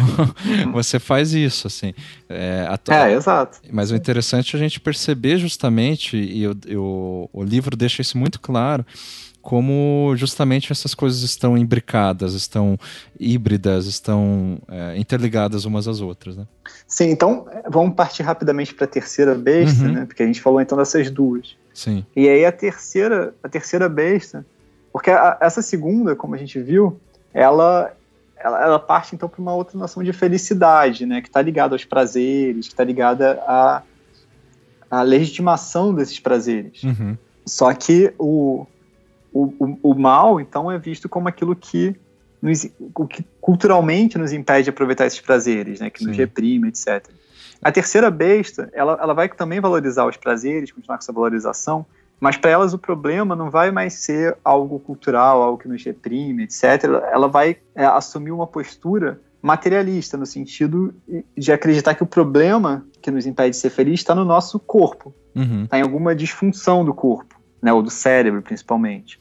você 0.71 0.97
faz 0.97 1.33
isso, 1.33 1.67
assim. 1.67 1.93
É, 2.29 2.65
a... 2.69 3.09
é, 3.09 3.11
exato. 3.11 3.59
Mas 3.69 3.91
o 3.91 3.95
interessante 3.95 4.55
é 4.55 4.57
a 4.57 4.61
gente 4.61 4.79
perceber 4.79 5.37
justamente, 5.39 6.15
e 6.15 6.47
o, 6.47 6.55
o, 6.77 7.29
o 7.33 7.43
livro 7.43 7.75
deixa 7.75 8.01
isso 8.01 8.17
muito 8.17 8.39
claro, 8.39 8.85
como 9.41 10.13
justamente 10.15 10.71
essas 10.71 10.93
coisas 10.93 11.21
estão 11.23 11.57
imbricadas, 11.57 12.33
estão 12.33 12.77
híbridas, 13.19 13.85
estão 13.85 14.59
é, 14.67 14.97
interligadas 14.97 15.65
umas 15.65 15.87
às 15.87 15.99
outras, 15.99 16.37
né? 16.37 16.45
Sim, 16.87 17.09
então 17.09 17.47
vamos 17.69 17.95
partir 17.95 18.23
rapidamente 18.23 18.73
para 18.73 18.85
a 18.85 18.87
terceira 18.87 19.33
besta, 19.33 19.83
uhum. 19.83 19.91
né? 19.91 20.05
Porque 20.05 20.21
a 20.21 20.25
gente 20.25 20.41
falou 20.41 20.61
então 20.61 20.77
dessas 20.77 21.09
duas. 21.09 21.55
Sim. 21.73 22.05
E 22.15 22.29
aí 22.29 22.45
a 22.45 22.51
terceira, 22.51 23.33
a 23.41 23.49
terceira 23.49 23.89
besta, 23.89 24.45
porque 24.91 25.09
a, 25.09 25.37
essa 25.41 25.61
segunda, 25.61 26.15
como 26.15 26.35
a 26.35 26.37
gente 26.37 26.59
viu, 26.59 26.99
ela 27.33 27.91
ela, 28.43 28.63
ela 28.63 28.79
parte 28.79 29.15
então 29.15 29.29
para 29.29 29.41
uma 29.41 29.53
outra 29.53 29.77
noção 29.77 30.03
de 30.03 30.11
felicidade, 30.11 31.05
né? 31.05 31.21
Que 31.21 31.27
está 31.27 31.41
ligada 31.41 31.75
aos 31.75 31.85
prazeres, 31.85 32.67
que 32.67 32.73
está 32.73 32.83
ligada 32.83 33.41
à, 33.47 33.83
à 34.89 35.01
legitimação 35.01 35.93
desses 35.93 36.19
prazeres. 36.19 36.83
Uhum. 36.83 37.17
Só 37.45 37.73
que 37.73 38.13
o, 38.19 38.65
o, 39.33 39.53
o, 39.59 39.79
o, 39.91 39.95
mal, 39.95 40.39
então, 40.39 40.71
é 40.71 40.77
visto 40.77 41.07
como 41.07 41.27
aquilo 41.27 41.55
que, 41.55 41.95
nos, 42.41 42.63
que 43.09 43.25
culturalmente 43.39 44.17
nos 44.17 44.33
impede 44.33 44.65
de 44.65 44.69
aproveitar 44.69 45.05
esses 45.05 45.21
prazeres, 45.21 45.79
né, 45.79 45.89
que 45.89 45.99
Sim. 45.99 46.07
nos 46.07 46.17
reprime, 46.17 46.67
etc. 46.69 47.07
A 47.61 47.71
terceira 47.71 48.09
besta, 48.09 48.69
ela, 48.73 48.97
ela 49.01 49.13
vai 49.13 49.29
também 49.29 49.59
valorizar 49.59 50.05
os 50.05 50.17
prazeres, 50.17 50.71
continuar 50.71 50.97
com 50.97 51.03
essa 51.03 51.13
valorização, 51.13 51.85
mas 52.19 52.37
para 52.37 52.51
elas 52.51 52.73
o 52.73 52.77
problema 52.77 53.35
não 53.35 53.49
vai 53.49 53.71
mais 53.71 53.93
ser 53.93 54.37
algo 54.43 54.79
cultural, 54.79 55.41
algo 55.41 55.57
que 55.57 55.67
nos 55.67 55.83
reprime, 55.83 56.43
etc. 56.43 56.83
Ela 57.11 57.27
vai 57.27 57.57
é, 57.73 57.85
assumir 57.85 58.31
uma 58.31 58.47
postura 58.47 59.19
materialista, 59.41 60.17
no 60.17 60.25
sentido 60.25 60.93
de 61.35 61.51
acreditar 61.51 61.95
que 61.95 62.03
o 62.03 62.05
problema 62.05 62.85
que 63.01 63.09
nos 63.09 63.25
impede 63.25 63.51
de 63.51 63.57
ser 63.57 63.71
feliz 63.71 64.01
está 64.01 64.13
no 64.13 64.23
nosso 64.23 64.59
corpo, 64.59 65.13
está 65.35 65.41
uhum. 65.41 65.67
Tá 65.67 65.79
em 65.79 65.81
alguma 65.81 66.15
disfunção 66.15 66.85
do 66.85 66.93
corpo, 66.93 67.41
né, 67.61 67.73
ou 67.73 67.81
do 67.81 67.89
cérebro 67.89 68.41
principalmente. 68.41 69.19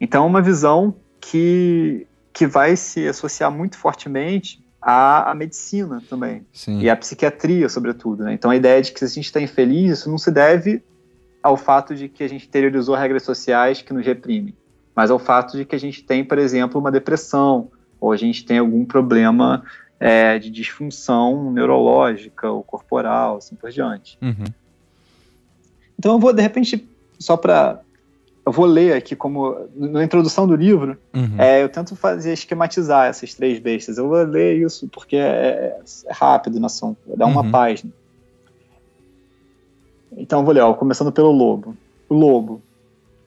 Então, 0.00 0.24
é 0.24 0.26
uma 0.26 0.42
visão 0.42 0.94
que, 1.20 2.06
que 2.32 2.46
vai 2.46 2.76
se 2.76 3.06
associar 3.06 3.50
muito 3.50 3.76
fortemente 3.76 4.62
à, 4.80 5.30
à 5.30 5.34
medicina 5.34 6.02
também. 6.08 6.46
Sim. 6.52 6.80
E 6.80 6.88
à 6.88 6.96
psiquiatria, 6.96 7.68
sobretudo. 7.68 8.24
Né? 8.24 8.34
Então, 8.34 8.50
a 8.50 8.56
ideia 8.56 8.80
de 8.80 8.92
que 8.92 8.98
se 8.98 9.04
a 9.04 9.08
gente 9.08 9.26
está 9.26 9.40
infeliz, 9.40 9.98
isso 9.98 10.10
não 10.10 10.18
se 10.18 10.30
deve 10.30 10.82
ao 11.42 11.56
fato 11.56 11.94
de 11.94 12.08
que 12.08 12.22
a 12.22 12.28
gente 12.28 12.46
interiorizou 12.46 12.94
regras 12.94 13.22
sociais 13.22 13.80
que 13.80 13.92
nos 13.92 14.04
reprimem, 14.04 14.54
mas 14.94 15.10
ao 15.10 15.18
fato 15.18 15.56
de 15.56 15.64
que 15.64 15.74
a 15.74 15.78
gente 15.78 16.02
tem, 16.02 16.24
por 16.24 16.38
exemplo, 16.38 16.80
uma 16.80 16.90
depressão, 16.90 17.70
ou 18.00 18.12
a 18.12 18.16
gente 18.16 18.44
tem 18.44 18.58
algum 18.58 18.84
problema 18.84 19.64
é, 19.98 20.38
de 20.38 20.50
disfunção 20.50 21.52
neurológica 21.52 22.50
ou 22.50 22.62
corporal, 22.62 23.36
assim 23.36 23.54
por 23.54 23.70
diante. 23.70 24.18
Uhum. 24.20 24.44
Então, 25.98 26.12
eu 26.12 26.18
vou, 26.18 26.32
de 26.32 26.42
repente, 26.42 26.88
só 27.18 27.36
para 27.36 27.80
eu 28.48 28.52
vou 28.52 28.64
ler 28.64 28.94
aqui 28.94 29.14
como 29.14 29.68
na 29.76 30.02
introdução 30.02 30.46
do 30.46 30.56
livro, 30.56 30.96
uhum. 31.14 31.34
é, 31.38 31.62
eu 31.62 31.68
tento 31.68 31.94
fazer 31.94 32.32
esquematizar 32.32 33.06
essas 33.06 33.34
três 33.34 33.58
bestas. 33.58 33.98
Eu 33.98 34.08
vou 34.08 34.22
ler 34.22 34.56
isso 34.56 34.88
porque 34.88 35.16
é, 35.16 35.78
é 36.06 36.12
rápido, 36.12 36.58
nação, 36.58 36.96
dá 37.14 37.26
uma 37.26 37.42
uhum. 37.42 37.50
página. 37.50 37.92
Então 40.16 40.46
vou 40.46 40.54
ler, 40.54 40.62
ó, 40.62 40.72
começando 40.72 41.12
pelo 41.12 41.30
lobo. 41.30 41.76
O 42.08 42.14
lobo 42.14 42.62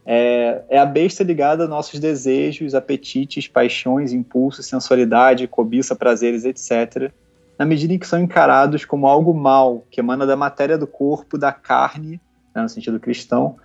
é, 0.04 0.64
é 0.68 0.80
a 0.80 0.88
besta 0.88 1.24
ligada 1.24 1.66
a 1.66 1.68
nossos 1.68 2.00
desejos, 2.00 2.74
apetites, 2.74 3.48
paixões, 3.48 4.14
impulsos, 4.14 4.66
sensualidade, 4.66 5.48
cobiça, 5.48 5.96
prazeres, 5.96 6.46
etc. 6.46 7.12
na 7.60 7.66
medida 7.66 7.94
em 7.94 8.00
que 8.00 8.08
são 8.08 8.20
encarados 8.20 8.86
como 8.86 9.06
algo 9.06 9.36
mal, 9.36 9.86
que 9.92 10.00
emana 10.00 10.26
da 10.26 10.36
matéria 10.36 10.80
do 10.80 10.88
corpo, 10.88 11.38
da 11.38 11.52
carne, 11.52 12.20
né, 12.56 12.64
no 12.64 12.70
sentido 12.70 13.00
cristão, 13.00 13.58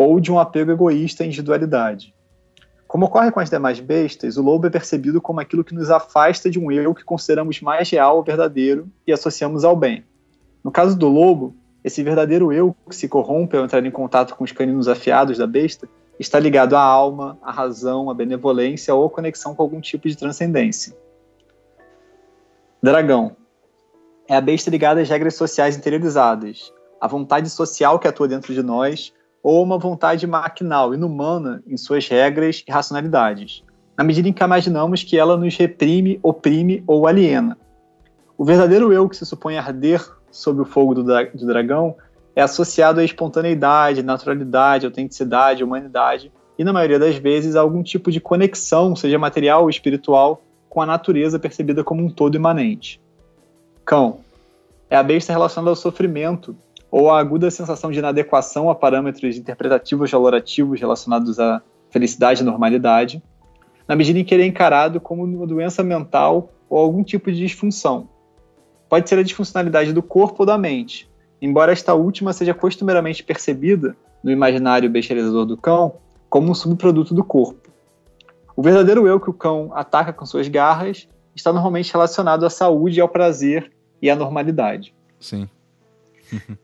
ou 0.00 0.20
de 0.20 0.30
um 0.30 0.38
apego 0.38 0.70
egoísta 0.70 1.24
à 1.24 1.26
individualidade. 1.26 2.14
Como 2.86 3.06
ocorre 3.06 3.32
com 3.32 3.40
as 3.40 3.50
demais 3.50 3.80
bestas, 3.80 4.36
o 4.36 4.42
lobo 4.42 4.68
é 4.68 4.70
percebido 4.70 5.20
como 5.20 5.40
aquilo 5.40 5.64
que 5.64 5.74
nos 5.74 5.90
afasta 5.90 6.48
de 6.48 6.56
um 6.56 6.70
eu 6.70 6.94
que 6.94 7.02
consideramos 7.02 7.60
mais 7.60 7.90
real 7.90 8.16
ou 8.16 8.22
verdadeiro 8.22 8.88
e 9.04 9.12
associamos 9.12 9.64
ao 9.64 9.74
bem. 9.74 10.04
No 10.62 10.70
caso 10.70 10.96
do 10.96 11.08
lobo, 11.08 11.52
esse 11.82 12.00
verdadeiro 12.04 12.52
eu 12.52 12.76
que 12.88 12.94
se 12.94 13.08
corrompe 13.08 13.56
ao 13.56 13.64
entrar 13.64 13.84
em 13.84 13.90
contato 13.90 14.36
com 14.36 14.44
os 14.44 14.52
caninos 14.52 14.86
afiados 14.86 15.36
da 15.36 15.48
besta 15.48 15.88
está 16.16 16.38
ligado 16.38 16.76
à 16.76 16.80
alma, 16.80 17.36
à 17.42 17.50
razão, 17.50 18.08
à 18.08 18.14
benevolência 18.14 18.94
ou 18.94 19.04
à 19.04 19.10
conexão 19.10 19.52
com 19.52 19.64
algum 19.64 19.80
tipo 19.80 20.08
de 20.08 20.16
transcendência. 20.16 20.96
Dragão. 22.80 23.36
É 24.28 24.36
a 24.36 24.40
besta 24.40 24.70
ligada 24.70 25.00
às 25.00 25.08
regras 25.08 25.34
sociais 25.34 25.76
interiorizadas, 25.76 26.72
à 27.00 27.08
vontade 27.08 27.50
social 27.50 27.98
que 27.98 28.06
atua 28.06 28.28
dentro 28.28 28.54
de 28.54 28.62
nós, 28.62 29.12
ou 29.42 29.62
uma 29.62 29.78
vontade 29.78 30.26
maquinal, 30.26 30.94
inumana 30.94 31.62
em 31.66 31.76
suas 31.76 32.06
regras 32.08 32.64
e 32.66 32.70
racionalidades, 32.70 33.62
na 33.96 34.04
medida 34.04 34.28
em 34.28 34.32
que 34.32 34.42
imaginamos 34.42 35.02
que 35.02 35.18
ela 35.18 35.36
nos 35.36 35.56
reprime, 35.56 36.18
oprime 36.22 36.82
ou 36.86 37.06
aliena. 37.06 37.56
O 38.36 38.44
verdadeiro 38.44 38.92
eu 38.92 39.08
que 39.08 39.16
se 39.16 39.26
supõe 39.26 39.58
arder 39.58 40.04
sob 40.30 40.60
o 40.60 40.64
fogo 40.64 40.94
do, 40.94 41.02
dra 41.02 41.24
do 41.24 41.46
dragão 41.46 41.96
é 42.36 42.42
associado 42.42 43.00
à 43.00 43.04
espontaneidade, 43.04 44.02
naturalidade, 44.02 44.86
autenticidade, 44.86 45.64
humanidade 45.64 46.30
e, 46.56 46.62
na 46.62 46.72
maioria 46.72 46.98
das 46.98 47.16
vezes, 47.16 47.56
a 47.56 47.60
algum 47.60 47.82
tipo 47.82 48.12
de 48.12 48.20
conexão, 48.20 48.94
seja 48.94 49.18
material 49.18 49.62
ou 49.62 49.70
espiritual, 49.70 50.42
com 50.68 50.80
a 50.80 50.86
natureza 50.86 51.38
percebida 51.38 51.82
como 51.82 52.04
um 52.04 52.10
todo 52.10 52.36
imanente. 52.36 53.00
Cão 53.84 54.20
é 54.90 54.96
a 54.96 55.02
besta 55.02 55.32
relacionada 55.32 55.70
ao 55.70 55.76
sofrimento 55.76 56.56
ou 56.90 57.10
à 57.10 57.18
aguda 57.18 57.50
sensação 57.50 57.90
de 57.90 57.98
inadequação 57.98 58.70
a 58.70 58.74
parâmetros 58.74 59.36
interpretativos 59.36 60.10
valorativos 60.10 60.80
relacionados 60.80 61.38
à 61.38 61.60
felicidade 61.90 62.42
e 62.42 62.44
normalidade, 62.44 63.22
na 63.86 63.96
medida 63.96 64.18
em 64.18 64.24
que 64.24 64.34
ele 64.34 64.42
é 64.42 64.46
encarado 64.46 65.00
como 65.00 65.24
uma 65.24 65.46
doença 65.46 65.82
mental 65.82 66.50
ou 66.68 66.78
algum 66.78 67.02
tipo 67.02 67.30
de 67.30 67.38
disfunção. 67.38 68.08
Pode 68.88 69.08
ser 69.08 69.18
a 69.18 69.22
disfuncionalidade 69.22 69.92
do 69.92 70.02
corpo 70.02 70.36
ou 70.40 70.46
da 70.46 70.58
mente, 70.58 71.10
embora 71.40 71.72
esta 71.72 71.94
última 71.94 72.32
seja 72.32 72.54
costumeiramente 72.54 73.22
percebida 73.22 73.96
no 74.22 74.30
imaginário 74.30 74.90
bestializador 74.90 75.46
do 75.46 75.56
cão 75.56 75.94
como 76.28 76.50
um 76.50 76.54
subproduto 76.54 77.14
do 77.14 77.24
corpo. 77.24 77.68
O 78.56 78.62
verdadeiro 78.62 79.06
eu 79.06 79.20
que 79.20 79.30
o 79.30 79.34
cão 79.34 79.70
ataca 79.74 80.12
com 80.12 80.26
suas 80.26 80.48
garras 80.48 81.08
está 81.34 81.52
normalmente 81.52 81.92
relacionado 81.92 82.44
à 82.44 82.50
saúde, 82.50 83.00
ao 83.00 83.08
prazer 83.08 83.70
e 84.02 84.10
à 84.10 84.16
normalidade. 84.16 84.94
Sim. 85.20 85.48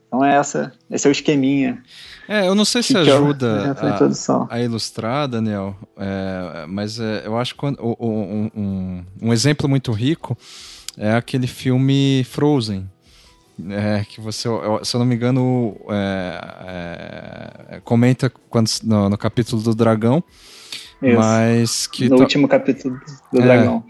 Então 0.06 0.24
é 0.24 0.36
essa, 0.36 0.72
esse 0.90 1.06
é 1.06 1.10
o 1.10 1.12
esqueminha. 1.12 1.82
É, 2.28 2.46
eu 2.46 2.54
não 2.54 2.64
sei 2.64 2.82
se 2.82 2.96
ajuda 2.96 3.76
a, 4.48 4.54
a, 4.54 4.62
ilustrar, 4.62 5.28
Daniel, 5.28 5.76
é, 5.96 6.66
mas 6.66 7.00
é, 7.00 7.22
eu 7.26 7.36
acho 7.36 7.54
que 7.56 7.66
um, 7.66 7.74
um, 8.00 9.04
um, 9.20 9.32
exemplo 9.32 9.68
muito 9.68 9.92
rico 9.92 10.36
é 10.96 11.14
aquele 11.14 11.46
filme 11.46 12.24
Frozen. 12.30 12.88
É, 13.70 14.04
que 14.08 14.20
você, 14.20 14.48
se 14.82 14.96
eu 14.96 14.98
não 14.98 15.06
me 15.06 15.14
engano, 15.14 15.76
é, 15.88 17.74
é, 17.76 17.80
comenta 17.84 18.30
quando, 18.48 18.68
no, 18.82 19.08
no 19.10 19.18
capítulo 19.18 19.62
do 19.62 19.74
dragão, 19.74 20.24
isso. 21.04 21.18
Mas 21.18 21.86
que. 21.86 22.08
No 22.08 22.16
último 22.16 22.48
capítulo 22.48 22.98
do 23.32 23.40
é, 23.40 23.42
Dragão. 23.42 23.84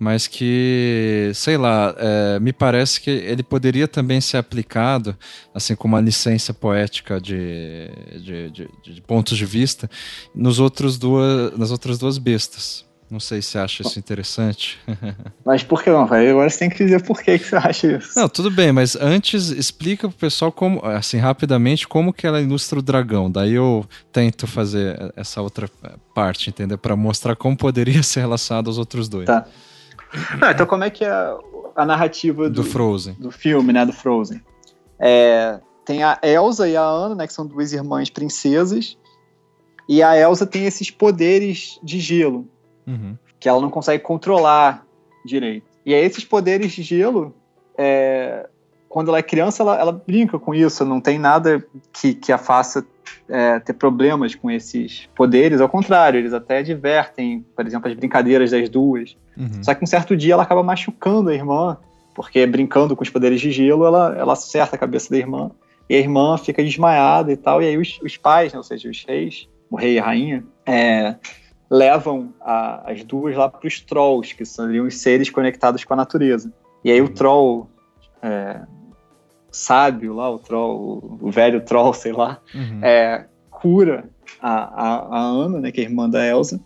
Mas 0.00 0.26
que, 0.26 1.30
sei 1.34 1.58
lá, 1.58 1.94
é, 1.98 2.40
me 2.40 2.54
parece 2.54 2.98
que 2.98 3.10
ele 3.10 3.42
poderia 3.42 3.86
também 3.86 4.18
ser 4.18 4.38
aplicado, 4.38 5.14
assim 5.54 5.76
como 5.76 5.94
uma 5.94 6.00
licença 6.00 6.54
poética 6.54 7.20
de, 7.20 7.90
de, 8.18 8.50
de, 8.50 8.68
de 8.94 9.02
pontos 9.02 9.36
de 9.36 9.44
vista, 9.44 9.90
nos 10.34 10.58
outros 10.58 10.96
duas, 10.96 11.54
nas 11.58 11.70
outras 11.70 11.98
duas 11.98 12.16
bestas. 12.16 12.88
Não 13.10 13.20
sei 13.20 13.42
se 13.42 13.58
acha 13.58 13.82
isso 13.82 13.98
interessante. 13.98 14.78
Mas 15.44 15.62
por 15.62 15.82
que 15.82 15.90
não, 15.90 16.06
velho? 16.06 16.30
Agora 16.30 16.48
você 16.48 16.60
tem 16.60 16.70
que 16.70 16.82
dizer 16.82 17.02
por 17.02 17.20
que, 17.20 17.38
que 17.38 17.44
você 17.44 17.56
acha 17.56 17.98
isso. 17.98 18.18
Não, 18.18 18.28
tudo 18.28 18.50
bem, 18.50 18.70
mas 18.70 18.94
antes 18.94 19.48
explica 19.48 20.08
pro 20.08 20.16
pessoal 20.16 20.52
como, 20.52 20.80
assim, 20.86 21.18
rapidamente, 21.18 21.88
como 21.88 22.12
que 22.12 22.24
ela 22.24 22.40
ilustra 22.40 22.78
o 22.78 22.82
dragão. 22.82 23.28
Daí 23.28 23.54
eu 23.54 23.84
tento 24.12 24.46
fazer 24.46 25.12
essa 25.16 25.42
outra 25.42 25.68
parte, 26.14 26.50
entendeu? 26.50 26.78
Para 26.78 26.94
mostrar 26.94 27.34
como 27.34 27.56
poderia 27.56 28.00
ser 28.04 28.20
relacionado 28.20 28.68
aos 28.68 28.78
outros 28.78 29.08
dois. 29.08 29.26
Tá. 29.26 29.44
Não, 30.40 30.50
então 30.50 30.66
como 30.66 30.84
é 30.84 30.90
que 30.90 31.04
é 31.04 31.36
a 31.76 31.84
narrativa 31.86 32.48
do, 32.48 32.62
do 32.62 32.64
Frozen? 32.64 33.14
Do 33.18 33.30
filme, 33.30 33.72
né, 33.72 33.86
do 33.86 33.92
Frozen. 33.92 34.42
É, 34.98 35.60
tem 35.84 36.02
a 36.02 36.18
Elsa 36.22 36.68
e 36.68 36.76
a 36.76 36.84
Anna, 36.84 37.14
né, 37.14 37.26
que 37.26 37.32
são 37.32 37.46
duas 37.46 37.72
irmãs 37.72 38.10
princesas. 38.10 38.96
E 39.88 40.02
a 40.02 40.16
Elsa 40.16 40.46
tem 40.46 40.66
esses 40.66 40.90
poderes 40.90 41.80
de 41.82 41.98
gelo 41.98 42.46
uhum. 42.86 43.16
que 43.38 43.48
ela 43.48 43.60
não 43.60 43.70
consegue 43.70 44.02
controlar 44.02 44.86
direito. 45.24 45.66
E 45.84 45.94
aí 45.94 46.04
esses 46.04 46.24
poderes 46.24 46.72
de 46.72 46.82
gelo, 46.82 47.34
é, 47.76 48.48
quando 48.88 49.08
ela 49.08 49.18
é 49.18 49.22
criança, 49.22 49.62
ela, 49.62 49.78
ela, 49.78 49.92
brinca 49.92 50.38
com 50.38 50.54
isso, 50.54 50.84
não 50.84 51.00
tem 51.00 51.18
nada 51.18 51.66
que, 51.92 52.14
que 52.14 52.32
a 52.32 52.38
faça 52.38 52.86
é, 53.28 53.58
ter 53.60 53.74
problemas 53.74 54.34
com 54.34 54.50
esses 54.50 55.08
poderes, 55.14 55.60
ao 55.60 55.68
contrário, 55.68 56.18
eles 56.18 56.32
até 56.32 56.62
divertem, 56.62 57.44
por 57.54 57.66
exemplo, 57.66 57.88
as 57.88 57.96
brincadeiras 57.96 58.50
das 58.50 58.68
duas. 58.68 59.16
Uhum. 59.36 59.62
Só 59.62 59.74
que 59.74 59.84
um 59.84 59.86
certo 59.86 60.16
dia 60.16 60.34
ela 60.34 60.42
acaba 60.42 60.62
machucando 60.62 61.30
a 61.30 61.34
irmã, 61.34 61.76
porque 62.14 62.46
brincando 62.46 62.96
com 62.96 63.02
os 63.02 63.10
poderes 63.10 63.40
de 63.40 63.50
gelo, 63.50 63.84
ela, 63.84 64.16
ela 64.16 64.32
acerta 64.32 64.76
a 64.76 64.78
cabeça 64.78 65.10
da 65.10 65.18
irmã, 65.18 65.50
e 65.88 65.94
a 65.94 65.98
irmã 65.98 66.36
fica 66.38 66.62
desmaiada 66.62 67.32
e 67.32 67.36
tal, 67.36 67.62
e 67.62 67.66
aí 67.66 67.76
os, 67.76 68.00
os 68.02 68.16
pais, 68.16 68.52
né, 68.52 68.58
ou 68.58 68.64
seja, 68.64 68.88
os 68.88 69.04
reis, 69.04 69.48
o 69.70 69.76
rei 69.76 69.94
e 69.94 69.98
a 69.98 70.04
rainha, 70.04 70.44
é, 70.66 71.16
levam 71.70 72.32
a, 72.40 72.90
as 72.90 73.04
duas 73.04 73.36
lá 73.36 73.48
para 73.48 73.66
os 73.66 73.80
trolls, 73.80 74.34
que 74.34 74.44
seriam 74.44 74.86
os 74.86 74.96
seres 74.98 75.30
conectados 75.30 75.84
com 75.84 75.94
a 75.94 75.96
natureza. 75.96 76.52
E 76.84 76.90
aí 76.90 77.00
o 77.00 77.08
troll 77.08 77.68
é, 78.22 78.60
sábio 79.50 80.14
lá, 80.14 80.30
o 80.30 80.38
troll, 80.38 81.18
o 81.20 81.30
velho 81.30 81.60
troll, 81.60 81.92
sei 81.92 82.12
lá, 82.12 82.40
uhum. 82.54 82.80
é, 82.82 83.26
cura 83.50 84.04
a, 84.40 84.50
a, 84.50 85.18
a, 85.18 85.20
Ana, 85.20 85.60
né, 85.60 85.72
que 85.72 85.80
é 85.80 85.84
irmã 85.84 86.08
da 86.08 86.24
Elsa, 86.24 86.60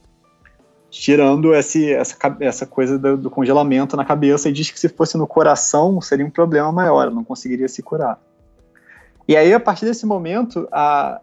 tirando 0.90 1.54
esse, 1.54 1.92
essa, 1.92 2.16
essa 2.40 2.66
coisa 2.66 2.98
do, 2.98 3.16
do, 3.16 3.30
congelamento 3.30 3.96
na 3.96 4.04
cabeça 4.04 4.48
e 4.48 4.52
diz 4.52 4.70
que 4.70 4.78
se 4.78 4.88
fosse 4.88 5.16
no 5.16 5.26
coração 5.26 6.00
seria 6.00 6.24
um 6.24 6.30
problema 6.30 6.70
maior, 6.70 7.02
ela 7.02 7.10
não 7.10 7.24
conseguiria 7.24 7.68
se 7.68 7.82
curar. 7.82 8.20
E 9.26 9.36
aí, 9.36 9.52
a 9.52 9.58
partir 9.58 9.86
desse 9.86 10.06
momento, 10.06 10.68
a, 10.70 11.20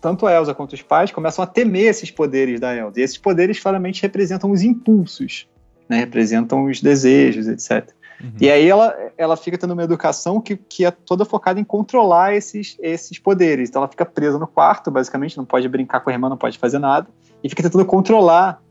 tanto 0.00 0.26
a 0.26 0.34
Elsa 0.34 0.54
quanto 0.54 0.72
os 0.72 0.82
pais 0.82 1.10
começam 1.10 1.42
a 1.42 1.46
temer 1.46 1.86
esses 1.86 2.10
poderes 2.10 2.58
da 2.60 2.74
Elsa. 2.74 3.00
E 3.00 3.02
esses 3.02 3.16
poderes 3.16 3.60
claramente 3.60 4.02
representam 4.02 4.50
os 4.50 4.62
impulsos, 4.62 5.48
né? 5.88 5.98
representam 6.00 6.64
os 6.64 6.82
desejos, 6.82 7.46
etc. 7.46 7.94
Uhum. 8.22 8.32
E 8.40 8.50
aí 8.50 8.68
ela, 8.68 8.94
ela 9.16 9.36
fica 9.36 9.56
tendo 9.56 9.72
uma 9.72 9.82
educação 9.82 10.40
que, 10.40 10.56
que 10.56 10.84
é 10.84 10.90
toda 10.90 11.24
focada 11.24 11.58
em 11.58 11.64
controlar 11.64 12.34
esses, 12.34 12.76
esses 12.80 13.18
poderes. 13.18 13.68
Então 13.68 13.80
ela 13.80 13.88
fica 13.88 14.04
presa 14.04 14.38
no 14.38 14.46
quarto, 14.46 14.90
basicamente, 14.90 15.36
não 15.36 15.44
pode 15.44 15.68
brincar 15.68 16.00
com 16.00 16.10
a 16.10 16.12
irmã, 16.12 16.28
não 16.28 16.36
pode 16.36 16.58
fazer 16.58 16.78
nada, 16.78 17.08
e 17.42 17.48
fica 17.48 17.62
tentando 17.62 17.84
controlar 17.84 18.62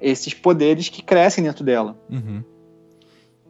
esses 0.00 0.34
poderes 0.34 0.88
que 0.88 1.02
crescem 1.02 1.44
dentro 1.44 1.64
dela. 1.64 1.96
Uhum. 2.10 2.42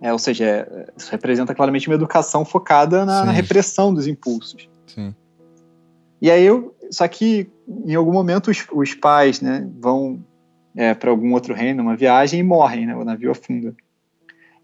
É, 0.01 0.13
ou 0.13 0.19
seja, 0.19 0.45
é, 0.45 0.87
isso 0.97 1.11
representa 1.11 1.55
claramente 1.55 1.89
uma 1.89 1.95
educação 1.95 2.45
focada 2.45 3.05
na, 3.05 3.25
na 3.25 3.33
repressão 3.33 3.95
dos 3.95 4.07
impulsos. 4.07 4.69
Sim. 4.87 5.15
E 6.21 6.31
aí 6.31 6.45
eu, 6.45 6.75
só 6.91 7.07
que 7.09 7.51
em 7.87 7.95
algum 7.95 8.13
momento 8.13 8.51
os, 8.51 8.67
os 8.73 8.95
pais, 8.95 9.41
né, 9.41 9.69
vão 9.79 10.23
é, 10.77 10.93
para 10.95 11.11
algum 11.11 11.33
outro 11.33 11.55
reino, 11.55 11.83
uma 11.83 11.97
viagem 11.97 12.41
e 12.41 12.43
morrem, 12.43 12.87
né, 12.87 12.97
o 12.97 13.05
navio 13.05 13.31
afunda. 13.31 13.75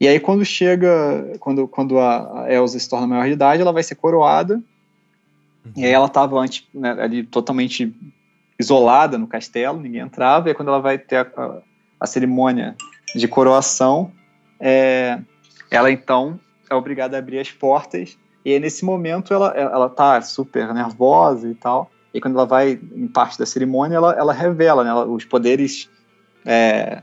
E 0.01 0.07
aí 0.07 0.21
quando 0.21 0.45
chega, 0.45 1.37
quando, 1.41 1.67
quando 1.67 1.99
a 1.99 2.47
Elsa 2.49 2.79
se 2.79 2.89
torna 2.89 3.07
maior 3.07 3.27
de 3.27 3.33
idade, 3.33 3.63
ela 3.63 3.73
vai 3.73 3.83
ser 3.83 3.97
coroada. 3.97 4.55
Uhum. 5.65 5.73
E 5.77 5.85
aí 5.85 5.93
ela 5.93 6.07
estava 6.07 6.39
antes 6.39 6.65
né, 6.73 6.97
ali 6.99 7.25
totalmente 7.25 7.95
isolada 8.59 9.19
no 9.19 9.27
castelo, 9.27 9.81
ninguém 9.81 10.01
entrava. 10.01 10.49
E 10.49 10.51
aí 10.51 10.55
quando 10.55 10.69
ela 10.69 10.81
vai 10.81 10.99
ter 10.99 11.17
a, 11.17 11.23
a, 11.37 11.59
a 12.01 12.07
cerimônia 12.07 12.77
de 13.15 13.27
coroação, 13.27 14.13
é, 14.61 15.19
ela 15.71 15.91
então 15.91 16.39
é 16.71 16.75
obrigada 16.75 17.17
a 17.17 17.19
abrir 17.19 17.39
as 17.41 17.51
portas 17.51 18.17
e 18.49 18.53
aí, 18.55 18.59
nesse 18.59 18.83
momento, 18.83 19.35
ela, 19.35 19.51
ela 19.55 19.91
tá 19.91 20.23
super 20.23 20.73
nervosa 20.73 21.51
e 21.51 21.55
tal. 21.55 21.91
E 22.15 22.21
quando 22.21 22.37
ela 22.37 22.47
vai 22.47 22.81
em 22.95 23.07
parte 23.07 23.39
da 23.39 23.45
cerimônia, 23.45 23.97
ela, 23.97 24.15
ela 24.15 24.33
revela, 24.33 24.83
né? 24.83 24.89
Ela, 24.89 25.05
os 25.05 25.27
poderes 25.27 25.91
é, 26.47 27.03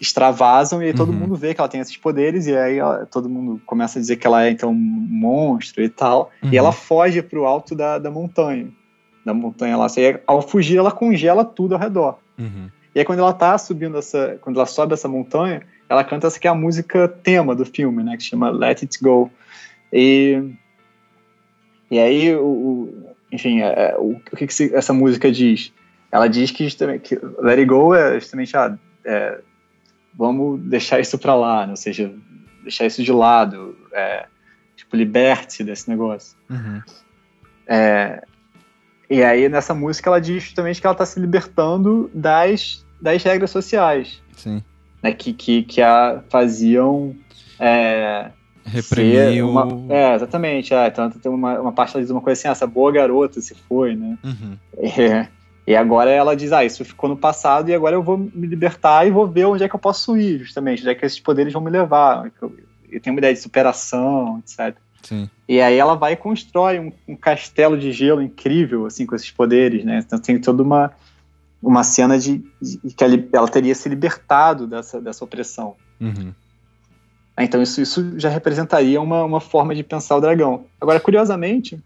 extravasam 0.00 0.82
e 0.82 0.86
aí 0.86 0.94
todo 0.94 1.10
uhum. 1.10 1.18
mundo 1.18 1.36
vê 1.36 1.54
que 1.54 1.60
ela 1.60 1.68
tem 1.68 1.80
esses 1.80 1.96
poderes 1.96 2.46
e 2.46 2.56
aí 2.56 2.78
ela, 2.78 3.06
todo 3.06 3.28
mundo 3.28 3.60
começa 3.64 3.98
a 3.98 4.02
dizer 4.02 4.16
que 4.16 4.26
ela 4.26 4.44
é 4.44 4.50
então 4.50 4.70
um 4.70 4.74
monstro 4.74 5.82
e 5.82 5.88
tal. 5.88 6.30
Uhum. 6.42 6.50
E 6.52 6.58
ela 6.58 6.72
foge 6.72 7.22
pro 7.22 7.44
alto 7.44 7.74
da, 7.74 7.98
da 7.98 8.10
montanha. 8.10 8.68
Da 9.24 9.34
montanha 9.34 9.76
lá. 9.76 9.86
Aí, 9.96 10.18
ao 10.26 10.42
fugir, 10.42 10.78
ela 10.78 10.90
congela 10.90 11.44
tudo 11.44 11.74
ao 11.74 11.80
redor. 11.80 12.18
Uhum. 12.38 12.68
E 12.94 12.98
aí 12.98 13.04
quando 13.04 13.20
ela 13.20 13.32
tá 13.32 13.56
subindo 13.56 13.98
essa, 13.98 14.38
quando 14.40 14.56
ela 14.56 14.66
sobe 14.66 14.94
essa 14.94 15.08
montanha, 15.08 15.62
ela 15.88 16.04
canta 16.04 16.26
essa 16.26 16.38
que 16.38 16.46
é 16.46 16.50
a 16.50 16.54
música 16.54 17.08
tema 17.08 17.54
do 17.54 17.64
filme, 17.64 18.02
né? 18.02 18.16
Que 18.16 18.22
chama 18.22 18.50
Let 18.50 18.82
It 18.82 18.98
Go. 19.02 19.30
E, 19.92 20.42
e 21.90 21.98
aí, 21.98 22.34
o, 22.36 22.46
o 22.46 23.10
enfim, 23.32 23.60
é, 23.60 23.90
é 23.90 23.96
o, 23.98 24.12
o 24.12 24.36
que, 24.36 24.46
que, 24.46 24.74
essa 24.74 24.92
música 24.92 25.30
diz? 25.30 25.72
Ela 26.10 26.28
diz 26.28 26.50
que, 26.50 26.64
justamente, 26.64 27.00
que 27.00 27.14
Let 27.40 27.58
It 27.58 27.64
Go 27.64 27.94
é 27.94 28.18
justamente, 28.18 28.56
ah, 28.56 28.76
é, 29.04 29.40
vamos 30.20 30.60
deixar 30.60 31.00
isso 31.00 31.18
para 31.18 31.34
lá, 31.34 31.64
né? 31.64 31.70
ou 31.70 31.76
seja, 31.76 32.12
deixar 32.62 32.84
isso 32.84 33.02
de 33.02 33.10
lado, 33.10 33.74
é, 33.90 34.26
tipo, 34.76 34.94
liberte-se 34.94 35.64
desse 35.64 35.88
negócio. 35.88 36.36
Uhum. 36.50 36.82
É, 37.66 38.22
e 39.08 39.22
aí, 39.22 39.48
nessa 39.48 39.72
música, 39.72 40.10
ela 40.10 40.20
diz 40.20 40.42
justamente 40.42 40.78
que 40.78 40.86
ela 40.86 40.92
está 40.92 41.06
se 41.06 41.18
libertando 41.18 42.10
das, 42.12 42.84
das 43.00 43.22
regras 43.22 43.50
sociais. 43.50 44.22
Sim. 44.36 44.62
Né, 45.02 45.12
que, 45.12 45.32
que, 45.32 45.62
que 45.62 45.80
a 45.80 46.22
faziam. 46.28 47.16
É, 47.58 48.30
Reprimir 48.62 49.42
uma, 49.42 49.66
É, 49.88 50.14
exatamente. 50.14 50.74
É, 50.74 50.86
então 50.86 51.10
tem 51.10 51.32
uma, 51.32 51.58
uma 51.58 51.72
parte 51.72 51.96
ela 51.96 52.02
diz 52.02 52.10
uma 52.10 52.20
coisa 52.20 52.38
assim: 52.38 52.48
ah, 52.48 52.52
essa 52.52 52.66
boa 52.66 52.92
garota 52.92 53.40
se 53.40 53.54
foi, 53.54 53.96
né? 53.96 54.18
Uhum. 54.22 54.58
É, 55.00 55.28
e 55.70 55.76
agora 55.76 56.10
ela 56.10 56.34
diz: 56.34 56.50
ah, 56.50 56.64
isso 56.64 56.84
ficou 56.84 57.08
no 57.08 57.16
passado 57.16 57.68
e 57.68 57.74
agora 57.74 57.94
eu 57.94 58.02
vou 58.02 58.18
me 58.18 58.44
libertar 58.44 59.06
e 59.06 59.10
vou 59.12 59.24
ver 59.24 59.44
onde 59.44 59.62
é 59.62 59.68
que 59.68 59.74
eu 59.76 59.78
posso 59.78 60.16
ir, 60.16 60.40
justamente, 60.40 60.80
onde 60.80 60.90
é 60.90 60.94
que 60.96 61.06
esses 61.06 61.20
poderes 61.20 61.52
vão 61.52 61.62
me 61.62 61.70
levar. 61.70 62.28
Eu, 62.42 62.52
eu 62.90 63.00
tenho 63.00 63.14
uma 63.14 63.20
ideia 63.20 63.32
de 63.32 63.38
superação, 63.38 64.40
etc. 64.40 64.76
Sim. 65.00 65.30
E 65.48 65.60
aí 65.60 65.78
ela 65.78 65.94
vai 65.94 66.14
e 66.14 66.16
constrói 66.16 66.80
um, 66.80 66.92
um, 67.06 67.14
castelo 67.14 67.78
de 67.78 67.92
gelo 67.92 68.20
incrível, 68.20 68.84
assim, 68.84 69.06
com 69.06 69.14
esses 69.14 69.30
poderes, 69.30 69.84
né? 69.84 70.02
Então 70.04 70.18
tem 70.18 70.40
toda 70.40 70.60
uma, 70.60 70.90
uma 71.62 71.84
cena 71.84 72.18
de, 72.18 72.44
de 72.60 72.92
que 72.92 73.04
ela, 73.04 73.24
ela, 73.32 73.48
teria 73.48 73.74
se 73.76 73.88
libertado 73.88 74.66
dessa, 74.66 75.00
dessa 75.00 75.24
opressão. 75.24 75.76
Uhum. 76.00 76.34
Então 77.38 77.62
isso, 77.62 77.80
isso 77.80 78.18
já 78.18 78.28
representaria 78.28 79.00
uma, 79.00 79.22
uma 79.22 79.40
forma 79.40 79.72
de 79.72 79.84
pensar 79.84 80.16
o 80.16 80.20
dragão. 80.20 80.64
Agora, 80.80 80.98
curiosamente, 80.98 81.80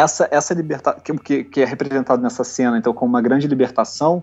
essa, 0.00 0.28
essa 0.30 0.54
libertação, 0.54 1.00
que, 1.18 1.44
que, 1.44 1.60
é 1.60 1.64
representado 1.64 2.22
nessa 2.22 2.44
cena, 2.44 2.78
então, 2.78 2.92
como 2.92 3.10
uma 3.10 3.22
grande 3.22 3.46
libertação, 3.46 4.22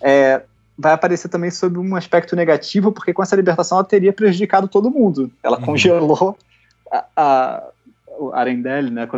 é, 0.00 0.42
vai 0.78 0.92
aparecer 0.92 1.28
também 1.28 1.50
sob 1.50 1.78
um 1.78 1.96
aspecto 1.96 2.36
negativo, 2.36 2.92
porque 2.92 3.12
com 3.12 3.22
essa 3.22 3.36
libertação 3.36 3.78
ela 3.78 3.86
teria 3.86 4.12
prejudicado 4.12 4.68
todo 4.68 4.90
mundo. 4.90 5.30
Ela 5.42 5.58
uhum. 5.58 5.64
congelou 5.64 6.36
a, 6.92 7.04
a, 7.16 7.62
Arendelle, 8.32 8.90
né? 8.90 9.08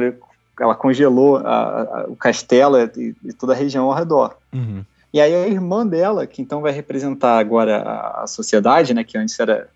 Ela 0.61 0.75
congelou 0.75 1.37
a, 1.39 1.83
a, 1.83 2.05
o 2.09 2.17
castelo 2.17 2.79
e, 2.79 3.15
e, 3.25 3.33
toda 3.33 3.53
a 3.53 3.57
região 3.57 3.87
ao 3.87 3.97
redor. 3.97 4.37
Uhum. 4.53 4.85
E 5.13 5.21
aí 5.21 5.35
a 5.35 5.49
irmã 5.49 5.87
dela, 5.87 6.27
que 6.27 6.43
então 6.43 6.61
vai 6.61 6.73
representar 6.73 7.39
agora 7.39 7.83
a, 8.23 8.27
sociedade, 8.27 8.93
né? 8.93 9.03
Que 9.03 9.17
antes 9.17 9.39
era, 9.39 9.69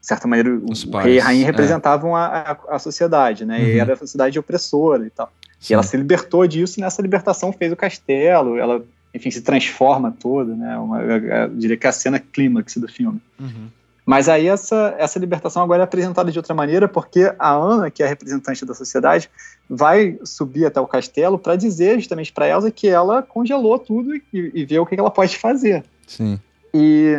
de 0.00 0.06
certa 0.06 0.28
maneira, 0.28 0.60
Os 0.68 0.84
o 0.84 0.90
pais, 0.90 1.06
rei 1.06 1.16
e 1.16 1.20
a 1.20 1.24
rainha 1.24 1.44
é. 1.44 1.46
representavam 1.46 2.14
a, 2.14 2.56
a, 2.68 2.78
sociedade, 2.78 3.44
né? 3.44 3.58
Uhum. 3.58 3.64
E 3.64 3.78
era 3.78 3.94
a 3.94 3.96
sociedade 3.96 4.38
opressora 4.38 5.06
e 5.06 5.10
tal. 5.10 5.30
Sim. 5.58 5.72
E 5.72 5.74
ela 5.74 5.82
se 5.82 5.96
libertou 5.96 6.46
disso 6.46 6.78
e 6.78 6.82
nessa 6.82 7.02
libertação 7.02 7.52
fez 7.52 7.72
o 7.72 7.76
castelo, 7.76 8.58
ela, 8.58 8.84
enfim, 9.14 9.30
se 9.30 9.42
transforma 9.42 10.14
toda, 10.18 10.54
né? 10.54 10.78
Uma, 10.78 11.02
eu, 11.02 11.24
eu 11.24 11.48
diria 11.50 11.76
que 11.76 11.86
é 11.86 11.90
a 11.90 11.92
cena 11.92 12.18
clímax 12.18 12.76
do 12.76 12.88
filme. 12.88 13.20
Uhum. 13.38 13.68
Mas 14.06 14.28
aí 14.28 14.46
essa, 14.46 14.94
essa 14.98 15.18
libertação 15.18 15.64
agora 15.64 15.82
é 15.82 15.84
apresentada 15.84 16.30
de 16.30 16.38
outra 16.38 16.54
maneira, 16.54 16.86
porque 16.86 17.34
a 17.36 17.50
Ana, 17.50 17.90
que 17.90 18.04
é 18.04 18.06
a 18.06 18.08
representante 18.08 18.64
da 18.64 18.72
sociedade, 18.72 19.28
vai 19.68 20.16
subir 20.22 20.64
até 20.64 20.80
o 20.80 20.86
castelo 20.86 21.36
para 21.36 21.56
dizer 21.56 21.98
justamente 21.98 22.32
para 22.32 22.48
Elsa 22.48 22.70
que 22.70 22.86
ela 22.86 23.20
congelou 23.20 23.76
tudo 23.80 24.14
e, 24.14 24.22
e 24.32 24.64
ver 24.64 24.78
o 24.78 24.86
que 24.86 24.94
ela 24.94 25.10
pode 25.10 25.36
fazer. 25.36 25.84
Sim. 26.06 26.38
E, 26.72 27.18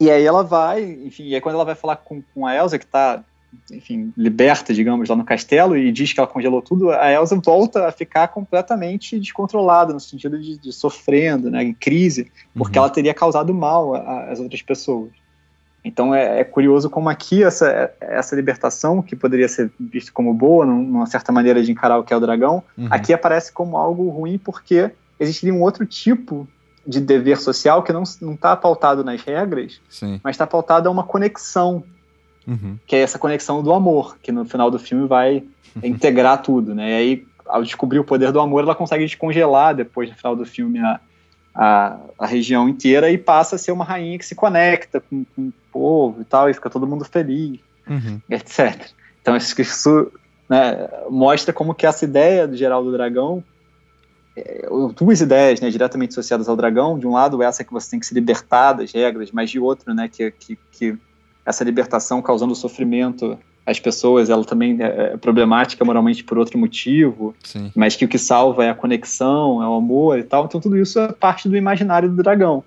e 0.00 0.10
aí 0.10 0.24
ela 0.24 0.42
vai, 0.42 0.82
enfim, 0.84 1.24
e 1.24 1.34
aí 1.34 1.40
quando 1.42 1.56
ela 1.56 1.66
vai 1.66 1.74
falar 1.74 1.96
com, 1.96 2.22
com 2.34 2.46
a 2.46 2.56
Elsa, 2.56 2.78
que 2.78 2.86
está 2.86 3.22
enfim, 3.70 4.12
liberta, 4.16 4.72
digamos, 4.72 5.08
lá 5.08 5.16
no 5.16 5.24
castelo 5.24 5.76
e 5.76 5.90
diz 5.92 6.12
que 6.12 6.20
ela 6.20 6.26
congelou 6.26 6.62
tudo, 6.62 6.90
a 6.90 7.10
Elsa 7.10 7.36
volta 7.36 7.86
a 7.86 7.92
ficar 7.92 8.28
completamente 8.28 9.18
descontrolada, 9.18 9.92
no 9.92 10.00
sentido 10.00 10.38
de, 10.38 10.58
de 10.58 10.72
sofrendo, 10.72 11.50
né, 11.50 11.62
em 11.62 11.74
crise, 11.74 12.30
porque 12.54 12.78
uhum. 12.78 12.84
ela 12.84 12.92
teria 12.92 13.14
causado 13.14 13.52
mal 13.52 13.94
às 13.94 14.40
outras 14.40 14.62
pessoas. 14.62 15.10
Então 15.84 16.14
é, 16.14 16.40
é, 16.40 16.44
curioso 16.44 16.90
como 16.90 17.08
aqui 17.08 17.42
essa, 17.42 17.90
essa 18.00 18.36
libertação, 18.36 19.00
que 19.00 19.16
poderia 19.16 19.48
ser 19.48 19.72
vista 19.78 20.12
como 20.12 20.32
boa, 20.34 20.66
numa 20.66 21.06
certa 21.06 21.32
maneira 21.32 21.62
de 21.62 21.72
encarar 21.72 21.98
o 21.98 22.04
que 22.04 22.12
é 22.12 22.16
o 22.16 22.20
dragão, 22.20 22.62
uhum. 22.76 22.88
aqui 22.90 23.12
aparece 23.12 23.50
como 23.50 23.76
algo 23.76 24.08
ruim 24.10 24.38
porque 24.38 24.90
existiria 25.18 25.54
um 25.54 25.62
outro 25.62 25.86
tipo 25.86 26.46
de 26.86 27.00
dever 27.00 27.38
social 27.38 27.82
que 27.82 27.92
não 27.92 28.02
está 28.02 28.56
pautado 28.56 29.04
nas 29.04 29.22
regras, 29.22 29.80
Sim. 29.88 30.20
mas 30.22 30.34
está 30.34 30.46
pautado 30.46 30.88
a 30.88 30.92
uma 30.92 31.04
conexão 31.04 31.84
Uhum. 32.50 32.76
Que 32.84 32.96
é 32.96 33.00
essa 33.00 33.18
conexão 33.18 33.62
do 33.62 33.72
amor, 33.72 34.18
que 34.20 34.32
no 34.32 34.44
final 34.44 34.70
do 34.70 34.78
filme 34.78 35.06
vai 35.06 35.44
integrar 35.82 36.42
tudo, 36.42 36.74
né? 36.74 36.90
E 36.90 36.94
aí, 36.94 37.26
ao 37.46 37.62
descobrir 37.62 38.00
o 38.00 38.04
poder 38.04 38.32
do 38.32 38.40
amor, 38.40 38.64
ela 38.64 38.74
consegue 38.74 39.04
descongelar 39.04 39.74
depois, 39.74 40.10
no 40.10 40.16
final 40.16 40.34
do 40.34 40.44
filme, 40.44 40.80
a, 40.80 41.00
a, 41.54 41.96
a 42.18 42.26
região 42.26 42.68
inteira 42.68 43.10
e 43.10 43.16
passa 43.16 43.54
a 43.54 43.58
ser 43.58 43.70
uma 43.70 43.84
rainha 43.84 44.18
que 44.18 44.26
se 44.26 44.34
conecta 44.34 45.00
com, 45.00 45.24
com 45.36 45.42
o 45.48 45.52
povo 45.72 46.22
e 46.22 46.24
tal, 46.24 46.50
e 46.50 46.54
fica 46.54 46.68
todo 46.68 46.86
mundo 46.86 47.04
feliz, 47.04 47.60
uhum. 47.88 48.20
etc. 48.28 48.88
Então, 49.22 49.36
isso, 49.36 49.60
isso 49.60 50.12
né, 50.48 50.88
mostra 51.08 51.52
como 51.52 51.72
que 51.72 51.86
essa 51.86 52.04
ideia 52.04 52.48
do 52.48 52.56
Geraldo 52.56 52.90
Dragão 52.90 53.44
é, 54.36 54.66
duas 54.96 55.20
ideias 55.20 55.60
né, 55.60 55.70
diretamente 55.70 56.10
associadas 56.10 56.48
ao 56.48 56.56
dragão. 56.56 56.98
De 56.98 57.06
um 57.06 57.12
lado, 57.12 57.42
essa 57.42 57.62
que 57.62 57.72
você 57.72 57.90
tem 57.90 58.00
que 58.00 58.06
se 58.06 58.14
libertar 58.14 58.72
das 58.72 58.92
regras, 58.92 59.30
mas 59.30 59.50
de 59.50 59.58
outro, 59.58 59.94
né, 59.94 60.08
que, 60.08 60.30
que, 60.32 60.58
que 60.72 60.98
essa 61.44 61.64
libertação 61.64 62.20
causando 62.22 62.54
sofrimento 62.54 63.38
às 63.66 63.78
pessoas, 63.78 64.30
ela 64.30 64.44
também 64.44 64.78
é, 64.80 65.12
é 65.12 65.16
problemática 65.16 65.84
moralmente 65.84 66.24
por 66.24 66.38
outro 66.38 66.58
motivo, 66.58 67.34
Sim. 67.42 67.70
mas 67.74 67.96
que 67.96 68.04
o 68.04 68.08
que 68.08 68.18
salva 68.18 68.64
é 68.64 68.70
a 68.70 68.74
conexão, 68.74 69.62
é 69.62 69.68
o 69.68 69.74
amor 69.74 70.18
e 70.18 70.24
tal. 70.24 70.44
Então 70.44 70.60
tudo 70.60 70.76
isso 70.76 70.98
é 70.98 71.12
parte 71.12 71.48
do 71.48 71.56
imaginário 71.56 72.08
do 72.08 72.22
dragão. 72.22 72.64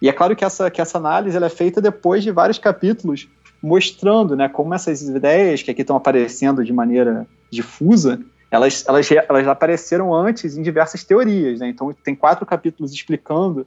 E 0.00 0.08
é 0.08 0.12
claro 0.12 0.34
que 0.34 0.44
essa, 0.44 0.70
que 0.70 0.80
essa 0.80 0.98
análise 0.98 1.36
ela 1.36 1.46
é 1.46 1.50
feita 1.50 1.80
depois 1.80 2.22
de 2.22 2.30
vários 2.30 2.58
capítulos 2.58 3.28
mostrando 3.62 4.34
né, 4.36 4.48
como 4.48 4.74
essas 4.74 5.00
ideias 5.02 5.62
que 5.62 5.70
aqui 5.70 5.82
estão 5.82 5.94
aparecendo 5.94 6.64
de 6.64 6.72
maneira 6.72 7.26
difusa, 7.48 8.20
elas, 8.50 8.84
elas, 8.88 9.08
elas 9.10 9.46
apareceram 9.46 10.12
antes 10.12 10.56
em 10.56 10.62
diversas 10.62 11.04
teorias. 11.04 11.60
Né? 11.60 11.68
Então 11.68 11.94
tem 12.04 12.14
quatro 12.14 12.44
capítulos 12.44 12.92
explicando. 12.92 13.66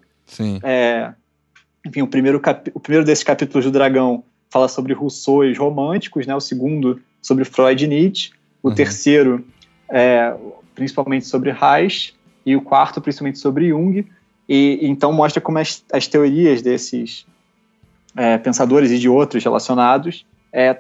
É, 0.62 1.14
enfim, 1.86 2.02
o 2.02 2.08
primeiro, 2.08 2.42
o 2.74 2.80
primeiro 2.80 3.06
desses 3.06 3.24
capítulos 3.24 3.64
do 3.64 3.72
Dragão 3.72 4.24
fala 4.56 4.70
sobre 4.70 4.94
Rousseau 4.94 5.44
e 5.44 5.52
os 5.52 5.58
românticos, 5.58 6.26
né? 6.26 6.34
O 6.34 6.40
segundo 6.40 7.02
sobre 7.22 7.44
Freud 7.44 7.84
e 7.84 7.88
Nietzsche, 7.90 8.32
o 8.64 8.70
uhum. 8.70 8.74
terceiro 8.74 9.46
é, 9.90 10.34
principalmente 10.74 11.28
sobre 11.28 11.52
Reich 11.52 12.14
e 12.46 12.56
o 12.56 12.62
quarto 12.62 13.02
principalmente 13.02 13.38
sobre 13.38 13.68
Jung. 13.68 14.08
E, 14.48 14.80
então 14.84 15.12
mostra 15.12 15.42
como 15.42 15.58
as, 15.58 15.84
as 15.92 16.08
teorias 16.08 16.62
desses 16.62 17.26
é, 18.16 18.38
pensadores 18.38 18.92
e 18.92 18.98
de 18.98 19.10
outros 19.10 19.44
relacionados 19.44 20.26
é, 20.54 20.80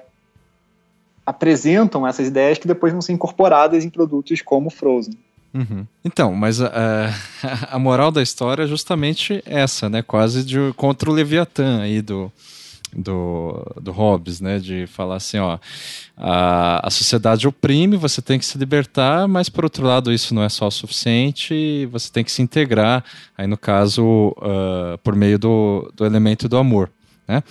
apresentam 1.25 2.07
essas 2.07 2.29
ideias 2.29 2.57
que 2.57 2.69
depois 2.69 2.93
vão 2.93 3.01
ser 3.01 3.11
incorporadas 3.11 3.83
em 3.83 3.89
produtos 3.89 4.41
como 4.41 4.69
Frozen. 4.69 5.17
Uhum. 5.53 5.85
Então, 6.03 6.33
mas 6.33 6.61
uh, 6.61 6.69
a 7.69 7.77
moral 7.77 8.09
da 8.09 8.21
história 8.21 8.63
é 8.63 8.67
justamente 8.67 9.43
essa, 9.45 9.89
né? 9.89 10.01
Quase 10.01 10.45
de, 10.45 10.71
contra 10.77 11.09
o 11.09 11.13
Leviatã 11.13 11.81
aí 11.81 12.01
do, 12.01 12.31
do, 12.95 13.65
do 13.81 13.91
Hobbes, 13.91 14.39
né? 14.39 14.59
De 14.59 14.87
falar 14.87 15.17
assim, 15.17 15.37
ó, 15.37 15.59
a, 16.15 16.87
a 16.87 16.89
sociedade 16.89 17.47
oprime, 17.47 17.97
você 17.97 18.21
tem 18.21 18.39
que 18.39 18.45
se 18.45 18.57
libertar, 18.57 19.27
mas 19.27 19.49
por 19.49 19.63
outro 19.63 19.85
lado 19.85 20.11
isso 20.11 20.33
não 20.33 20.43
é 20.43 20.49
só 20.49 20.67
o 20.67 20.71
suficiente, 20.71 21.85
você 21.91 22.11
tem 22.11 22.23
que 22.23 22.31
se 22.31 22.41
integrar, 22.41 23.03
aí 23.37 23.47
no 23.47 23.57
caso, 23.57 24.03
uh, 24.37 24.97
por 25.03 25.15
meio 25.15 25.37
do, 25.37 25.91
do 25.95 26.05
elemento 26.05 26.47
do 26.47 26.57
amor, 26.57 26.89
né? 27.27 27.43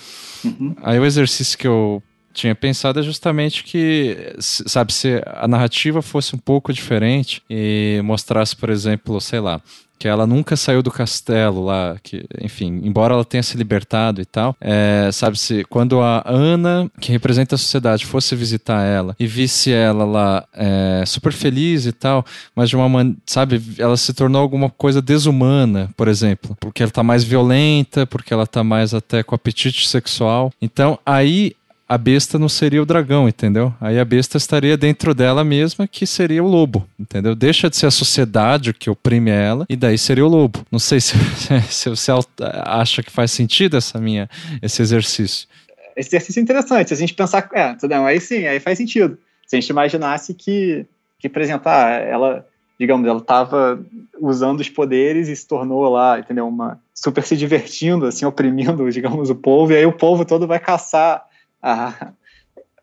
Uhum. 0.45 0.75
Aí 0.83 0.99
o 0.99 1.05
exercício 1.05 1.59
que 1.59 1.67
eu 1.67 2.03
tinha 2.35 2.55
pensado 2.55 3.01
é 3.01 3.03
justamente 3.03 3.63
que, 3.63 4.35
sabe, 4.39 4.93
se 4.93 5.23
a 5.25 5.47
narrativa 5.47 6.03
fosse 6.03 6.35
um 6.35 6.39
pouco 6.39 6.73
diferente 6.73 7.41
e 7.49 8.01
mostrasse, 8.05 8.55
por 8.57 8.69
exemplo, 8.69 9.21
sei 9.21 9.41
lá, 9.41 9.63
que 9.99 10.09
ela 10.09 10.27
nunca 10.27 10.57
saiu 10.57 10.83
do 10.83 10.91
castelo 10.91 11.65
lá, 11.65 11.97
que, 12.03 12.27
enfim, 12.41 12.81
embora 12.85 13.15
ela 13.15 13.25
tenha 13.25 13.43
se 13.43 13.57
libertado 13.57 14.21
e 14.21 14.25
tal, 14.25 14.57
é, 14.61 15.09
sabe 15.13 15.39
se 15.39 15.65
quando 15.65 16.01
a 16.01 16.23
Ana, 16.27 16.91
que 17.01 17.13
representa 17.13 17.55
a 17.55 17.59
sociedade, 17.59 18.05
fosse 18.05 18.35
visitar 18.35 18.83
ela 18.83 19.17
e 19.19 19.27
visse 19.27 19.73
ela 19.73 20.05
lá 20.05 20.45
é, 20.53 21.05
super 21.07 21.33
feliz 21.33 21.87
e 21.87 21.93
tal, 21.93 22.25
mas 22.55 22.69
de 22.69 22.77
uma 22.77 22.89
maneira, 22.89 23.19
sabe, 23.25 23.63
ela 23.79 23.97
se 23.97 24.13
tornou 24.13 24.43
alguma 24.43 24.69
coisa 24.69 25.01
desumana, 25.01 25.89
por 25.97 26.09
exemplo, 26.09 26.57
porque 26.61 26.83
ela 26.83 26.93
tá 26.93 27.03
mais 27.03 27.25
violenta, 27.25 28.07
porque 28.07 28.35
ela 28.35 28.47
tá 28.47 28.65
mais 28.65 28.93
até 28.93 29.23
com 29.23 29.35
apetite 29.35 29.89
sexual. 29.89 30.53
Então 30.61 30.99
aí 31.07 31.55
a 31.89 31.99
besta 31.99 32.39
não 32.39 32.49
seria 32.49 32.83
o 32.83 32.87
dragão, 32.87 33.29
entendeu? 33.29 33.73
Aí 33.81 33.99
a 33.99 34.05
besta 34.05 34.39
estaria 34.39 34.77
dentro 34.77 35.15
dela 35.15 35.45
mesma, 35.45 35.87
que 35.87 36.07
seria 36.07 36.43
o 36.43 36.49
lobo, 36.49 36.87
entendeu? 36.99 37.35
Deixa 37.35 37.69
de 37.69 37.77
ser 37.77 37.87
a 37.87 37.91
sociedade 37.91 38.73
que 38.73 38.89
oprime 38.89 39.31
ela, 39.31 39.67
e 39.69 39.77
daí 39.77 39.99
seria 39.99 40.25
o 40.25 40.29
lobo. 40.29 40.65
Não 40.73 40.79
sei 40.79 41.01
se, 41.01 41.15
se 41.69 41.89
você 41.91 42.11
acha 42.65 43.03
que 43.03 43.11
faz 43.11 43.31
sentido 43.31 43.77
essa 43.77 44.01
minha, 44.01 44.29
esse 44.63 44.81
exercício. 44.81 45.47
Esse 45.95 46.09
exercício 46.09 46.41
é 46.41 46.43
interessante, 46.43 46.89
se 46.89 46.95
a 46.95 46.97
gente 46.97 47.15
pensar, 47.15 47.49
é, 47.53 47.77
não, 47.87 48.07
aí 48.07 48.19
sim, 48.19 48.47
aí 48.47 48.59
faz 48.59 48.79
sentido. 48.79 49.19
Se 49.47 49.55
a 49.55 49.61
gente 49.61 49.69
imaginasse 49.69 50.33
que, 50.33 50.87
que 51.19 51.29
por 51.29 51.43
exemplo, 51.43 51.71
ah, 51.71 51.91
ela, 51.91 52.47
digamos, 52.81 53.07
ela 53.07 53.19
estava 53.19 53.79
usando 54.19 54.61
os 54.61 54.71
poderes 54.71 55.29
e 55.29 55.37
se 55.37 55.47
tornou 55.47 55.89
lá, 55.91 56.19
entendeu, 56.19 56.49
uma 56.49 56.81
super 56.95 57.23
se 57.23 57.37
divertindo, 57.37 58.07
assim, 58.07 58.25
oprimindo, 58.25 58.89
digamos, 58.91 59.29
o 59.29 59.35
povo, 59.35 59.73
e 59.73 59.77
aí 59.77 59.87
o 59.87 59.93
povo 59.93 60.25
todo 60.25 60.47
vai 60.47 60.59
caçar 60.59 61.23
a, 61.65 62.13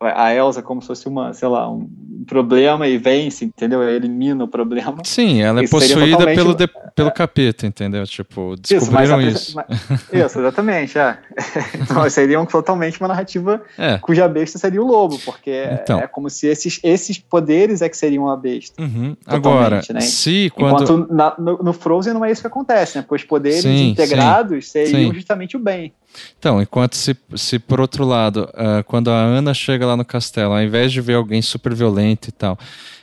a 0.02 0.34
Elsa 0.34 0.64
como 0.64 0.82
se 0.82 0.88
fosse 0.88 1.08
uma, 1.08 1.34
sei 1.34 1.48
lá, 1.48 1.70
um 1.70 1.88
problema 2.28 2.88
e 2.88 2.98
vence, 2.98 3.46
entendeu? 3.46 3.84
Elimina 3.84 4.44
o 4.44 4.48
problema. 4.48 4.98
Sim, 5.04 5.42
ela 5.42 5.62
é 5.62 5.64
isso 5.64 5.72
possuída 5.72 6.18
totalmente... 6.18 6.36
pelo, 6.36 6.54
de, 6.56 6.68
pelo 6.96 7.12
capeta, 7.12 7.68
entendeu? 7.68 8.04
Tipo, 8.06 8.56
descobriram 8.60 9.22
isso. 9.22 9.56
Mas, 9.56 9.70
isso. 9.70 9.88
Mas, 9.90 10.26
isso, 10.26 10.40
exatamente, 10.40 10.98
é. 10.98 11.18
então, 11.80 12.10
seria 12.10 12.40
um, 12.40 12.46
totalmente 12.46 13.00
uma 13.00 13.08
narrativa 13.08 13.62
é. 13.78 13.98
cuja 14.00 14.28
besta 14.28 14.58
seria 14.58 14.82
o 14.82 14.88
lobo, 14.88 15.20
porque 15.20 15.68
então. 15.72 16.00
é, 16.00 16.08
como 16.08 16.30
se 16.30 16.48
esses, 16.48 16.80
esses 16.84 17.20
poderes 17.20 17.82
é 17.82 17.90
que 17.90 17.98
seriam 17.98 18.28
a 18.28 18.36
besta. 18.36 18.82
Uhum. 18.82 19.16
Agora, 19.26 19.82
né? 19.94 20.02
se 20.02 20.52
quando... 20.56 20.84
Enquanto 20.84 21.14
na, 21.14 21.36
no, 21.38 21.58
no, 21.58 21.74
Frozen 21.74 22.14
não 22.14 22.26
é 22.26 22.32
isso 22.32 22.42
que 22.42 22.48
acontece, 22.48 22.98
né? 22.98 23.04
Porque 23.08 23.24
os 23.24 23.28
poderes 23.28 23.62
sim, 23.62 23.90
integrados 23.90 24.66
sim, 24.66 24.86
seriam 24.86 25.12
sim. 25.12 25.16
justamente 25.16 25.56
o 25.56 25.60
bem. 25.60 25.94
Então, 26.38 26.62
enquanto 26.62 26.96
se, 26.96 27.16
se 27.36 27.60
por 27.60 27.80
outro 27.80 28.06
lado, 28.06 28.50
uh, 28.54 28.84
quando 28.86 29.10
a 29.12 29.18
Ana 29.18 29.54
chega 29.54 29.86
lá 29.86 29.96
no 29.96 30.06
castelo, 30.06 30.54
ao 30.54 30.62
invés 30.62 30.92
de 30.92 31.02
ver 31.02 31.16
alguém 31.16 31.42
super 31.42 31.74
violento 31.74 32.30
e 32.30 32.32
tal, 32.32 32.58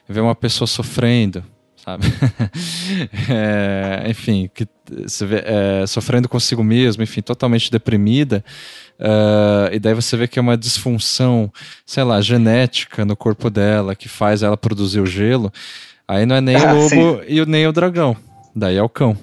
ver 0.08 0.20
uma 0.20 0.34
pessoa 0.34 0.66
sofrendo, 0.66 1.44
sabe? 1.76 2.06
é, 3.28 4.04
enfim, 4.08 4.50
que 4.52 4.66
você 5.06 5.24
vê, 5.26 5.42
é, 5.44 5.86
sofrendo 5.86 6.28
consigo 6.28 6.62
mesmo, 6.64 7.02
enfim, 7.02 7.22
totalmente 7.22 7.70
deprimida, 7.70 8.44
uh, 8.98 9.72
e 9.72 9.78
daí 9.78 9.94
você 9.94 10.16
vê 10.16 10.26
que 10.26 10.38
é 10.38 10.42
uma 10.42 10.56
disfunção, 10.56 11.52
sei 11.86 12.04
lá, 12.04 12.20
genética 12.20 13.04
no 13.04 13.16
corpo 13.16 13.48
dela 13.50 13.94
que 13.94 14.08
faz 14.08 14.42
ela 14.42 14.56
produzir 14.56 15.00
o 15.00 15.06
gelo. 15.06 15.52
Aí 16.06 16.24
não 16.24 16.36
é 16.36 16.40
nem 16.40 16.56
ah, 16.64 16.72
o 16.72 16.76
lobo 16.76 17.22
sim. 17.22 17.26
e 17.28 17.46
nem 17.46 17.66
o 17.66 17.72
dragão, 17.72 18.16
daí 18.54 18.76
é 18.76 18.82
o 18.82 18.88
cão. 18.88 19.16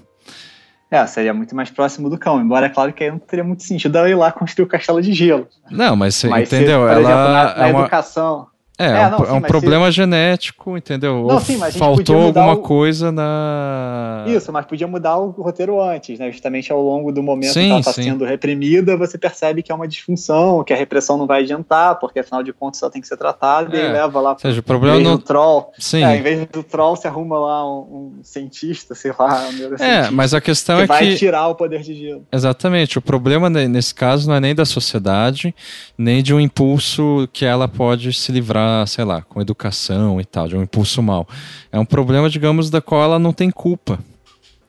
É, 0.89 1.05
seria 1.07 1.33
muito 1.33 1.55
mais 1.55 1.71
próximo 1.71 2.09
do 2.09 2.17
cão, 2.17 2.39
embora 2.39 2.67
é 2.67 2.69
claro 2.69 2.93
que 2.93 3.03
aí 3.03 3.11
não 3.11 3.17
teria 3.17 3.43
muito 3.43 3.63
sentido 3.63 3.97
ela 3.97 4.09
ir 4.09 4.15
lá 4.15 4.31
construir 4.31 4.65
o 4.65 4.69
castelo 4.69 5.01
de 5.01 5.13
gelo. 5.13 5.47
Não, 5.69 5.95
mas 5.95 6.15
você 6.15 6.27
entendeu? 6.27 6.81
Se, 6.81 6.87
por 6.87 6.91
ela 6.91 7.01
exemplo, 7.01 7.07
na, 7.07 7.55
na 7.55 7.67
é 7.67 7.71
uma... 7.71 7.79
educação. 7.81 8.47
É, 8.77 8.87
é, 8.87 9.09
não, 9.09 9.19
é 9.19 9.31
um 9.31 9.35
sim, 9.35 9.47
problema 9.47 9.85
se... 9.85 9.93
genético, 9.93 10.77
entendeu? 10.77 11.25
Não, 11.25 11.39
sim, 11.39 11.57
faltou 11.71 12.23
alguma 12.23 12.53
o... 12.53 12.57
coisa 12.57 13.09
na. 13.09 14.25
Isso, 14.27 14.51
mas 14.51 14.65
podia 14.65 14.85
mudar 14.85 15.17
o 15.17 15.29
roteiro 15.29 15.81
antes, 15.81 16.19
né? 16.19 16.29
Justamente 16.29 16.73
ao 16.73 16.81
longo 16.81 17.09
do 17.11 17.23
momento 17.23 17.53
sim, 17.53 17.61
que 17.61 17.69
ela 17.69 17.79
está 17.79 17.93
sendo 17.93 18.25
reprimida, 18.25 18.97
você 18.97 19.17
percebe 19.17 19.63
que 19.63 19.71
é 19.71 19.75
uma 19.75 19.87
disfunção, 19.87 20.61
que 20.63 20.73
a 20.73 20.75
repressão 20.75 21.17
não 21.17 21.25
vai 21.25 21.43
adiantar, 21.43 21.95
porque 21.99 22.19
afinal 22.19 22.43
de 22.43 22.51
contas 22.51 22.81
ela 22.81 22.91
tem 22.91 23.01
que 23.01 23.07
ser 23.07 23.15
tratada 23.15 23.77
é. 23.77 23.89
e 23.89 23.93
leva 23.93 24.19
lá. 24.19 24.31
Ou 24.31 24.39
seja, 24.39 24.59
o 24.59 24.63
problema 24.63 24.99
no... 24.99 25.17
do 25.17 25.23
troll. 25.23 25.71
Sim. 25.79 26.03
É, 26.03 26.17
em 26.17 26.21
vez 26.21 26.45
do 26.47 26.61
troll, 26.61 26.97
se 26.97 27.07
arruma 27.07 27.39
lá 27.39 27.65
um, 27.65 27.79
um 27.79 28.23
cientista, 28.23 28.93
sei 28.93 29.13
lá, 29.17 29.47
um 29.47 29.83
É, 29.83 30.09
mas 30.11 30.33
a 30.33 30.41
questão 30.41 30.77
que 30.77 30.83
é 30.83 30.87
vai 30.87 30.99
que. 30.99 31.05
vai 31.05 31.15
tirar 31.15 31.47
o 31.47 31.55
poder 31.55 31.81
de 31.81 31.93
gelo. 31.95 32.25
Exatamente. 32.29 32.97
O 32.97 33.01
problema 33.01 33.49
nesse 33.49 33.95
caso 33.95 34.27
não 34.27 34.35
é 34.35 34.41
nem 34.41 34.53
da 34.53 34.65
sociedade, 34.65 35.55
nem 35.97 36.21
de 36.21 36.33
um 36.33 36.41
impulso 36.41 37.29
que 37.31 37.45
ela 37.45 37.69
pode 37.69 38.11
se 38.11 38.33
livrar 38.33 38.64
sei 38.87 39.03
lá, 39.03 39.21
com 39.21 39.41
educação 39.41 40.19
e 40.19 40.25
tal, 40.25 40.47
de 40.47 40.55
um 40.55 40.63
impulso 40.63 41.01
mal. 41.01 41.27
É 41.71 41.79
um 41.79 41.85
problema, 41.85 42.29
digamos, 42.29 42.69
da 42.69 42.81
qual 42.81 43.03
ela 43.03 43.19
não 43.19 43.33
tem 43.33 43.49
culpa, 43.49 43.99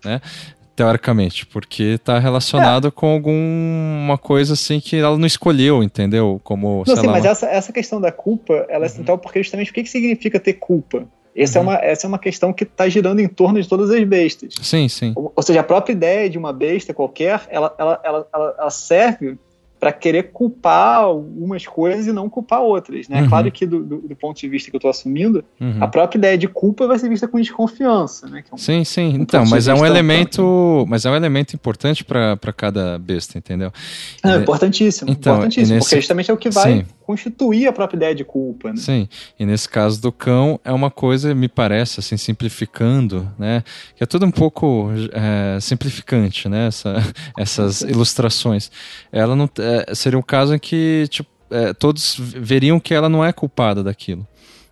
né? 0.04 0.20
Teoricamente, 0.74 1.46
porque 1.46 1.82
está 1.82 2.18
relacionado 2.18 2.88
é. 2.88 2.90
com 2.90 3.06
alguma 3.06 4.18
coisa 4.18 4.52
assim 4.52 4.78
que 4.78 4.96
ela 4.96 5.16
não 5.16 5.26
escolheu, 5.26 5.82
entendeu? 5.82 6.38
Como, 6.44 6.84
não, 6.86 6.96
sim, 6.96 7.06
lá, 7.06 7.12
mas 7.12 7.24
uma... 7.24 7.30
essa, 7.30 7.46
essa 7.46 7.72
questão 7.72 7.98
da 7.98 8.12
culpa, 8.12 8.66
ela 8.68 8.84
é 8.84 8.88
uhum. 8.88 8.94
central 8.94 9.18
porque 9.18 9.42
justamente 9.42 9.70
o 9.70 9.74
que, 9.74 9.82
que 9.82 9.88
significa 9.88 10.38
ter 10.38 10.52
culpa? 10.54 11.06
Essa, 11.34 11.60
uhum. 11.60 11.66
é 11.66 11.68
uma, 11.68 11.84
essa 11.84 12.06
é 12.06 12.08
uma 12.08 12.18
questão 12.18 12.52
que 12.52 12.64
está 12.64 12.88
girando 12.88 13.20
em 13.20 13.28
torno 13.28 13.60
de 13.60 13.68
todas 13.68 13.90
as 13.90 14.02
bestas. 14.04 14.54
Sim, 14.60 14.88
sim. 14.88 15.12
Ou, 15.14 15.32
ou, 15.34 15.42
seja, 15.42 15.60
a 15.60 15.64
própria 15.64 15.92
ideia 15.92 16.28
de 16.28 16.36
uma 16.36 16.52
besta 16.52 16.94
qualquer, 16.94 17.42
ela, 17.48 17.74
ela, 17.78 18.00
ela, 18.02 18.26
ela 18.58 18.70
serve 18.70 19.38
para 19.86 19.92
querer 19.92 20.32
culpar 20.32 20.96
algumas 20.96 21.64
coisas 21.64 22.08
e 22.08 22.12
não 22.12 22.28
culpar 22.28 22.60
outras, 22.60 23.08
né? 23.08 23.22
Uhum. 23.22 23.28
Claro 23.28 23.52
que 23.52 23.64
do, 23.64 23.84
do, 23.84 23.98
do, 23.98 24.16
ponto 24.16 24.36
de 24.40 24.48
vista 24.48 24.68
que 24.68 24.74
eu 24.74 24.78
estou 24.78 24.90
assumindo, 24.90 25.44
uhum. 25.60 25.76
a 25.80 25.86
própria 25.86 26.18
ideia 26.18 26.36
de 26.36 26.48
culpa 26.48 26.88
vai 26.88 26.98
ser 26.98 27.08
vista 27.08 27.28
com 27.28 27.38
desconfiança, 27.38 28.26
né? 28.26 28.42
É 28.50 28.54
um, 28.54 28.58
sim, 28.58 28.82
sim. 28.82 29.16
Um 29.16 29.22
então, 29.22 29.46
mas 29.46 29.68
é 29.68 29.74
um 29.74 29.86
elemento, 29.86 30.84
mas 30.88 31.06
é 31.06 31.10
um 31.10 31.14
elemento 31.14 31.54
importante 31.54 32.04
para 32.04 32.36
cada 32.52 32.98
besta, 32.98 33.38
entendeu? 33.38 33.70
É, 34.24 34.30
é 34.30 34.36
importantíssimo, 34.38 35.08
então, 35.08 35.34
importantíssimo, 35.34 35.76
nesse... 35.76 35.86
porque 35.86 36.00
justamente 36.00 36.32
é 36.32 36.34
o 36.34 36.36
que 36.36 36.50
vai 36.50 36.78
sim. 36.78 36.84
Constituir 37.06 37.68
a 37.68 37.72
própria 37.72 37.96
ideia 37.96 38.14
de 38.14 38.24
culpa, 38.24 38.70
né? 38.70 38.76
Sim. 38.76 39.08
E 39.38 39.46
nesse 39.46 39.68
caso 39.68 40.02
do 40.02 40.10
cão 40.10 40.58
é 40.64 40.72
uma 40.72 40.90
coisa, 40.90 41.32
me 41.34 41.48
parece, 41.48 42.00
assim, 42.00 42.16
simplificando, 42.16 43.32
né? 43.38 43.62
Que 43.94 44.02
é 44.02 44.06
tudo 44.06 44.26
um 44.26 44.30
pouco 44.30 44.90
é, 45.12 45.60
simplificante, 45.60 46.48
né? 46.48 46.66
Essa, 46.66 46.96
essas 47.38 47.80
ilustrações. 47.82 48.70
Ela 49.12 49.36
não 49.36 49.48
é, 49.58 49.94
seria 49.94 50.18
um 50.18 50.22
caso 50.22 50.54
em 50.54 50.58
que 50.58 51.06
tipo, 51.08 51.30
é, 51.48 51.72
todos 51.72 52.16
veriam 52.18 52.80
que 52.80 52.92
ela 52.92 53.08
não 53.08 53.24
é 53.24 53.32
culpada 53.32 53.84
daquilo. 53.84 54.26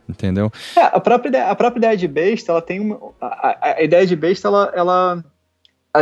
Entendeu? 0.08 0.52
É, 0.76 0.82
a, 0.82 1.00
própria 1.00 1.28
ideia, 1.28 1.46
a 1.46 1.54
própria 1.54 1.78
ideia 1.78 1.96
de 1.96 2.08
besta, 2.08 2.52
ela 2.52 2.60
tem 2.60 2.78
uma. 2.78 2.98
A, 3.20 3.76
a 3.78 3.82
ideia 3.82 4.06
de 4.06 4.14
besta, 4.14 4.48
ela, 4.48 4.72
ela, 4.74 5.24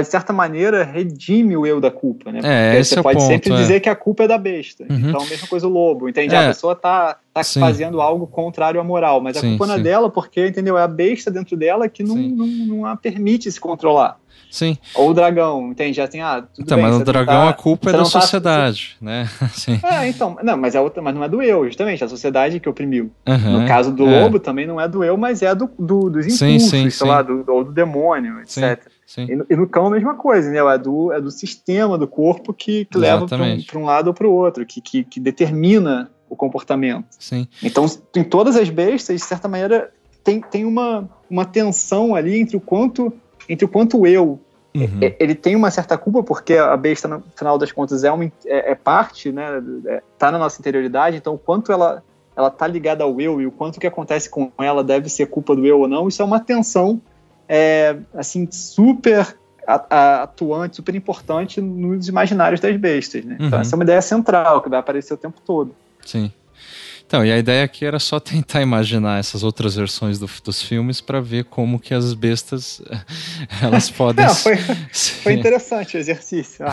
de 0.01 0.09
certa 0.09 0.33
maneira, 0.33 0.85
redime 0.85 1.55
o 1.57 1.67
eu 1.67 1.81
da 1.81 1.91
culpa, 1.91 2.33
né? 2.33 2.41
É, 2.43 2.83
você 2.83 2.99
é 2.99 3.03
pode 3.03 3.19
ponto, 3.19 3.29
sempre 3.29 3.53
é. 3.53 3.57
dizer 3.57 3.81
que 3.81 3.91
a 3.91 3.95
culpa 3.95 4.25
é 4.25 4.29
da 4.29 4.39
besta. 4.39 4.85
Uhum. 4.89 5.11
Então, 5.11 5.21
a 5.21 5.27
mesma 5.27 5.47
coisa 5.47 5.67
o 5.67 5.71
lobo, 5.71 6.09
entende? 6.09 6.35
A 6.35 6.43
é. 6.43 6.49
pessoa 6.49 6.75
tá, 6.75 7.19
tá 7.35 7.45
fazendo 7.45 8.01
algo 8.01 8.27
contrário 8.27 8.81
à 8.81 8.85
moral, 8.85 9.21
mas 9.21 9.37
a 9.37 9.41
sim, 9.41 9.51
culpa 9.51 9.67
não 9.67 9.75
é 9.75 9.81
dela, 9.81 10.09
porque, 10.09 10.47
entendeu? 10.47 10.79
É 10.79 10.83
a 10.83 10.89
besta 10.89 11.31
dentro 11.31 11.57
dela 11.59 11.89
que 11.91 12.03
não, 12.03 12.17
não, 12.17 12.47
não 12.47 12.87
a 12.87 12.97
permite 12.97 13.53
se 13.53 13.61
controlar. 13.61 14.17
Sim. 14.53 14.77
Ou 14.95 15.11
o 15.11 15.15
dragão, 15.15 15.71
entende? 15.71 15.97
Já 15.97 16.07
tem, 16.07 16.21
ah, 16.21 16.43
tudo 16.43 16.65
então, 16.65 16.77
bem, 16.77 16.87
mas 16.87 17.01
o 17.01 17.05
dragão, 17.05 17.45
tá, 17.45 17.49
a 17.49 17.53
culpa 17.55 17.89
é 17.89 17.93
da 17.93 17.99
tá 18.01 18.05
sociedade, 18.05 18.97
tá, 19.01 19.07
né? 19.07 19.29
Sim. 19.55 19.81
É, 19.83 20.07
então, 20.07 20.37
não, 20.43 20.59
mas, 20.59 20.75
é 20.75 20.81
outra, 20.81 21.01
mas 21.01 21.15
não 21.15 21.25
é 21.25 21.29
do 21.29 21.43
eu, 21.43 21.65
justamente, 21.65 22.05
a 22.05 22.09
sociedade 22.09 22.61
que 22.61 22.69
oprimiu. 22.69 23.11
Uhum, 23.27 23.61
no 23.61 23.67
caso 23.67 23.91
do 23.91 24.07
é. 24.07 24.21
lobo, 24.21 24.39
também 24.39 24.67
não 24.67 24.79
é 24.79 24.87
do 24.87 25.03
eu, 25.03 25.17
mas 25.17 25.41
é 25.41 25.55
do, 25.55 25.71
do 25.79 26.11
dos 26.11 26.27
impulsos, 26.27 26.69
sim, 26.69 26.91
sei 26.91 27.07
lá, 27.07 27.23
do, 27.23 27.43
ou 27.49 27.65
do 27.65 27.73
demônio, 27.73 28.41
etc. 28.41 28.92
Sim. 29.13 29.27
E, 29.29 29.37
no, 29.37 29.47
e, 29.51 29.57
no, 29.57 29.69
cão 29.69 29.87
a 29.87 29.91
mesma 29.91 30.15
coisa, 30.15 30.51
né? 30.51 30.59
É 30.59 30.79
do, 30.79 31.13
é 31.13 31.21
do 31.21 31.31
sistema 31.31 31.99
do 31.99 32.09
corpo 32.09 32.55
que, 32.55 32.87
que 32.87 32.97
leva 32.97 33.27
para 33.27 33.43
um, 33.43 33.81
um, 33.83 33.85
lado 33.85 34.07
ou 34.07 34.15
para 34.15 34.27
o 34.27 34.33
outro, 34.33 34.65
que, 34.65 34.81
que, 34.81 35.05
que 35.05 35.21
determina 35.21 36.11
o 36.31 36.35
comportamento. 36.35 37.05
Sim. 37.19 37.47
Então, 37.63 37.85
em 38.17 38.25
todas 38.25 38.57
as 38.57 38.71
bestas, 38.71 39.21
de 39.21 39.27
certa 39.27 39.49
maneira, 39.49 39.93
tem, 40.25 40.41
tem 40.41 40.65
uma, 40.65 41.11
uma 41.29 41.45
tensão 41.45 42.15
ali 42.15 42.41
entre 42.41 42.57
o 42.57 42.61
quanto 42.61 43.13
entre 43.49 43.65
o 43.65 43.69
quanto 43.69 44.07
eu 44.07 44.41
Uhum. 44.75 45.01
Ele 45.21 45.35
tem 45.35 45.55
uma 45.55 45.71
certa 45.71 45.99
culpa 45.99 46.23
porque 46.23 46.55
a 46.55 46.75
besta, 46.79 47.07
no 47.07 47.23
final 47.37 47.59
das 47.59 47.71
contas, 47.71 48.05
é, 48.05 48.11
uma, 48.11 48.25
é, 48.25 48.73
é 48.73 48.75
parte, 48.75 49.31
né? 49.31 49.63
É, 49.85 50.03
tá 50.19 50.33
na 50.33 50.39
nossa 50.39 50.59
interioridade, 50.59 51.15
então 51.15 51.35
o 51.35 51.39
quanto 51.39 51.71
ela, 51.71 52.03
ela 52.35 52.51
tá 52.51 52.67
ligada 52.67 53.05
ao 53.05 53.21
eu 53.21 53.39
e 53.41 53.47
o 53.47 53.53
quanto 53.53 53.79
que 53.79 53.87
acontece 53.87 54.31
com 54.31 54.51
ela 54.59 54.83
deve 54.83 55.11
ser 55.11 55.27
culpa 55.27 55.55
do 55.55 55.67
eu 55.67 55.81
ou 55.81 55.89
não, 55.89 56.09
isso 56.09 56.23
é 56.23 56.25
uma 56.25 56.41
tensão 56.41 57.01
é, 57.55 57.99
assim, 58.15 58.49
super 58.51 59.37
atuante, 59.67 60.77
super 60.77 60.95
importante 60.95 61.61
nos 61.61 62.09
imaginários 62.09 62.61
das 62.61 62.75
bestas, 62.79 63.23
né? 63.27 63.35
Então, 63.35 63.45
uhum. 63.45 63.49
Então 63.49 63.61
essa 63.61 63.75
é 63.75 63.77
uma 63.77 63.85
ideia 63.85 64.01
central 64.01 64.63
que 64.63 64.71
vai 64.71 64.79
aparecer 64.79 65.13
o 65.13 65.19
tempo 65.19 65.39
todo. 65.45 65.75
Sim. 66.03 66.33
Então, 67.07 67.23
e 67.23 67.31
a 67.31 67.37
ideia 67.37 67.63
aqui 67.63 67.85
era 67.85 67.99
só 67.99 68.19
tentar 68.21 68.63
imaginar 68.63 69.21
essas 69.21 69.43
outras 69.43 69.77
versões 69.77 70.19
do, 70.19 70.31
dos 70.43 70.63
filmes 70.63 71.03
para 71.03 71.21
ver 71.21 71.45
como 71.45 71.79
que 71.79 71.93
as 71.93 72.15
bestas 72.15 72.81
elas 73.63 73.91
podem. 73.91 74.25
Não, 74.25 74.35
foi, 74.35 74.57
foi 75.23 75.35
interessante 75.35 75.99
o 75.99 76.01
exercício. 76.01 76.65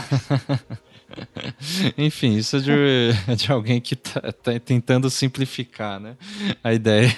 Enfim, 1.98 2.36
isso 2.36 2.58
é 2.58 2.60
de, 2.60 3.36
de 3.36 3.52
alguém 3.52 3.80
que 3.82 3.94
está 3.94 4.22
tá 4.32 4.60
tentando 4.60 5.10
simplificar 5.10 6.00
né, 6.00 6.16
a 6.64 6.74
ideia. 6.74 7.16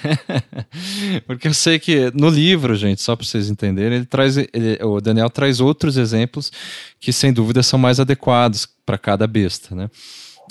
Porque 1.26 1.48
eu 1.48 1.54
sei 1.54 1.78
que 1.78 2.10
no 2.14 2.28
livro, 2.28 2.74
gente, 2.74 3.02
só 3.02 3.14
para 3.16 3.26
vocês 3.26 3.50
entenderem, 3.50 3.98
ele 3.98 4.06
traz, 4.06 4.36
ele, 4.36 4.78
o 4.82 5.00
Daniel 5.00 5.30
traz 5.30 5.60
outros 5.60 5.96
exemplos 5.96 6.50
que, 7.00 7.12
sem 7.12 7.32
dúvida, 7.32 7.62
são 7.62 7.78
mais 7.78 8.00
adequados 8.00 8.68
para 8.84 8.98
cada 8.98 9.26
besta. 9.26 9.74
Né? 9.74 9.90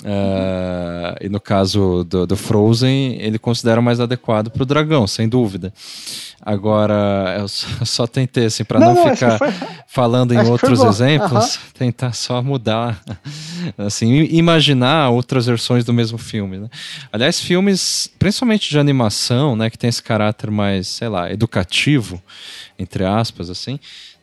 Uh, 0.04 1.14
e 1.20 1.28
no 1.28 1.40
caso 1.40 2.04
do, 2.04 2.26
do, 2.26 2.36
Frozen, 2.36 3.18
ele 3.20 3.38
considera 3.38 3.80
mais 3.80 4.00
adequado 4.00 4.50
para 4.50 4.62
o 4.62 4.66
dragão, 4.66 5.06
sem 5.06 5.28
dúvida. 5.28 5.72
Agora, 6.44 7.36
eu 7.38 7.46
só, 7.46 7.66
só 7.86 8.06
tentei, 8.06 8.46
assim, 8.46 8.64
para 8.64 8.80
não, 8.80 8.94
não, 8.94 9.14
ficar 9.14 9.38
foi... 9.38 9.52
falando 9.86 10.32
em 10.32 10.44
outros 10.48 10.82
exemplos, 10.82 11.58
tentar 11.78 12.12
só 12.14 12.42
mudar 12.42 13.00
assim, 13.78 14.24
imaginar 14.30 15.10
outras 15.10 15.46
versões 15.46 15.84
do 15.84 15.92
mesmo 15.92 16.18
filme, 16.18 16.58
né? 16.58 16.68
Aliás, 17.12 17.38
filmes, 17.38 18.10
principalmente 18.18 18.68
de 18.68 18.78
animação, 18.80 19.54
né, 19.54 19.70
que 19.70 19.78
tem 19.78 19.88
esse 19.88 20.02
caráter 20.02 20.50
mais, 20.50 20.88
sei 20.88 21.08
lá, 21.08 21.30
educativo, 21.30 22.20
entre 22.76 23.04
aspas, 23.04 23.48
assim, 23.48 23.78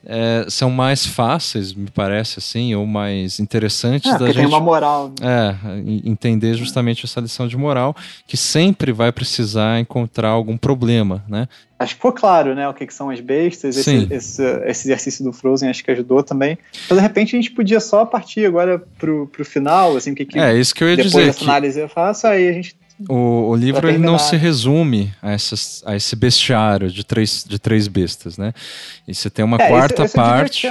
é, 0.06 0.46
são 0.48 0.70
mais 0.70 1.06
fáceis, 1.06 1.74
me 1.74 1.90
parece 1.90 2.40
assim, 2.40 2.74
ou 2.74 2.86
mais 2.86 3.40
interessantes 3.40 4.12
é, 4.12 4.18
da 4.18 4.28
gente. 4.28 4.38
tem 4.38 4.46
uma 4.46 4.60
moral. 4.60 5.10
Né? 5.20 5.58
É, 5.76 6.10
entender 6.10 6.54
justamente 6.54 7.06
essa 7.06 7.20
lição 7.20 7.48
de 7.48 7.58
moral, 7.58 7.96
que 8.26 8.38
sempre 8.38 8.92
vai 8.92 9.12
precisar 9.12 9.80
encontrar 9.80 10.30
algum 10.30 10.58
problema, 10.58 11.24
né? 11.28 11.48
Acho 11.78 11.94
que 11.94 11.98
ficou 11.98 12.12
claro, 12.12 12.54
né, 12.56 12.68
o 12.68 12.74
que, 12.74 12.86
que 12.86 12.94
são 12.94 13.10
as 13.10 13.22
bestas, 13.22 13.78
esse, 13.78 14.08
esse, 14.12 14.44
esse, 14.44 14.88
exercício 14.88 15.24
do 15.24 15.32
Frozen 15.32 15.70
acho 15.70 15.82
que 15.82 15.90
ajudou 15.90 16.22
também. 16.22 16.58
Mas 16.90 16.98
de 16.98 17.02
repente 17.02 17.38
a 17.38 17.40
gente 17.40 17.52
podia 17.52 17.80
só 17.80 18.04
partir 18.04 18.46
agora 18.46 18.84
pro, 18.98 19.28
pro 19.28 19.46
final, 19.46 19.96
assim, 19.96 20.12
o 20.12 20.16
que, 20.16 20.26
que 20.26 20.38
É, 20.38 20.54
isso 20.58 20.76
que 20.76 20.84
eu 20.84 20.90
ia 20.90 20.98
depois 20.98 21.12
dizer. 21.14 21.20
Depois 21.20 21.36
dessa 21.36 21.46
que... 21.46 21.50
análise 21.50 21.80
eu 21.80 21.88
faço, 21.88 22.28
aí 22.28 22.50
a 22.50 22.52
gente 22.52 22.76
o, 23.08 23.50
o 23.50 23.56
livro 23.56 23.88
ele 23.88 23.98
não 23.98 24.20
se 24.20 24.36
resume 24.36 25.14
a, 25.22 25.32
essas, 25.32 25.82
a 25.86 25.96
esse 25.96 26.16
bestiário 26.16 26.90
de 26.90 27.04
três, 27.04 27.46
de 27.48 27.58
três 27.58 27.88
bestas, 27.88 28.38
né? 28.38 28.54
E 29.08 29.16
você 29.16 29.30
tem 29.30 29.46
uma 29.46 29.58
é, 29.58 29.68
quarta 29.68 30.04
esse, 30.04 30.16
parte. 30.16 30.68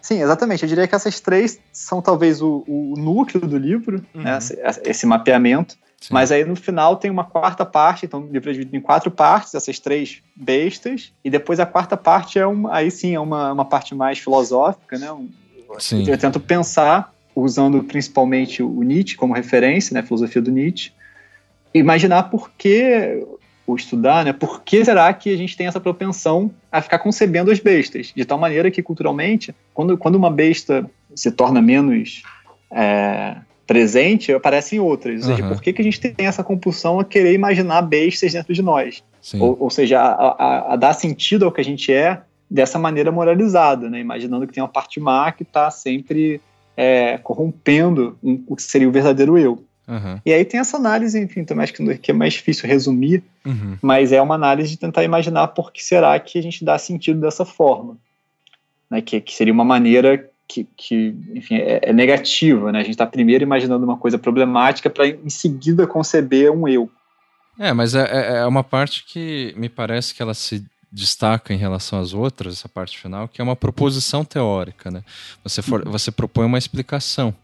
Sim, 0.00 0.22
exatamente. 0.22 0.62
Eu 0.62 0.68
diria 0.68 0.86
que 0.86 0.94
essas 0.94 1.18
três 1.18 1.58
são 1.72 2.00
talvez 2.00 2.40
o, 2.40 2.64
o 2.68 2.94
núcleo 2.96 3.46
do 3.46 3.58
livro, 3.58 4.04
uhum. 4.14 4.22
né? 4.22 4.38
esse, 4.38 4.58
esse, 4.84 5.06
mapeamento. 5.06 5.76
Sim. 6.00 6.14
Mas 6.14 6.32
aí 6.32 6.44
no 6.44 6.56
final 6.56 6.96
tem 6.96 7.10
uma 7.10 7.24
quarta 7.24 7.66
parte, 7.66 8.06
então 8.06 8.20
o 8.20 8.32
livro 8.32 8.48
é 8.48 8.52
dividido 8.52 8.76
em 8.76 8.80
quatro 8.80 9.10
partes, 9.10 9.54
essas 9.54 9.78
três 9.78 10.22
bestas, 10.34 11.12
e 11.22 11.28
depois 11.28 11.60
a 11.60 11.66
quarta 11.66 11.96
parte 11.96 12.38
é 12.38 12.46
uma, 12.46 12.74
aí 12.74 12.90
sim 12.90 13.14
é 13.14 13.20
uma, 13.20 13.52
uma 13.52 13.64
parte 13.64 13.94
mais 13.94 14.18
filosófica, 14.18 14.96
né? 14.96 15.12
Um, 15.12 15.28
sim. 15.78 16.08
Eu 16.08 16.16
tento 16.16 16.40
pensar 16.40 17.12
usando 17.34 17.82
principalmente 17.84 18.62
o 18.62 18.82
Nietzsche 18.82 19.16
como 19.16 19.34
referência, 19.34 19.94
né, 19.94 20.00
a 20.00 20.02
filosofia 20.02 20.40
do 20.40 20.50
Nietzsche, 20.50 20.92
imaginar 21.72 22.24
por 22.24 22.50
que, 22.50 23.24
ou 23.66 23.76
estudar, 23.76 24.24
né, 24.24 24.32
por 24.32 24.62
que 24.62 24.84
será 24.84 25.12
que 25.12 25.32
a 25.32 25.36
gente 25.36 25.56
tem 25.56 25.66
essa 25.66 25.80
propensão 25.80 26.50
a 26.70 26.80
ficar 26.80 26.98
concebendo 26.98 27.50
as 27.50 27.60
bestas, 27.60 28.12
de 28.14 28.24
tal 28.24 28.38
maneira 28.38 28.70
que 28.70 28.82
culturalmente, 28.82 29.54
quando, 29.72 29.96
quando 29.96 30.16
uma 30.16 30.30
besta 30.30 30.88
se 31.14 31.30
torna 31.30 31.60
menos 31.60 32.22
é, 32.70 33.36
presente, 33.66 34.32
aparecem 34.32 34.80
outras. 34.80 35.22
Ou 35.22 35.30
seja, 35.30 35.44
uhum. 35.44 35.50
por 35.50 35.62
que, 35.62 35.72
que 35.72 35.80
a 35.80 35.84
gente 35.84 36.00
tem 36.00 36.26
essa 36.26 36.42
compulsão 36.42 36.98
a 36.98 37.04
querer 37.04 37.32
imaginar 37.32 37.82
bestas 37.82 38.32
dentro 38.32 38.52
de 38.52 38.62
nós? 38.62 39.02
Ou, 39.38 39.56
ou, 39.60 39.70
seja, 39.70 40.00
a, 40.00 40.12
a, 40.12 40.72
a, 40.72 40.76
dar 40.76 40.92
sentido 40.92 41.44
ao 41.44 41.52
que 41.52 41.60
a 41.60 41.64
gente 41.64 41.92
é 41.92 42.20
dessa 42.50 42.80
maneira 42.80 43.12
moralizada, 43.12 43.88
né? 43.88 44.00
imaginando 44.00 44.46
que 44.46 44.52
tem 44.52 44.62
uma 44.62 44.68
parte 44.68 44.98
má 44.98 45.30
que 45.30 45.44
está 45.44 45.70
sempre 45.70 46.40
é, 46.76 47.18
corrompendo 47.18 48.18
um, 48.22 48.42
o 48.46 48.56
que 48.56 48.62
seria 48.62 48.88
o 48.88 48.92
verdadeiro 48.92 49.38
eu. 49.38 49.62
Uhum. 49.90 50.20
E 50.24 50.32
aí 50.32 50.44
tem 50.44 50.60
essa 50.60 50.76
análise, 50.76 51.20
enfim, 51.20 51.44
também 51.44 51.64
acho 51.64 51.72
que 51.72 52.10
é 52.10 52.14
mais 52.14 52.34
difícil 52.34 52.68
resumir, 52.68 53.24
uhum. 53.44 53.76
mas 53.82 54.12
é 54.12 54.22
uma 54.22 54.36
análise 54.36 54.70
de 54.70 54.76
tentar 54.76 55.02
imaginar 55.02 55.48
por 55.48 55.72
que 55.72 55.82
será 55.82 56.18
que 56.20 56.38
a 56.38 56.42
gente 56.42 56.64
dá 56.64 56.78
sentido 56.78 57.20
dessa 57.20 57.44
forma. 57.44 57.96
Né, 58.88 59.00
que, 59.00 59.20
que 59.20 59.34
seria 59.34 59.52
uma 59.52 59.64
maneira 59.64 60.30
que, 60.48 60.66
que 60.76 61.14
enfim, 61.34 61.56
é, 61.56 61.80
é 61.82 61.92
negativa. 61.92 62.72
Né? 62.72 62.80
A 62.80 62.82
gente 62.82 62.92
está 62.92 63.06
primeiro 63.06 63.44
imaginando 63.44 63.84
uma 63.84 63.96
coisa 63.96 64.18
problemática 64.18 64.90
para 64.90 65.06
em 65.06 65.30
seguida 65.30 65.86
conceber 65.86 66.52
um 66.52 66.66
eu. 66.66 66.90
É, 67.58 67.72
mas 67.72 67.94
é, 67.94 68.02
é, 68.02 68.36
é 68.38 68.46
uma 68.46 68.64
parte 68.64 69.04
que 69.04 69.54
me 69.56 69.68
parece 69.68 70.14
que 70.14 70.22
ela 70.22 70.34
se 70.34 70.64
destaca 70.90 71.54
em 71.54 71.56
relação 71.56 72.00
às 72.00 72.12
outras, 72.12 72.54
essa 72.54 72.68
parte 72.68 72.98
final, 72.98 73.28
que 73.28 73.40
é 73.40 73.44
uma 73.44 73.54
proposição 73.54 74.24
teórica. 74.24 74.90
Né? 74.90 75.04
Você, 75.44 75.62
for, 75.62 75.86
uhum. 75.86 75.92
você 75.92 76.10
propõe 76.10 76.46
uma 76.46 76.58
explicação 76.58 77.34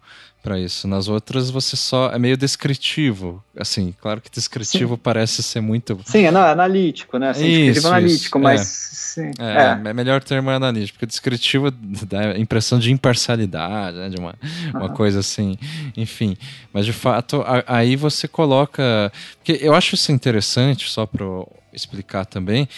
para 0.47 0.61
isso. 0.61 0.87
Nas 0.87 1.09
outras 1.09 1.51
você 1.51 1.75
só 1.75 2.13
é 2.13 2.19
meio 2.21 2.37
descritivo, 2.37 3.43
assim, 3.59 3.93
claro 4.01 4.21
que 4.21 4.31
descritivo 4.31 4.95
sim. 4.95 5.01
parece 5.03 5.43
ser 5.43 5.61
muito 5.61 5.99
Sim, 6.05 6.21
é 6.21 6.29
analítico, 6.29 7.19
né? 7.19 7.31
Assim, 7.31 7.49
isso, 7.49 7.81
isso, 7.81 7.89
analítico, 7.89 8.39
mas 8.39 8.61
é. 8.61 8.65
sim, 8.65 9.31
é, 9.41 9.89
é. 9.89 9.91
é, 9.91 9.93
melhor 9.93 10.23
termo 10.23 10.49
é 10.49 10.55
analítico, 10.55 10.97
porque 10.97 11.07
descritivo 11.07 11.69
dá 11.73 12.31
a 12.31 12.39
impressão 12.39 12.79
de 12.79 12.93
imparcialidade, 12.93 13.97
né, 13.97 14.09
de 14.09 14.21
uma, 14.21 14.37
uhum. 14.41 14.81
uma 14.83 14.89
coisa 14.91 15.19
assim, 15.19 15.59
enfim. 15.97 16.37
Mas 16.73 16.87
de 16.87 16.93
fato, 16.93 17.43
a, 17.43 17.65
aí 17.67 17.97
você 17.97 18.29
coloca, 18.29 19.11
porque 19.39 19.59
eu 19.61 19.75
acho 19.75 19.97
isso 19.97 20.13
interessante 20.13 20.89
só 20.89 21.07
para 21.07 21.25
explicar 21.73 22.25
também 22.25 22.69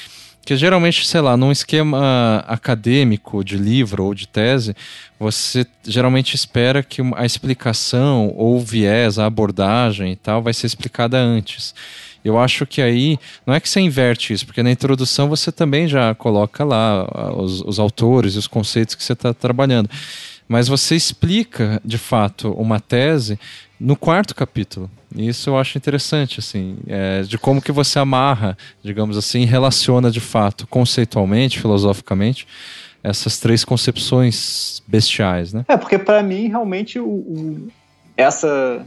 que 0.49 0.57
geralmente, 0.57 1.07
sei 1.07 1.21
lá, 1.21 1.37
num 1.37 1.53
esquema 1.53 2.43
acadêmico 2.49 3.45
de 3.45 3.59
livro 3.59 4.03
ou 4.03 4.15
de 4.15 4.27
tese, 4.27 4.75
você 5.21 5.67
geralmente 5.85 6.35
espera 6.35 6.83
que 6.83 7.03
a 7.17 7.27
explicação 7.27 8.33
ou 8.35 8.59
viés, 8.59 9.19
a 9.19 9.27
abordagem 9.27 10.13
e 10.13 10.17
tal, 10.17 10.41
vai 10.41 10.55
ser 10.55 10.67
explicada 10.67 11.19
antes. 11.19 11.75
Eu 12.25 12.39
acho 12.39 12.65
que 12.65 12.81
aí 12.81 13.19
não 13.47 13.53
é 13.53 13.61
que 13.61 13.69
você 13.69 13.79
inverte 13.79 14.33
isso, 14.33 14.47
porque 14.47 14.63
na 14.63 14.71
introdução 14.71 15.29
você 15.29 15.53
também 15.53 15.87
já 15.87 16.15
coloca 16.15 16.65
lá 16.65 17.07
os, 17.37 17.61
os 17.61 17.79
autores 17.79 18.33
e 18.33 18.39
os 18.39 18.47
conceitos 18.47 18.95
que 18.95 19.05
você 19.05 19.13
está 19.13 19.35
trabalhando. 19.35 19.91
Mas 20.49 20.67
você 20.67 20.97
explica, 20.97 21.81
de 21.85 21.99
fato, 21.99 22.53
uma 22.53 22.81
tese 22.81 23.39
no 23.79 23.95
quarto 23.95 24.35
capítulo. 24.35 24.91
Isso 25.15 25.51
eu 25.51 25.59
acho 25.59 25.79
interessante, 25.79 26.41
assim, 26.41 26.79
é, 26.87 27.23
de 27.23 27.39
como 27.39 27.63
que 27.63 27.71
você 27.71 27.99
amarra, 27.99 28.57
digamos 28.83 29.17
assim, 29.17 29.45
relaciona 29.45 30.11
de 30.11 30.21
fato, 30.21 30.67
conceitualmente, 30.67 31.61
filosoficamente, 31.61 32.47
essas 33.03 33.39
três 33.39 33.65
concepções 33.65 34.83
bestiais, 34.87 35.53
né? 35.53 35.65
É, 35.69 35.77
porque 35.77 35.99
para 35.99 36.23
mim, 36.23 36.49
realmente, 36.49 36.99
o, 36.99 37.07
o, 37.07 37.69
essa, 38.17 38.85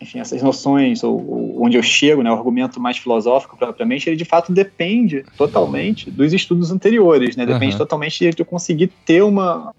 enfim, 0.00 0.20
essas 0.20 0.42
noções, 0.42 1.02
ou, 1.02 1.14
ou, 1.14 1.64
onde 1.64 1.76
eu 1.76 1.82
chego, 1.82 2.22
né, 2.22 2.30
o 2.30 2.34
argumento 2.34 2.78
mais 2.78 2.98
filosófico 2.98 3.56
propriamente, 3.56 4.08
ele 4.08 4.16
de 4.16 4.24
fato 4.24 4.52
depende 4.52 5.24
totalmente 5.36 6.10
dos 6.10 6.32
estudos 6.32 6.70
anteriores, 6.70 7.36
né? 7.36 7.46
Depende 7.46 7.72
uhum. 7.72 7.78
totalmente 7.78 8.30
de 8.30 8.40
eu 8.40 8.46
conseguir 8.46 8.88
ter 9.04 9.22
uma, 9.22 9.74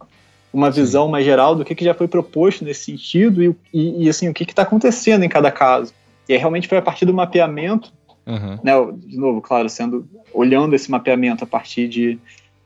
uma 0.53 0.69
visão 0.69 1.07
mais 1.07 1.25
geral 1.25 1.55
do 1.55 1.63
que, 1.63 1.73
que 1.73 1.85
já 1.85 1.93
foi 1.93 2.07
proposto 2.07 2.65
nesse 2.65 2.85
sentido 2.85 3.43
e, 3.43 3.55
e, 3.73 4.05
e 4.05 4.09
assim, 4.09 4.27
o 4.27 4.33
que 4.33 4.43
está 4.43 4.63
acontecendo 4.63 5.23
em 5.23 5.29
cada 5.29 5.51
caso. 5.51 5.93
E 6.27 6.33
aí 6.33 6.39
realmente 6.39 6.67
foi 6.67 6.77
a 6.77 6.81
partir 6.81 7.05
do 7.05 7.13
mapeamento, 7.13 7.91
uhum. 8.25 8.59
né, 8.63 8.73
de 8.97 9.17
novo, 9.17 9.41
claro, 9.41 9.69
sendo 9.69 10.07
olhando 10.33 10.75
esse 10.75 10.91
mapeamento 10.91 11.43
a 11.43 11.47
partir 11.47 11.87
de, 11.87 12.19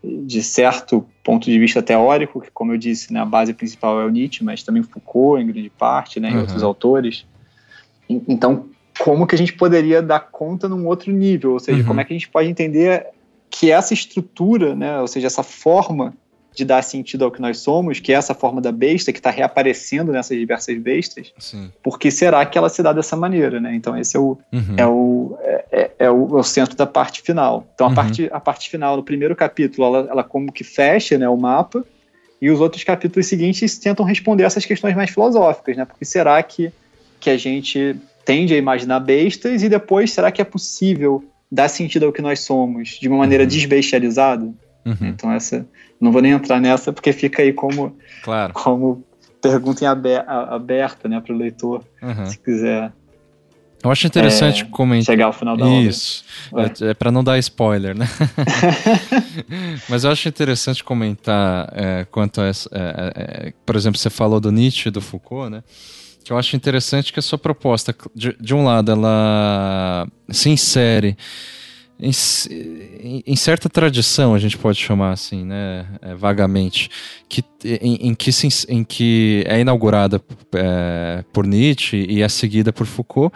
de 0.04 0.42
certo 0.42 1.06
ponto 1.24 1.46
de 1.46 1.60
vista 1.60 1.82
teórico, 1.82 2.42
que 2.42 2.52
como 2.52 2.74
eu 2.74 2.78
disse, 2.78 3.14
né, 3.14 3.20
a 3.20 3.26
base 3.26 3.54
principal 3.54 4.02
é 4.02 4.06
o 4.06 4.10
Nietzsche, 4.10 4.44
mas 4.44 4.64
também 4.64 4.84
Foucault 4.84 5.42
em 5.42 5.48
grande 5.48 5.70
parte, 5.70 6.20
né, 6.20 6.30
uhum. 6.30 6.38
e 6.38 6.40
outros 6.40 6.64
autores. 6.64 7.26
Então, 8.10 8.68
como 9.00 9.28
que 9.28 9.36
a 9.36 9.38
gente 9.38 9.54
poderia 9.54 10.02
dar 10.02 10.20
conta 10.20 10.70
num 10.70 10.88
outro 10.88 11.12
nível? 11.12 11.54
Ou 11.54 11.60
seja, 11.60 11.82
uhum. 11.82 11.88
como 11.88 12.02
é 12.02 12.04
que 12.04 12.14
a 12.14 12.16
gente 12.16 12.30
pode 12.30 12.50
entender 12.50 13.08
que 13.50 13.72
essa 13.72 13.94
estrutura, 13.94 14.76
né, 14.76 15.00
ou 15.00 15.08
seja, 15.08 15.28
essa 15.28 15.44
forma 15.44 16.14
de 16.56 16.64
dar 16.64 16.82
sentido 16.82 17.26
ao 17.26 17.32
que 17.32 17.41
nós 17.41 17.60
somos, 17.60 17.99
que 17.99 18.14
é 18.14 18.16
essa 18.16 18.34
forma 18.34 18.62
da 18.62 18.72
besta 18.72 19.12
que 19.12 19.20
está 19.20 19.30
reaparecendo 19.30 20.12
nessas 20.12 20.38
diversas 20.38 20.78
bestas, 20.78 21.34
Sim. 21.38 21.72
porque 21.84 22.10
será 22.10 22.45
que 22.45 22.58
ela 22.58 22.70
se 22.70 22.82
dá 22.82 22.93
dessa 22.93 23.16
maneira, 23.16 23.60
né? 23.60 23.76
Então 23.76 23.97
esse 23.97 24.16
é 24.16 24.20
o, 24.20 24.38
uhum. 24.51 24.76
é, 24.78 24.88
o, 24.88 25.38
é, 25.41 25.66
é, 25.72 25.91
é, 25.99 26.10
o, 26.10 26.38
é 26.38 26.39
o 26.39 26.43
centro 26.43 26.76
da 26.76 26.88
parte 26.88 27.22
final. 27.22 27.68
Então 27.76 27.88
a, 27.88 27.89
uhum. 27.89 27.95
parte, 27.95 28.30
a 28.32 28.39
parte 28.39 28.70
final, 28.70 28.95
no 28.95 29.03
primeiro 29.03 29.36
capítulo, 29.36 29.86
ela, 29.86 30.08
ela 30.10 30.24
como 30.24 30.51
que 30.51 30.64
fecha 30.64 31.18
né, 31.18 31.28
o 31.28 31.38
mapa, 31.38 31.86
e 32.41 32.49
os 32.49 32.60
outros 32.60 32.84
capítulos 32.84 33.28
seguintes 33.28 33.78
tentam 33.78 34.06
responder 34.06 34.43
essas 34.43 34.66
questões 34.66 34.95
mais 34.95 35.10
filosóficas, 35.10 35.76
né? 35.78 35.86
Porque 35.86 36.06
será 36.06 36.41
que, 36.43 36.72
que 37.20 37.30
a 37.30 37.38
gente 37.38 37.95
tende 38.24 38.53
a 38.53 38.58
imaginar 38.58 38.99
bestas 38.99 39.64
e 39.64 39.70
depois 39.70 40.12
será 40.12 40.32
que 40.32 40.41
é 40.41 40.45
possível 40.45 41.24
dar 41.51 41.70
sentido 41.70 42.06
ao 42.06 42.12
que 42.12 42.22
nós 42.22 42.41
somos 42.41 42.99
de 42.99 43.08
uma 43.08 43.18
maneira 43.18 43.43
uhum. 43.43 43.49
desbestializada? 43.49 44.45
Uhum. 44.86 44.95
Então 45.01 45.32
essa 45.32 45.66
não 46.00 46.12
vou 46.12 46.22
nem 46.22 46.32
entrar 46.32 46.60
nessa 46.60 46.91
porque 46.91 47.14
fica 47.14 47.41
aí 47.41 47.54
como 47.54 47.98
claro. 48.24 48.54
como 48.54 49.04
pergunta 49.41 49.84
em 49.84 49.88
aberta, 49.88 51.08
né, 51.08 51.22
para 51.22 51.34
o 51.34 51.38
leitor, 51.38 51.84
uhum. 52.02 52.26
se 52.26 52.39
quiser. 52.39 52.91
Eu 53.84 53.91
acho 53.91 54.08
interessante 54.08 54.64
é, 54.64 54.66
comentar. 54.66 55.14
Chegar 55.14 55.26
ao 55.26 55.34
final 55.34 55.56
da 55.56 55.68
Isso. 55.68 56.26
É, 56.82 56.89
é 56.89 56.93
para 56.96 57.12
não 57.12 57.24
dar 57.24 57.38
spoiler, 57.38 57.96
né? 57.96 58.08
Mas 59.88 60.04
eu 60.04 60.10
acho 60.10 60.28
interessante 60.28 60.84
comentar 60.84 61.72
é, 61.72 62.04
quanto 62.10 62.41
a 62.41 62.48
essa. 62.48 62.68
É, 62.74 62.80
é, 62.80 63.48
é, 63.50 63.54
por 63.64 63.76
exemplo, 63.76 64.00
você 64.00 64.10
falou 64.10 64.39
do 64.39 64.52
Nietzsche 64.52 64.89
e 64.89 64.91
do 64.91 65.02
Foucault, 65.02 65.52
né? 65.52 65.64
Que 66.24 66.34
eu 66.34 66.38
acho 66.39 66.56
interessante 66.56 67.14
que 67.14 67.20
a 67.20 67.22
sua 67.22 67.38
proposta, 67.38 67.96
de, 68.16 68.36
de 68.39 68.56
um 68.56 68.64
lado, 68.64 68.91
ela 68.91 70.08
se 70.30 70.50
insere 70.50 71.16
em, 72.00 73.24
em, 73.26 73.36
certa 73.36 73.70
tradição, 73.70 74.34
a 74.34 74.39
gente 74.39 74.58
pode 74.58 74.78
chamar 74.78 75.12
assim, 75.12 75.46
né, 75.46 75.86
é, 76.02 76.14
vagamente, 76.14 76.89
que, 77.30 77.43
em, 77.64 78.10
em, 78.10 78.14
que 78.14 78.34
se, 78.34 78.50
em 78.68 78.84
que 78.84 79.46
é 79.48 79.62
inaugurada 79.62 80.22
é, 80.54 81.24
por 81.32 81.48
Nietzsche 81.48 82.06
e 82.10 82.22
é 82.22 82.28
seguida 82.28 82.74
por 82.74 82.86
Foucault, 82.86 83.34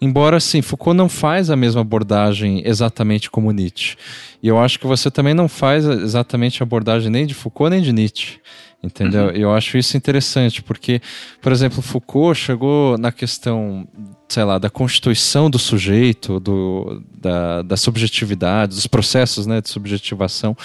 embora, 0.00 0.36
assim, 0.36 0.60
Foucault 0.60 0.96
não 0.96 1.08
faz 1.08 1.48
a 1.48 1.56
mesma 1.56 1.80
abordagem 1.80 2.62
exatamente 2.66 3.30
como 3.30 3.50
Nietzsche. 3.50 3.96
E 4.42 4.48
eu 4.48 4.58
acho 4.58 4.78
que 4.78 4.86
você 4.86 5.10
também 5.10 5.32
não 5.32 5.48
faz 5.48 5.86
exatamente 5.86 6.62
a 6.62 6.64
abordagem 6.64 7.10
nem 7.10 7.26
de 7.26 7.32
Foucault 7.32 7.70
nem 7.70 7.80
de 7.80 7.92
Nietzsche. 7.92 8.40
Entendeu? 8.82 9.26
Uhum. 9.26 9.30
Eu 9.30 9.54
acho 9.54 9.78
isso 9.78 9.96
interessante, 9.96 10.60
porque, 10.60 11.00
por 11.40 11.52
exemplo, 11.52 11.80
Foucault 11.80 12.34
chegou 12.34 12.98
na 12.98 13.12
questão, 13.12 13.86
sei 14.28 14.42
lá, 14.42 14.58
da 14.58 14.68
constituição 14.68 15.48
do 15.48 15.56
sujeito, 15.56 16.40
do, 16.40 17.00
da, 17.16 17.62
da 17.62 17.76
subjetividade, 17.76 18.74
dos 18.74 18.88
processos 18.88 19.46
né, 19.46 19.60
de 19.60 19.68
subjetivação, 19.68 20.56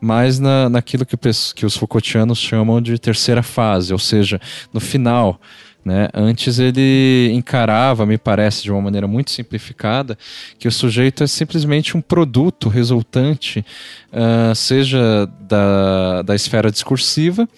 mas 0.00 0.40
na, 0.40 0.68
naquilo 0.68 1.06
que, 1.06 1.16
que 1.54 1.64
os 1.64 1.76
Foucaultianos 1.76 2.38
chamam 2.38 2.82
de 2.82 2.98
terceira 2.98 3.42
fase, 3.42 3.92
ou 3.92 3.98
seja, 3.98 4.40
no 4.72 4.80
final. 4.80 5.40
Né? 5.84 6.08
Antes 6.12 6.58
ele 6.58 7.30
encarava, 7.32 8.04
me 8.04 8.18
parece, 8.18 8.62
de 8.62 8.70
uma 8.70 8.82
maneira 8.82 9.06
muito 9.06 9.30
simplificada, 9.30 10.16
que 10.58 10.68
o 10.68 10.72
sujeito 10.72 11.24
é 11.24 11.26
simplesmente 11.26 11.96
um 11.96 12.00
produto 12.00 12.68
resultante, 12.68 13.64
uh, 14.12 14.54
seja 14.54 15.26
da, 15.40 16.22
da 16.22 16.34
esfera 16.34 16.70
discursiva 16.70 17.48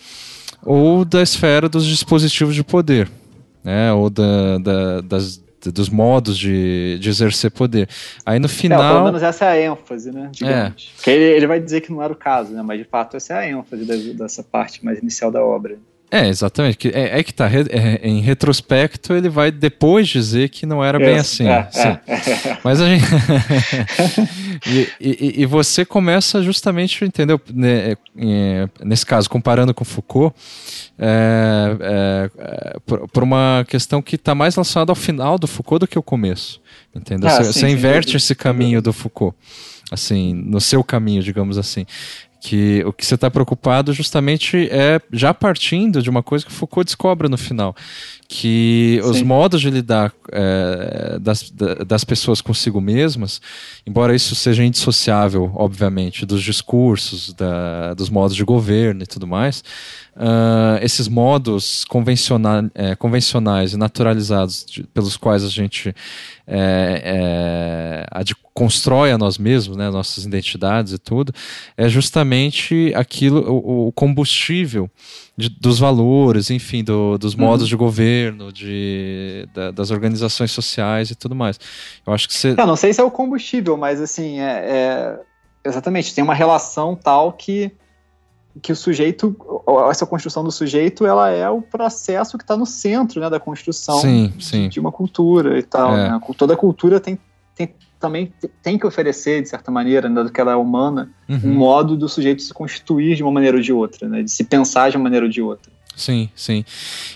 ou 0.65 1.05
da 1.05 1.23
esfera 1.23 1.69
dos 1.69 1.85
dispositivos 1.85 2.55
de 2.55 2.63
poder, 2.63 3.11
né? 3.65 3.93
ou 3.93 4.09
da, 4.09 4.59
da, 4.59 5.01
das, 5.01 5.43
dos 5.73 5.89
modos 5.89 6.39
de, 6.39 6.99
de 7.01 7.09
exercer 7.09 7.51
poder. 7.51 7.89
Aí 8.25 8.39
no 8.39 8.49
final. 8.49 8.83
É, 8.83 8.93
pelo 8.93 9.05
menos 9.05 9.23
essa 9.25 9.47
é 9.47 9.49
a 9.49 9.73
ênfase, 9.73 10.13
né? 10.13 10.31
Digamos. 10.33 10.93
É. 10.93 10.95
Porque 10.95 11.11
ele, 11.11 11.25
ele 11.25 11.47
vai 11.49 11.61
dizer 11.61 11.81
que 11.81 11.91
não 11.91 12.01
era 12.01 12.13
o 12.13 12.17
caso, 12.17 12.53
né? 12.53 12.63
Mas 12.63 12.79
de 12.79 12.85
fato 12.85 13.17
essa 13.17 13.35
é 13.35 13.39
a 13.39 13.49
ênfase 13.49 14.15
dessa 14.15 14.45
parte 14.45 14.85
mais 14.85 15.01
inicial 15.01 15.33
da 15.33 15.45
obra. 15.45 15.77
É, 16.13 16.29
exatamente. 16.29 16.89
É, 16.93 17.19
é 17.19 17.23
que 17.23 17.33
tá. 17.33 17.51
É, 17.51 18.07
em 18.07 18.21
retrospecto, 18.21 19.15
ele 19.15 19.31
vai 19.31 19.51
depois 19.51 20.07
dizer 20.07 20.51
que 20.51 20.67
não 20.67 20.85
era 20.85 20.99
bem 20.99 21.17
assim. 21.17 21.49
É, 21.49 21.71
é. 21.75 22.59
Mas 22.63 22.83
a 22.83 22.87
gente. 22.87 23.03
e, 24.69 24.91
e, 25.01 25.43
e, 25.43 25.47
você 25.47 25.87
começa 25.87 26.43
justamente, 26.43 27.03
entendeu? 27.03 27.41
Né, 27.51 27.97
nesse 28.85 29.07
caso, 29.07 29.31
comparando 29.31 29.73
com 29.73 29.87
Foucault, 29.87 30.37
por, 32.85 33.09
por, 33.09 33.23
uma 33.23 33.65
questão 33.67 34.03
que 34.03 34.17
está 34.17 34.35
mais 34.35 34.55
relacionada 34.55 34.93
ao 34.93 34.97
final 34.97 35.39
do 35.39 35.47
Foucault 35.47 35.81
do 35.81 35.89
que 35.89 35.97
ao 35.97 36.03
começo. 36.03 36.61
Entendeu? 36.95 37.31
Ah, 37.31 37.43
você, 37.43 37.55
sim, 37.55 37.61
você 37.61 37.69
inverte 37.71 38.11
sim, 38.11 38.17
esse 38.19 38.35
caminho 38.35 38.83
do 38.83 38.93
Foucault 38.93 39.35
assim, 39.91 40.35
no 40.35 40.61
seu 40.61 40.83
caminho, 40.85 41.23
digamos 41.23 41.57
assim 41.57 41.87
que 42.43 42.83
o 42.85 42.93
que 42.93 43.07
você 43.07 43.15
está 43.15 43.31
preocupado 43.31 43.93
justamente 43.93 44.69
é 44.69 45.01
já 45.13 45.33
partindo 45.33 46.03
de 46.03 46.11
uma 46.11 46.25
coisa 46.25 46.45
que 46.45 46.51
Foucault 46.51 46.85
descobre 46.85 47.29
no 47.29 47.39
final, 47.39 47.73
que 48.27 48.99
Sim. 49.01 49.09
os 49.09 49.23
modos 49.23 49.61
de 49.61 49.71
lidar 49.71 50.13
é, 50.33 51.21
das, 51.21 51.53
das 51.87 52.03
pessoas 52.03 52.41
consigo 52.41 52.81
mesmas, 52.81 53.41
embora 53.87 54.13
isso 54.13 54.35
seja 54.35 54.65
indissociável, 54.65 55.53
obviamente, 55.55 56.27
dos 56.27 56.43
discursos, 56.43 57.33
da, 57.33 57.95
dos 57.95 58.11
modos 58.11 58.35
de 58.35 58.43
governo 58.43 59.05
e 59.05 59.07
tudo 59.07 59.25
mais, 59.25 59.63
uh, 60.17 60.83
esses 60.83 61.09
modos 61.09 61.85
convencional, 61.85 62.65
é, 62.75 62.95
convencionais 62.95 63.73
e 63.73 63.77
naturalizados 63.77 64.65
de, 64.65 64.83
pelos 64.85 65.17
quais 65.17 65.45
a 65.45 65.49
gente 65.49 65.95
é, 66.47 68.07
é, 68.07 68.35
constrói 68.53 69.11
a 69.13 69.19
nós 69.19 69.39
mesmos, 69.39 69.77
né, 69.77 69.91
nossas 69.91 70.25
identidades 70.25 70.93
e 70.93 70.99
tudo, 70.99 71.33
é 71.77 71.89
justamente 71.89 72.93
aquilo, 72.95 73.51
o, 73.51 73.89
o 73.89 73.93
combustível 73.93 74.91
de, 75.37 75.49
dos 75.49 75.79
valores, 75.79 76.51
enfim, 76.51 76.85
do, 76.85 77.17
dos 77.17 77.35
modos 77.35 77.63
uhum. 77.63 77.69
de 77.69 77.77
governo, 77.77 78.53
de, 78.53 79.49
da, 79.55 79.71
das 79.71 79.91
organizações 79.91 80.51
sociais 80.51 81.11
e 81.11 81.15
tudo 81.15 81.35
mais. 81.35 81.59
Eu 82.07 82.13
acho 82.13 82.29
que 82.29 82.35
você. 82.35 82.55
Não, 82.55 82.67
não 82.67 82.77
sei 82.77 82.93
se 82.93 83.01
é 83.01 83.05
o 83.05 83.11
combustível, 83.11 83.77
mas 83.77 84.01
assim, 84.01 84.41
é, 84.41 84.45
é 84.45 85.21
exatamente, 85.65 86.15
tem 86.15 86.23
uma 86.23 86.35
relação 86.35 86.95
tal 86.95 87.33
que 87.33 87.73
que 88.61 88.73
o 88.73 88.77
sujeito, 88.77 89.35
essa 89.91 90.05
construção 90.05 90.45
do 90.45 90.53
sujeito, 90.53 91.07
ela 91.07 91.31
é 91.31 91.49
o 91.49 91.63
processo 91.63 92.37
que 92.37 92.45
está 92.45 92.57
no 92.57 92.67
centro 92.67 93.21
né, 93.21 93.31
da 93.31 93.41
construção 93.41 93.99
sim, 93.99 94.33
sim. 94.39 94.69
de 94.69 94.79
uma 94.79 94.93
cultura 94.93 95.59
e 95.59 95.63
tal. 95.63 95.97
É. 95.97 96.11
Né? 96.11 96.21
Toda 96.37 96.57
cultura 96.57 97.01
tem, 97.01 97.19
tem, 97.55 97.75
também 97.99 98.33
tem 98.63 98.79
que 98.79 98.87
oferecer, 98.87 99.43
de 99.43 99.49
certa 99.49 99.71
maneira, 99.71 100.09
né, 100.09 100.23
do 100.23 100.31
que 100.31 100.41
ela 100.41 100.53
é 100.53 100.57
humana, 100.57 101.11
uhum. 101.29 101.41
um 101.45 101.55
modo 101.55 101.97
do 101.97 102.09
sujeito 102.09 102.43
se 102.43 102.53
constituir 102.53 103.17
de 103.17 103.23
uma 103.23 103.33
maneira 103.33 103.57
ou 103.57 103.63
de 103.63 103.73
outra, 103.73 104.09
né, 104.09 104.23
de 104.23 104.31
se 104.31 104.45
pensar 104.45 104.91
de 104.91 104.97
uma 104.97 105.05
maneira 105.05 105.25
ou 105.25 105.33
de 105.33 105.41
outra. 105.41 105.73
Sim, 105.97 106.29
sim. 106.35 106.65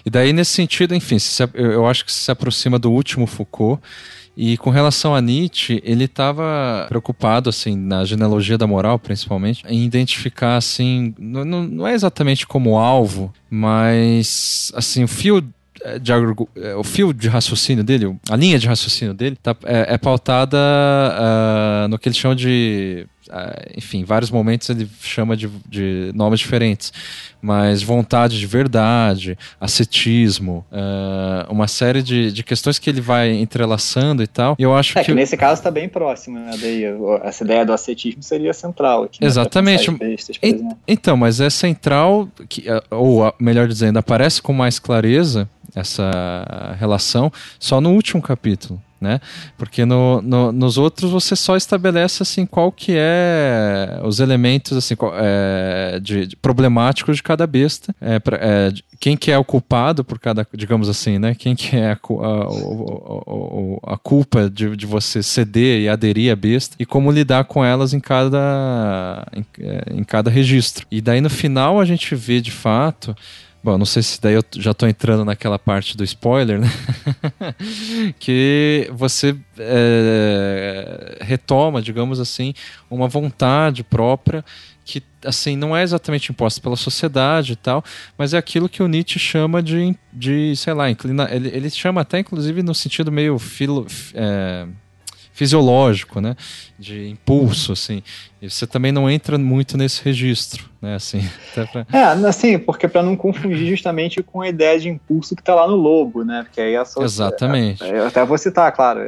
E 0.04 0.10
daí, 0.10 0.32
nesse 0.32 0.52
sentido, 0.52 0.94
enfim, 0.94 1.16
eu 1.54 1.86
acho 1.86 2.04
que 2.04 2.12
se 2.12 2.30
aproxima 2.30 2.78
do 2.78 2.90
último 2.92 3.26
Foucault, 3.26 3.82
e 4.36 4.56
com 4.58 4.68
relação 4.68 5.14
a 5.14 5.20
Nietzsche, 5.20 5.80
ele 5.82 6.04
estava 6.04 6.84
preocupado, 6.88 7.48
assim, 7.48 7.74
na 7.74 8.04
genealogia 8.04 8.58
da 8.58 8.66
moral, 8.66 8.98
principalmente, 8.98 9.64
em 9.66 9.84
identificar, 9.84 10.56
assim, 10.56 11.14
não, 11.18 11.44
não 11.44 11.86
é 11.86 11.94
exatamente 11.94 12.46
como 12.46 12.76
alvo, 12.76 13.32
mas, 13.48 14.70
assim, 14.74 15.04
o 15.04 15.08
fio 15.08 15.40
de, 15.40 16.12
o 16.76 16.84
fio 16.84 17.14
de 17.14 17.28
raciocínio 17.28 17.82
dele, 17.82 18.14
a 18.28 18.36
linha 18.36 18.58
de 18.58 18.66
raciocínio 18.66 19.14
dele, 19.14 19.36
tá, 19.42 19.56
é, 19.64 19.94
é 19.94 19.98
pautada 19.98 20.58
uh, 20.58 21.88
no 21.88 21.98
que 21.98 22.08
ele 22.08 22.16
chama 22.16 22.36
de 22.36 23.06
enfim, 23.76 24.04
vários 24.04 24.30
momentos 24.30 24.68
ele 24.70 24.88
chama 25.00 25.36
de, 25.36 25.48
de, 25.68 26.12
nomes 26.14 26.40
diferentes, 26.40 26.92
mas 27.40 27.82
vontade 27.82 28.38
de 28.38 28.46
verdade, 28.46 29.38
ascetismo, 29.60 30.64
uh, 30.72 31.52
uma 31.52 31.68
série 31.68 32.02
de, 32.02 32.32
de, 32.32 32.42
questões 32.42 32.78
que 32.78 32.88
ele 32.88 33.00
vai 33.00 33.32
entrelaçando 33.32 34.22
e 34.22 34.26
tal. 34.26 34.56
E 34.58 34.62
eu 34.62 34.74
acho 34.74 34.98
é, 34.98 35.02
que, 35.02 35.10
que 35.10 35.14
nesse 35.14 35.36
caso 35.36 35.60
está 35.60 35.70
bem 35.70 35.88
próximo, 35.88 36.38
né? 36.38 36.56
Daí, 36.60 36.84
essa 37.22 37.44
ideia 37.44 37.64
do 37.64 37.72
ascetismo 37.72 38.22
seria 38.22 38.52
central 38.52 39.04
aqui. 39.04 39.20
Né, 39.20 39.26
Exatamente. 39.26 39.90
Bestas, 39.90 40.36
e, 40.42 40.64
então, 40.86 41.16
mas 41.16 41.40
é 41.40 41.50
central, 41.50 42.28
que, 42.48 42.64
ou 42.90 43.32
melhor 43.38 43.68
dizendo, 43.68 43.98
aparece 43.98 44.40
com 44.40 44.52
mais 44.52 44.78
clareza 44.78 45.48
essa 45.74 46.74
relação 46.78 47.30
só 47.58 47.80
no 47.80 47.90
último 47.92 48.22
capítulo 48.22 48.80
né? 49.00 49.20
Porque 49.56 49.84
no, 49.84 50.22
no, 50.22 50.52
nos 50.52 50.78
outros 50.78 51.10
você 51.10 51.36
só 51.36 51.56
estabelece 51.56 52.22
assim 52.22 52.46
qual 52.46 52.72
que 52.72 52.92
é 52.96 54.00
os 54.02 54.20
elementos 54.20 54.76
assim 54.76 54.94
é, 55.14 56.00
de, 56.02 56.28
de, 56.28 56.36
problemáticos 56.36 57.16
de 57.16 57.22
cada 57.22 57.46
besta, 57.46 57.94
é, 58.00 58.18
pra, 58.18 58.38
é, 58.40 58.72
quem 58.98 59.16
que 59.16 59.30
é 59.30 59.38
o 59.38 59.44
culpado 59.44 60.04
por 60.04 60.18
cada, 60.18 60.46
digamos 60.54 60.88
assim, 60.88 61.18
né? 61.18 61.34
Quem 61.34 61.54
que 61.54 61.76
é 61.76 61.92
a, 61.92 61.92
a, 61.92 63.90
a, 63.90 63.94
a 63.94 63.98
culpa 63.98 64.48
de, 64.48 64.74
de 64.74 64.86
você 64.86 65.22
ceder 65.22 65.80
e 65.82 65.88
aderir 65.88 66.32
à 66.32 66.36
besta 66.36 66.76
e 66.78 66.86
como 66.86 67.10
lidar 67.10 67.44
com 67.44 67.64
elas 67.64 67.92
em 67.92 68.00
cada 68.00 69.26
em, 69.34 69.44
é, 69.60 69.84
em 69.92 70.04
cada 70.04 70.30
registro. 70.30 70.86
E 70.90 71.00
daí 71.00 71.20
no 71.20 71.30
final 71.30 71.80
a 71.80 71.84
gente 71.84 72.14
vê 72.14 72.40
de 72.40 72.50
fato 72.50 73.14
Bom, 73.62 73.76
não 73.76 73.86
sei 73.86 74.02
se 74.02 74.20
daí 74.20 74.34
eu 74.34 74.44
já 74.56 74.70
estou 74.70 74.88
entrando 74.88 75.24
naquela 75.24 75.58
parte 75.58 75.96
do 75.96 76.04
spoiler, 76.04 76.60
né? 76.60 76.68
que 78.18 78.88
você 78.92 79.36
é, 79.58 81.18
retoma, 81.20 81.82
digamos 81.82 82.20
assim, 82.20 82.54
uma 82.88 83.08
vontade 83.08 83.82
própria 83.82 84.44
que 84.86 85.02
assim 85.24 85.56
não 85.56 85.76
é 85.76 85.82
exatamente 85.82 86.30
imposta 86.30 86.60
pela 86.60 86.76
sociedade 86.76 87.54
e 87.54 87.56
tal, 87.56 87.84
mas 88.16 88.32
é 88.32 88.38
aquilo 88.38 88.68
que 88.68 88.84
o 88.84 88.86
Nietzsche 88.86 89.18
chama 89.18 89.60
de, 89.60 89.96
de 90.12 90.54
sei 90.54 90.72
lá, 90.72 90.88
inclina, 90.88 91.28
ele, 91.30 91.48
ele 91.48 91.68
chama 91.68 92.02
até 92.02 92.20
inclusive 92.20 92.62
no 92.62 92.72
sentido 92.72 93.10
meio 93.10 93.36
filo, 93.36 93.84
é, 94.14 94.64
fisiológico, 95.36 96.18
né? 96.18 96.34
De 96.78 97.10
impulso, 97.10 97.72
assim. 97.72 98.02
E 98.40 98.48
você 98.48 98.66
também 98.66 98.90
não 98.90 99.08
entra 99.08 99.36
muito 99.36 99.76
nesse 99.76 100.02
registro, 100.02 100.64
né? 100.80 100.94
Assim, 100.94 101.20
pra... 101.52 101.86
É, 101.92 102.04
assim, 102.26 102.58
porque 102.58 102.88
para 102.88 103.02
não 103.02 103.14
confundir 103.14 103.68
justamente 103.68 104.22
com 104.22 104.40
a 104.40 104.48
ideia 104.48 104.80
de 104.80 104.88
impulso 104.88 105.36
que 105.36 105.42
está 105.42 105.54
lá 105.54 105.68
no 105.68 105.76
lobo, 105.76 106.24
né? 106.24 106.42
Porque 106.42 106.58
aí 106.58 106.74
a 106.74 106.84
Exatamente. 107.00 107.84
É, 107.84 107.98
eu 107.98 108.06
até 108.06 108.24
vou 108.24 108.38
citar, 108.38 108.72
claro, 108.72 109.00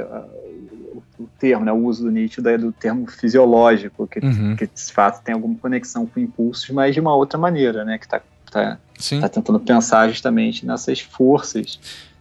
o 1.18 1.26
termo, 1.38 1.64
né, 1.64 1.72
o 1.72 1.86
uso 1.86 2.04
do 2.04 2.10
Nietzsche 2.10 2.42
do 2.42 2.72
termo 2.72 3.10
fisiológico, 3.10 4.06
que, 4.06 4.20
uhum. 4.20 4.54
que 4.54 4.66
de 4.66 4.92
fato 4.92 5.24
tem 5.24 5.34
alguma 5.34 5.56
conexão 5.56 6.04
com 6.04 6.20
impulsos, 6.20 6.68
mas 6.68 6.92
de 6.92 7.00
uma 7.00 7.14
outra 7.14 7.38
maneira, 7.38 7.86
né? 7.86 7.96
Que 7.96 8.04
está 8.04 8.20
tá, 8.50 8.78
tá 9.22 9.28
tentando 9.30 9.60
pensar 9.60 10.10
justamente 10.10 10.66
nessas 10.66 11.00
forças 11.00 11.80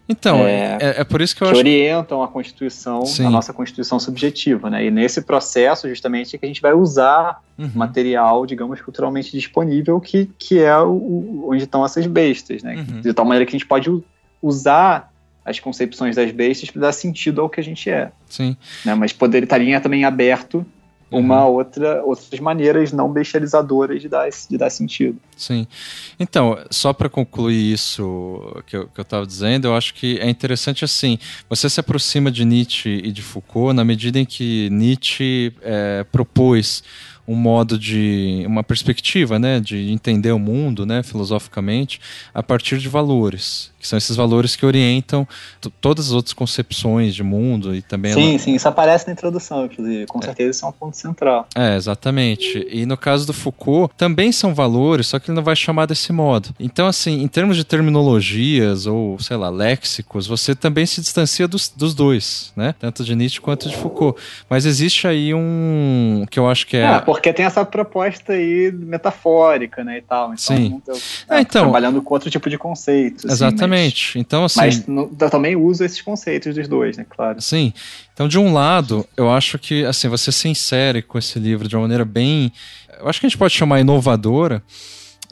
então, 0.10 0.38
é, 0.48 0.78
é, 0.80 1.02
é, 1.02 1.04
por 1.04 1.22
isso 1.22 1.36
que 1.36 1.44
eu 1.44 1.48
que 1.48 1.52
acho... 1.52 1.60
orientam 1.60 2.24
a 2.24 2.28
Constituição, 2.28 3.06
Sim. 3.06 3.26
a 3.26 3.30
nossa 3.30 3.52
Constituição 3.52 4.00
subjetiva, 4.00 4.70
né? 4.70 4.86
E 4.86 4.92
nesse 4.92 5.22
processo, 5.22 5.90
justamente, 5.90 6.36
é 6.36 6.40
que 6.40 6.46
a 6.46 6.48
gente 6.48 6.62
vai 6.62 6.74
usar 6.74 7.42
uhum. 7.58 7.70
material, 7.76 8.46
digamos, 8.46 8.80
culturalmente 8.82 9.32
disponível, 9.32 10.00
que, 10.00 10.30
que 10.40 10.60
é 10.60 10.78
o, 10.80 11.50
onde 11.50 11.64
estão 11.64 11.84
essas 11.84 12.08
bestas, 12.08 12.64
né? 12.64 12.76
Uhum. 12.76 13.02
De 13.02 13.14
tal 13.14 13.26
maneira 13.26 13.46
que 13.46 13.56
a 13.56 13.60
gente 13.60 13.68
pode 13.68 13.92
usar 14.42 15.12
as 15.44 15.60
concepções 15.60 16.16
das 16.16 16.32
bestas 16.32 16.70
para 16.70 16.82
dar 16.82 16.92
sentido 16.92 17.42
ao 17.42 17.50
que 17.50 17.60
a 17.60 17.64
gente 17.64 17.90
é. 17.90 18.12
Sim. 18.28 18.56
Né? 18.84 18.94
Mas 18.96 19.14
poder 19.14 19.44
estaria 19.44 19.80
também 19.80 20.04
aberto 20.04 20.66
uma 21.10 21.46
uhum. 21.46 21.54
outra 21.54 22.04
outras 22.04 22.40
maneiras 22.40 22.92
não 22.92 23.12
bestializadoras 23.12 24.02
de 24.02 24.10
dar, 24.10 24.28
de 24.30 24.58
dar 24.58 24.70
sentido. 24.70 25.18
Sim. 25.36 25.66
Então, 26.20 26.58
só 26.70 26.92
para 26.94 27.10
concluir 27.10 27.72
isso 27.74 28.64
que 28.66 28.76
eu 28.76 28.90
estava 28.98 29.26
dizendo, 29.26 29.68
eu 29.68 29.76
acho 29.76 29.94
que 29.94 30.20
é 30.20 30.30
interessante 30.30 30.84
assim, 30.84 31.18
você 31.50 31.70
se 31.70 31.80
aproxima 31.80 32.32
de 32.32 32.44
Nietzsche 32.44 33.02
e 33.04 33.12
de 33.12 33.22
Foucault 33.22 33.74
na 33.74 33.84
medida 33.84 34.20
em 34.20 34.26
que 34.26 34.70
Nietzsche 34.70 35.54
é, 35.62 36.04
propôs 36.12 36.84
um 37.28 37.36
modo 37.36 37.78
de 37.78 38.44
uma 38.48 38.64
perspectiva, 38.64 39.38
né, 39.38 39.60
de 39.60 39.92
entender 39.92 40.32
o 40.32 40.40
mundo, 40.40 40.86
né, 40.86 41.04
filosoficamente, 41.04 42.00
a 42.34 42.42
partir 42.42 42.78
de 42.78 42.88
valores, 42.88 43.72
que 43.80 43.88
são 43.88 43.98
esses 43.98 44.16
valores 44.16 44.56
que 44.56 44.66
orientam 44.66 45.28
todas 45.82 46.08
as 46.08 46.12
outras 46.14 46.34
concepções 46.34 47.14
de 47.14 47.24
mundo 47.24 47.76
e 47.76 47.82
também 47.82 48.14
Sim, 48.14 48.30
ela... 48.32 48.40
sim, 48.40 48.56
isso 48.56 48.68
aparece 48.68 49.08
na 49.08 49.14
introdução, 49.14 49.66
inclusive, 49.66 50.06
com 50.06 50.22
certeza 50.22 50.52
isso 50.52 50.66
é 50.66 50.70
um 50.70 50.72
ponto 50.72 50.96
central. 50.96 51.48
É, 51.56 51.76
exatamente. 51.76 52.66
E 52.70 52.86
no 52.86 52.96
caso 52.96 53.28
do 53.28 53.34
Foucault, 53.34 53.94
também 53.98 54.32
são 54.32 54.54
valores, 54.54 55.08
só 55.08 55.20
que 55.20 55.30
ele 55.30 55.36
não 55.36 55.44
vai 55.44 55.56
chamar 55.56 55.86
desse 55.86 56.14
modo. 56.14 56.50
Então, 56.60 56.88
assim, 56.88 57.22
em 57.22 57.28
termos 57.28 57.58
de 57.58 57.64
terminologias 57.64 58.86
ou, 58.86 59.20
sei 59.20 59.36
lá, 59.38 59.50
léxicos, 59.50 60.28
você 60.28 60.56
também 60.56 60.86
se 60.86 61.02
distancia 61.02 61.48
dos, 61.48 61.70
dos 61.70 61.94
dois, 61.94 62.52
né? 62.56 62.74
Tanto 62.80 63.04
de 63.04 63.16
Nietzsche 63.16 63.42
quanto 63.42 63.70
de 63.70 63.76
Foucault. 63.76 64.20
Mas 64.50 64.66
existe 64.66 65.08
aí 65.08 65.34
um 65.34 66.26
que 66.30 66.40
eu 66.40 66.50
acho 66.50 66.66
que 66.68 66.78
é. 66.78 66.88
Ah, 66.88 67.00
porque 67.18 67.34
tem 67.34 67.46
essa 67.46 67.66
proposta 67.66 68.34
aí 68.34 68.72
metafórica, 68.72 69.84
né? 69.84 69.98
E 69.98 70.02
tal. 70.02 70.34
Então, 70.34 70.38
Sim. 70.38 70.82
Eu, 70.88 70.96
é, 71.30 71.42
então, 71.42 71.64
trabalhando 71.64 72.02
com 72.02 72.14
outro 72.14 72.30
tipo 72.30 72.50
de 72.50 72.58
conceitos. 72.58 73.26
Assim, 73.26 73.34
exatamente. 73.34 74.12
Mas, 74.18 74.22
então, 74.22 74.46
assim. 74.46 74.60
Mas 74.60 74.88
no, 74.88 75.12
eu 75.20 75.30
também 75.30 75.56
uso 75.56 75.84
esses 75.84 76.02
conceitos 76.02 76.56
dos 76.56 76.68
dois, 76.68 76.98
né? 76.98 77.06
Claro. 77.10 77.42
Sim. 77.42 77.74
Então, 78.14 78.28
de 78.28 78.38
um 78.40 78.54
lado, 78.54 79.06
eu 79.16 79.30
acho 79.32 79.60
que 79.60 79.86
assim 79.86 80.08
você 80.08 80.32
se 80.32 80.48
insere 80.48 81.02
com 81.02 81.18
esse 81.18 81.38
livro 81.40 81.68
de 81.68 81.76
uma 81.76 81.84
maneira 81.84 82.06
bem, 82.06 82.52
eu 83.00 83.08
acho 83.08 83.20
que 83.20 83.26
a 83.26 83.30
gente 83.30 83.38
pode 83.38 83.54
chamar 83.54 83.80
inovadora, 83.80 84.64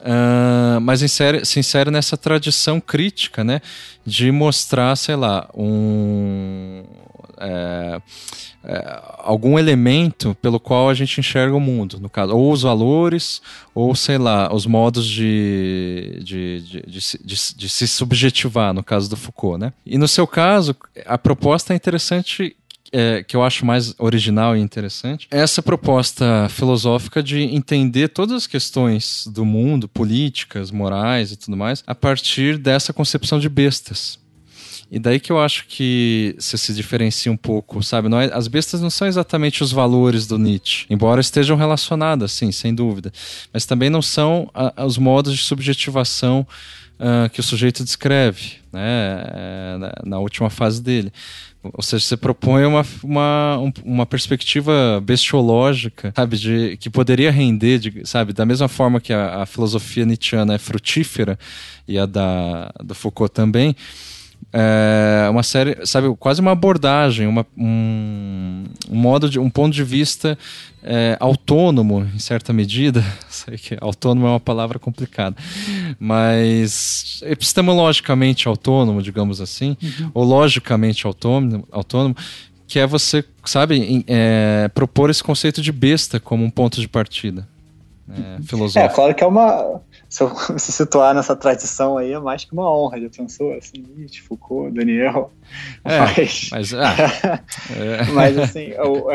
uh, 0.00 0.80
mas 0.80 1.02
insere, 1.02 1.44
se 1.44 1.58
insere 1.58 1.90
nessa 1.90 2.16
tradição 2.16 2.80
crítica, 2.80 3.42
né, 3.42 3.60
de 4.04 4.30
mostrar, 4.30 4.94
sei 4.96 5.16
lá, 5.16 5.48
um 5.54 6.84
é, 7.38 8.00
é, 8.64 9.02
algum 9.18 9.58
elemento 9.58 10.36
pelo 10.40 10.58
qual 10.58 10.88
a 10.88 10.94
gente 10.94 11.20
enxerga 11.20 11.54
o 11.54 11.60
mundo, 11.60 11.98
no 12.00 12.08
caso, 12.08 12.34
ou 12.34 12.52
os 12.52 12.62
valores, 12.62 13.40
ou 13.74 13.94
sei 13.94 14.18
lá, 14.18 14.52
os 14.52 14.66
modos 14.66 15.06
de, 15.06 16.20
de, 16.22 16.60
de, 16.60 16.82
de, 16.82 17.18
de, 17.24 17.54
de 17.56 17.68
se 17.68 17.88
subjetivar, 17.88 18.72
no 18.72 18.82
caso 18.82 19.08
do 19.08 19.16
Foucault, 19.16 19.58
né? 19.58 19.72
E 19.84 19.98
no 19.98 20.08
seu 20.08 20.26
caso, 20.26 20.76
a 21.04 21.18
proposta 21.18 21.72
é 21.72 21.76
interessante 21.76 22.56
é, 22.92 23.22
que 23.22 23.36
eu 23.36 23.42
acho 23.42 23.64
mais 23.64 23.94
original 23.98 24.56
e 24.56 24.60
interessante 24.60 25.28
é 25.30 25.40
essa 25.40 25.62
proposta 25.62 26.48
filosófica 26.48 27.22
de 27.22 27.40
entender 27.42 28.08
todas 28.08 28.36
as 28.36 28.46
questões 28.46 29.26
do 29.26 29.44
mundo, 29.44 29.88
políticas, 29.88 30.70
morais 30.70 31.32
e 31.32 31.36
tudo 31.36 31.56
mais, 31.56 31.82
a 31.86 31.94
partir 31.94 32.58
dessa 32.58 32.92
concepção 32.92 33.38
de 33.38 33.48
bestas. 33.48 34.18
E 34.90 34.98
daí 34.98 35.18
que 35.18 35.32
eu 35.32 35.40
acho 35.40 35.66
que 35.66 36.36
você 36.38 36.56
se 36.56 36.72
diferencia 36.72 37.30
um 37.30 37.36
pouco, 37.36 37.82
sabe? 37.82 38.08
Não 38.08 38.20
é, 38.20 38.30
as 38.32 38.46
bestas 38.46 38.80
não 38.80 38.90
são 38.90 39.06
exatamente 39.08 39.62
os 39.62 39.72
valores 39.72 40.26
do 40.26 40.38
Nietzsche, 40.38 40.86
embora 40.88 41.20
estejam 41.20 41.56
relacionadas, 41.56 42.32
sim, 42.32 42.52
sem 42.52 42.74
dúvida. 42.74 43.12
Mas 43.52 43.66
também 43.66 43.90
não 43.90 44.00
são 44.00 44.48
a, 44.54 44.84
os 44.84 44.96
modos 44.96 45.34
de 45.34 45.42
subjetivação 45.42 46.46
uh, 47.00 47.28
que 47.30 47.40
o 47.40 47.42
sujeito 47.42 47.82
descreve, 47.82 48.54
né? 48.72 49.24
É, 49.26 49.76
na, 49.78 49.92
na 50.04 50.18
última 50.18 50.50
fase 50.50 50.80
dele. 50.80 51.12
Ou 51.72 51.82
seja, 51.82 52.04
você 52.04 52.16
propõe 52.16 52.64
uma, 52.64 52.86
uma, 53.02 53.72
uma 53.84 54.06
perspectiva 54.06 55.00
bestiológica, 55.02 56.12
sabe, 56.14 56.36
de, 56.36 56.76
que 56.76 56.88
poderia 56.88 57.30
render, 57.30 57.78
de, 57.78 58.06
sabe, 58.06 58.32
da 58.32 58.46
mesma 58.46 58.68
forma 58.68 59.00
que 59.00 59.12
a, 59.12 59.42
a 59.42 59.46
filosofia 59.46 60.04
nietzschiana 60.04 60.54
é 60.54 60.58
frutífera 60.58 61.38
e 61.88 61.98
a 61.98 62.06
da, 62.06 62.72
do 62.84 62.94
Foucault 62.94 63.34
também, 63.34 63.74
é 64.58 65.28
uma 65.28 65.42
série, 65.42 65.84
sabe, 65.84 66.14
quase 66.16 66.40
uma 66.40 66.52
abordagem, 66.52 67.26
uma, 67.26 67.46
um, 67.58 68.64
um 68.90 68.96
modo 68.96 69.28
de, 69.28 69.38
um 69.38 69.50
ponto 69.50 69.74
de 69.74 69.84
vista 69.84 70.38
é, 70.82 71.14
autônomo, 71.20 72.08
em 72.14 72.18
certa 72.18 72.54
medida. 72.54 73.04
Sei 73.28 73.58
que 73.58 73.76
autônomo 73.78 74.26
é 74.26 74.30
uma 74.30 74.40
palavra 74.40 74.78
complicada, 74.78 75.36
mas 76.00 77.20
epistemologicamente 77.24 78.48
autônomo, 78.48 79.02
digamos 79.02 79.42
assim, 79.42 79.76
uhum. 79.82 80.10
ou 80.14 80.24
logicamente 80.24 81.06
autônomo, 81.06 81.68
autônomo, 81.70 82.16
que 82.66 82.78
é 82.78 82.86
você, 82.86 83.22
sabe, 83.44 84.04
é, 84.06 84.70
propor 84.74 85.10
esse 85.10 85.22
conceito 85.22 85.60
de 85.60 85.70
besta 85.70 86.18
como 86.18 86.42
um 86.42 86.50
ponto 86.50 86.80
de 86.80 86.88
partida. 86.88 87.46
É, 88.08 88.42
filosófico. 88.42 88.92
É, 88.92 88.94
claro 88.94 89.14
que 89.14 89.24
é 89.24 89.26
uma 89.26 89.80
se, 90.16 90.22
eu, 90.22 90.34
se 90.58 90.72
situar 90.72 91.14
nessa 91.14 91.36
tradição 91.36 91.98
aí 91.98 92.12
é 92.12 92.18
mais 92.18 92.44
que 92.44 92.52
uma 92.52 92.70
honra, 92.74 93.00
já 93.00 93.10
pensou? 93.10 93.52
Assim, 93.52 93.84
Nietzsche, 93.96 94.22
Foucault, 94.22 94.74
Daniel. 94.74 95.30
É, 95.84 95.98
mas, 95.98 96.48
mas, 96.50 96.72
ah, 96.74 97.40
é. 97.76 98.04
mas 98.12 98.38
assim, 98.38 98.68
eu, 98.68 99.08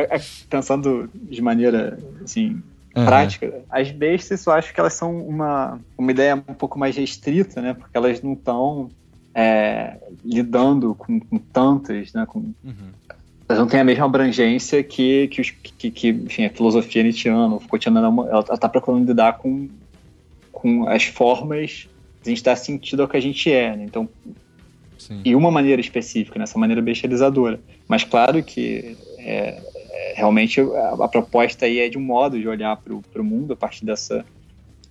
pensando 0.47 1.09
de 1.13 1.41
maneira 1.41 1.97
assim, 2.23 2.61
uhum. 2.95 3.05
prática, 3.05 3.61
as 3.69 3.89
bestas 3.89 4.45
eu 4.45 4.53
acho 4.53 4.71
que 4.71 4.79
elas 4.79 4.93
são 4.93 5.25
uma, 5.27 5.79
uma 5.97 6.11
ideia 6.11 6.35
um 6.35 6.53
pouco 6.53 6.77
mais 6.77 6.95
restrita, 6.95 7.61
né? 7.61 7.73
Porque 7.73 7.97
elas 7.97 8.21
não 8.21 8.33
estão 8.33 8.91
é, 9.33 9.97
lidando 10.23 10.93
com, 10.93 11.19
com, 11.19 11.39
tantas, 11.39 12.13
né? 12.13 12.27
Com, 12.27 12.39
uhum. 12.63 12.91
Elas 13.49 13.59
não 13.59 13.67
têm 13.67 13.79
a 13.79 13.83
mesma 13.83 14.05
abrangência 14.05 14.83
que, 14.83 15.27
que, 15.29 15.41
os, 15.41 15.49
que, 15.49 15.89
que 15.89 16.09
enfim, 16.09 16.45
a 16.45 16.49
filosofia 16.51 17.01
nietzschiana, 17.01 17.55
o 17.55 17.59
Foucaultiana, 17.59 17.99
ela 17.99 18.45
está 18.53 18.69
procurando 18.69 19.07
lidar 19.07 19.39
com 19.39 19.67
com 20.61 20.87
as 20.87 21.05
formas 21.05 21.87
de 22.21 22.29
a 22.29 22.29
gente 22.29 22.43
dar 22.43 22.55
sentido 22.55 23.01
ao 23.01 23.07
que 23.07 23.17
a 23.17 23.19
gente 23.19 23.51
é, 23.51 23.75
né? 23.75 23.83
Então, 23.83 24.07
Sim. 24.95 25.21
e 25.25 25.35
uma 25.35 25.49
maneira 25.49 25.81
específica, 25.81 26.37
nessa 26.37 26.55
né? 26.55 26.61
maneira 26.61 26.83
bestializadora. 26.83 27.59
Mas 27.87 28.03
claro 28.03 28.43
que 28.43 28.95
é, 29.17 29.59
é, 29.89 30.13
realmente 30.15 30.61
a, 30.61 31.03
a, 31.03 31.07
proposta 31.07 31.65
aí 31.65 31.79
é 31.79 31.89
de 31.89 31.97
um 31.97 32.01
modo 32.01 32.39
de 32.39 32.47
olhar 32.47 32.77
para 32.77 32.93
o 32.93 33.23
mundo 33.23 33.53
a 33.53 33.55
partir 33.55 33.83
dessa, 33.83 34.23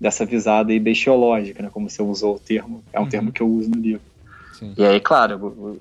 dessa 0.00 0.26
visada 0.26 0.72
aí 0.72 0.80
bestiológica, 0.80 1.62
né? 1.62 1.70
Como 1.72 1.88
você 1.88 2.02
usou 2.02 2.34
o 2.34 2.40
termo, 2.40 2.82
é 2.92 2.98
um 2.98 3.04
uhum. 3.04 3.08
termo 3.08 3.32
que 3.32 3.40
eu 3.40 3.46
uso 3.46 3.70
no 3.70 3.80
livro. 3.80 4.02
Sim. 4.58 4.74
E 4.76 4.84
aí, 4.84 4.98
claro, 4.98 5.78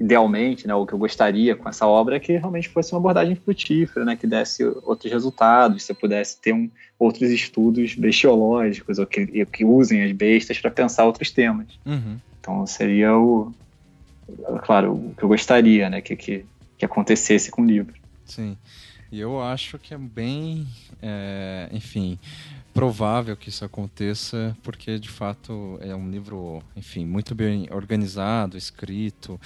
idealmente, 0.00 0.66
né, 0.66 0.74
o 0.74 0.86
que 0.86 0.92
eu 0.92 0.98
gostaria 0.98 1.56
com 1.56 1.68
essa 1.68 1.86
obra 1.86 2.16
é 2.16 2.20
que 2.20 2.36
realmente 2.36 2.68
fosse 2.68 2.92
uma 2.92 2.98
abordagem 2.98 3.34
frutífera, 3.34 4.04
né, 4.04 4.16
que 4.16 4.26
desse 4.26 4.64
outros 4.84 5.10
resultados, 5.10 5.82
se 5.82 5.92
pudesse 5.92 6.40
ter 6.40 6.52
um, 6.52 6.70
outros 6.98 7.30
estudos 7.30 7.94
bestiológicos 7.94 8.98
ou 8.98 9.06
que, 9.06 9.44
que 9.46 9.64
usem 9.64 10.04
as 10.04 10.12
bestas 10.12 10.58
para 10.58 10.70
pensar 10.70 11.04
outros 11.04 11.30
temas. 11.30 11.66
Uhum. 11.84 12.16
Então 12.40 12.66
seria 12.66 13.16
o, 13.16 13.52
claro, 14.62 14.92
o 14.92 15.14
que 15.16 15.22
eu 15.22 15.28
gostaria, 15.28 15.90
né, 15.90 16.00
que, 16.00 16.14
que, 16.14 16.44
que 16.76 16.84
acontecesse 16.84 17.50
com 17.50 17.62
o 17.62 17.66
livro. 17.66 17.94
Sim. 18.24 18.56
E 19.10 19.18
eu 19.18 19.40
acho 19.42 19.78
que 19.78 19.94
é 19.94 19.98
bem, 19.98 20.66
é, 21.02 21.68
enfim, 21.72 22.18
provável 22.72 23.36
que 23.36 23.48
isso 23.48 23.64
aconteça, 23.64 24.56
porque 24.62 24.98
de 24.98 25.08
fato 25.08 25.78
é 25.80 25.94
um 25.94 26.10
livro, 26.10 26.62
enfim, 26.76 27.04
muito 27.04 27.34
bem 27.34 27.68
organizado, 27.70 28.56
escrito. 28.56 29.40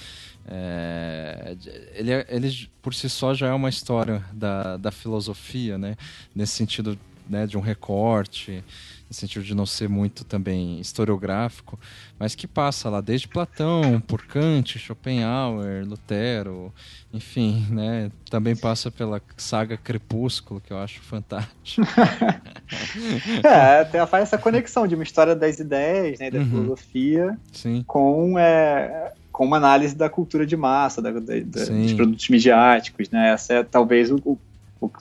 É, 0.47 1.55
ele, 1.93 2.11
ele 2.27 2.69
por 2.81 2.93
si 2.93 3.09
só 3.09 3.33
já 3.33 3.47
é 3.47 3.53
uma 3.53 3.69
história 3.69 4.23
da, 4.31 4.77
da 4.77 4.91
filosofia, 4.91 5.77
né? 5.77 5.95
Nesse 6.35 6.53
sentido 6.53 6.97
né, 7.27 7.47
de 7.47 7.57
um 7.57 7.61
recorte, 7.61 8.63
no 9.09 9.15
sentido 9.15 9.43
de 9.43 9.55
não 9.55 9.65
ser 9.65 9.87
muito 9.87 10.23
também 10.23 10.79
historiográfico, 10.79 11.79
mas 12.19 12.35
que 12.35 12.47
passa 12.47 12.89
lá 12.89 13.01
desde 13.01 13.27
Platão, 13.27 14.01
por 14.01 14.25
Kant, 14.25 14.77
Schopenhauer, 14.77 15.85
Lutero, 15.87 16.73
enfim, 17.13 17.65
né, 17.69 18.11
também 18.29 18.55
passa 18.55 18.91
pela 18.91 19.21
saga 19.37 19.77
Crepúsculo, 19.77 20.61
que 20.61 20.73
eu 20.73 20.77
acho 20.77 21.01
fantástico. 21.01 21.81
é, 23.43 23.83
tem, 23.85 24.05
faz 24.07 24.23
essa 24.23 24.37
conexão 24.37 24.87
de 24.87 24.95
uma 24.95 25.03
história 25.03 25.35
das 25.35 25.59
ideias, 25.59 26.19
né, 26.19 26.29
da 26.29 26.39
uhum. 26.39 26.45
filosofia, 26.45 27.37
Sim. 27.51 27.83
com 27.87 28.37
é, 28.37 29.11
com 29.33 29.45
uma 29.45 29.57
análise 29.57 29.95
da 29.95 30.07
cultura 30.09 30.45
de 30.45 30.55
massa, 30.55 31.01
da, 31.01 31.11
da, 31.11 31.19
da, 31.19 31.65
dos 31.65 31.93
produtos 31.93 32.29
midiáticos, 32.29 33.09
né? 33.09 33.31
Essa 33.31 33.53
é 33.55 33.63
talvez 33.63 34.11
o, 34.11 34.17
o, 34.23 34.37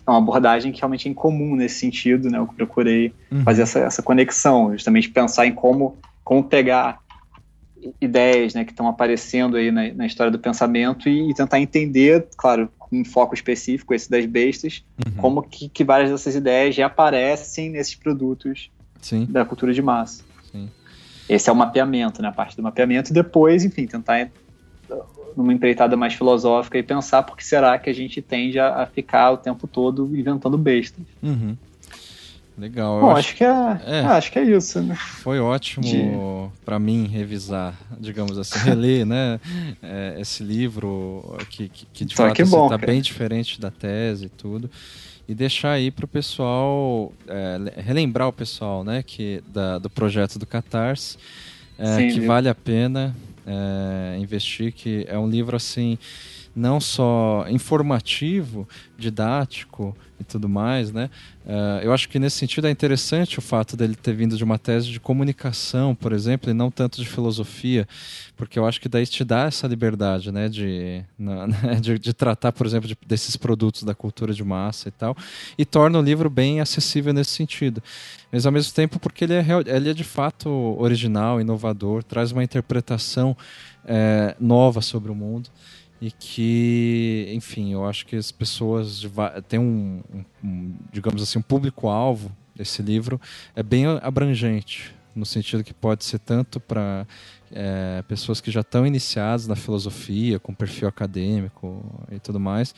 uma 0.07 0.19
abordagem 0.19 0.73
que 0.73 0.81
realmente 0.81 1.07
é 1.07 1.11
incomum 1.11 1.55
nesse 1.55 1.81
sentido, 1.81 2.31
né? 2.31 2.39
Eu 2.39 2.47
procurei 2.47 3.13
uhum. 3.31 3.43
fazer 3.43 3.63
essa, 3.63 3.81
essa 3.81 4.03
conexão, 4.03 4.73
justamente 4.73 5.11
pensar 5.11 5.47
em 5.47 5.53
como, 5.53 5.99
como 6.25 6.43
pegar 6.43 7.02
ideias 8.01 8.55
né, 8.55 8.65
que 8.65 8.73
estão 8.73 8.87
aparecendo 8.87 9.57
aí 9.57 9.71
na, 9.71 9.93
na 9.93 10.07
história 10.07 10.31
do 10.31 10.39
pensamento 10.39 11.09
e, 11.09 11.31
e, 11.31 11.35
tentar 11.35 11.61
entender, 11.61 12.27
claro, 12.37 12.69
com 12.79 13.01
um 13.01 13.05
foco 13.05 13.35
específico, 13.35 13.95
esse 13.95 14.11
das 14.11 14.27
bestas, 14.27 14.85
uhum. 15.05 15.13
como 15.17 15.43
que, 15.43 15.69
que, 15.69 15.85
várias 15.85 16.11
dessas 16.11 16.35
ideias 16.35 16.75
já 16.75 16.87
aparecem 16.87 17.71
nesses 17.71 17.95
produtos 17.95 18.71
Sim. 19.01 19.27
da 19.29 19.45
cultura 19.45 19.73
de 19.73 19.83
massa. 19.83 20.25
Sim. 20.51 20.69
Esse 21.29 21.49
é 21.49 21.53
o 21.53 21.57
mapeamento, 21.57 22.21
né, 22.23 22.29
a 22.29 22.33
parte 22.33 22.57
do 22.57 22.63
mapeamento, 22.63 23.11
e 23.11 23.15
depois, 23.15 23.65
enfim, 23.65 23.87
tentar 23.87 24.31
numa 25.37 25.53
empreitada 25.53 25.97
mais 25.97 26.15
filosófica 26.15 26.79
e 26.79 26.83
pensar 26.83 27.23
por 27.23 27.37
que 27.37 27.45
será 27.45 27.79
que 27.79 27.89
a 27.89 27.95
gente 27.95 28.21
tende 28.21 28.59
a, 28.59 28.83
a 28.83 28.87
ficar 28.87 29.31
o 29.31 29.37
tempo 29.37 29.67
todo 29.67 30.15
inventando 30.15 30.59
bestas. 30.59 31.05
Uhum. 31.23 31.57
Legal. 32.63 33.01
Bom, 33.01 33.11
acho, 33.11 33.19
acho, 33.19 33.37
que 33.37 33.43
é, 33.43 33.49
é. 33.49 34.01
Ah, 34.07 34.17
acho 34.17 34.31
que 34.31 34.39
é 34.39 34.45
isso, 34.45 34.81
né? 34.81 34.95
Foi 34.95 35.41
ótimo 35.41 35.85
de... 35.85 36.01
para 36.65 36.79
mim 36.79 37.09
revisar, 37.09 37.75
digamos 37.99 38.39
assim, 38.39 38.57
reler, 38.61 39.05
né, 39.05 39.41
é, 39.83 40.15
esse 40.21 40.45
livro 40.45 41.37
que, 41.51 41.69
que, 41.69 41.87
que 41.87 42.05
de 42.05 42.15
então, 42.15 42.29
fato 42.29 42.41
está 42.41 42.77
assim, 42.77 42.87
bem 42.87 43.03
diferente 43.03 43.61
da 43.61 43.69
tese 43.69 44.27
e 44.27 44.29
tudo 44.29 44.71
e 45.29 45.35
deixar 45.35 45.73
aí 45.73 45.91
para 45.91 46.05
o 46.05 46.09
pessoal 46.09 47.13
é, 47.27 47.81
relembrar 47.81 48.29
o 48.29 48.33
pessoal, 48.33 48.85
né, 48.85 49.03
que 49.03 49.43
da, 49.53 49.79
do 49.79 49.91
projeto 49.91 50.39
do 50.39 50.47
Catarse, 50.47 51.19
é, 51.77 51.97
Sim, 51.97 52.09
que 52.11 52.21
viu? 52.21 52.29
vale 52.29 52.49
a 52.49 52.55
pena 52.55 53.13
é, 53.45 54.19
investir, 54.21 54.73
que 54.73 55.05
é 55.09 55.19
um 55.19 55.29
livro 55.29 55.57
assim 55.57 55.99
não 56.55 56.79
só 56.79 57.45
informativo, 57.49 58.69
didático 58.97 59.97
e 60.23 60.25
tudo 60.25 60.49
mais, 60.49 60.91
né? 60.91 61.11
Uh, 61.45 61.83
eu 61.83 61.93
acho 61.93 62.09
que 62.09 62.19
nesse 62.19 62.39
sentido 62.39 62.67
é 62.67 62.71
interessante 62.71 63.39
o 63.39 63.43
fato 63.43 63.77
dele 63.77 63.95
ter 63.95 64.15
vindo 64.15 64.37
de 64.37 64.45
uma 64.45 64.59
tese 64.59 64.89
de 64.89 65.01
comunicação, 65.01 65.95
por 65.95 66.13
exemplo, 66.13 66.51
e 66.51 66.55
não 66.55 66.71
tanto 66.71 67.01
de 67.01 67.07
filosofia, 67.07 67.87
porque 68.37 68.59
eu 68.59 68.65
acho 68.65 68.81
que 68.81 68.89
daí 68.89 69.05
te 69.07 69.25
dá 69.25 69.45
essa 69.45 69.67
liberdade, 69.67 70.31
né, 70.31 70.49
de, 70.49 71.03
na, 71.19 71.47
né, 71.51 71.81
de, 71.81 71.99
de, 71.99 72.13
tratar, 72.13 72.53
por 72.53 72.67
exemplo, 72.67 72.89
de, 72.89 72.97
desses 73.07 73.37
produtos 73.37 73.83
da 73.83 73.95
cultura 73.95 74.33
de 74.33 74.45
massa 74.45 74.89
e 74.89 74.93
tal, 74.93 75.17
e 75.59 75.65
torna 75.65 75.99
o 75.99 76.03
livro 76.03 76.31
bem 76.31 76.61
acessível 76.61 77.13
nesse 77.13 77.33
sentido. 77.33 77.83
Mas 78.31 78.47
ao 78.47 78.53
mesmo 78.53 78.73
tempo 78.73 78.99
porque 78.99 79.25
ele 79.25 79.35
é, 79.35 79.45
ele 79.67 79.91
é 79.91 79.95
de 79.95 80.05
fato 80.05 80.49
original, 80.79 81.41
inovador, 81.41 82.03
traz 82.03 82.33
uma 82.33 82.45
interpretação 82.45 83.37
é, 83.85 84.37
nova 84.41 84.81
sobre 84.81 85.11
o 85.11 85.15
mundo 85.15 85.51
e 86.03 86.11
que, 86.11 87.31
enfim, 87.33 87.73
eu 87.73 87.87
acho 87.87 88.05
que 88.05 88.17
as 88.17 88.33
pessoas 88.33 89.09
têm 89.49 89.61
um, 89.61 90.03
um, 90.43 90.75
digamos 90.93 91.23
assim, 91.23 91.39
um 91.39 91.43
público-alvo 91.43 92.37
desse 92.57 92.83
livro 92.83 93.21
é 93.55 93.63
bem 93.63 93.87
abrangente, 94.03 94.93
no 95.15 95.25
sentido 95.25 95.63
que 95.63 95.73
pode 95.73 96.05
ser 96.05 96.19
tanto 96.19 96.59
para 96.59 97.07
é, 97.53 98.03
pessoas 98.09 98.41
que 98.41 98.51
já 98.51 98.63
estão 98.63 98.85
iniciadas 98.85 99.47
na 99.47 99.55
filosofia, 99.55 100.41
com 100.41 100.53
perfil 100.53 100.89
acadêmico 100.89 101.85
e 102.11 102.19
tudo 102.19 102.41
mais, 102.41 102.75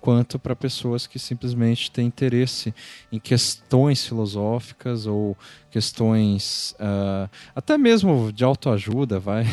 quanto 0.00 0.38
para 0.38 0.54
pessoas 0.54 1.06
que 1.06 1.18
simplesmente 1.18 1.90
têm 1.90 2.06
interesse 2.06 2.74
em 3.10 3.18
questões 3.18 4.06
filosóficas 4.06 5.06
ou 5.06 5.36
questões 5.70 6.74
uh, 6.80 7.28
até 7.54 7.76
mesmo 7.76 8.32
de 8.32 8.44
autoajuda, 8.44 9.18
vai. 9.18 9.44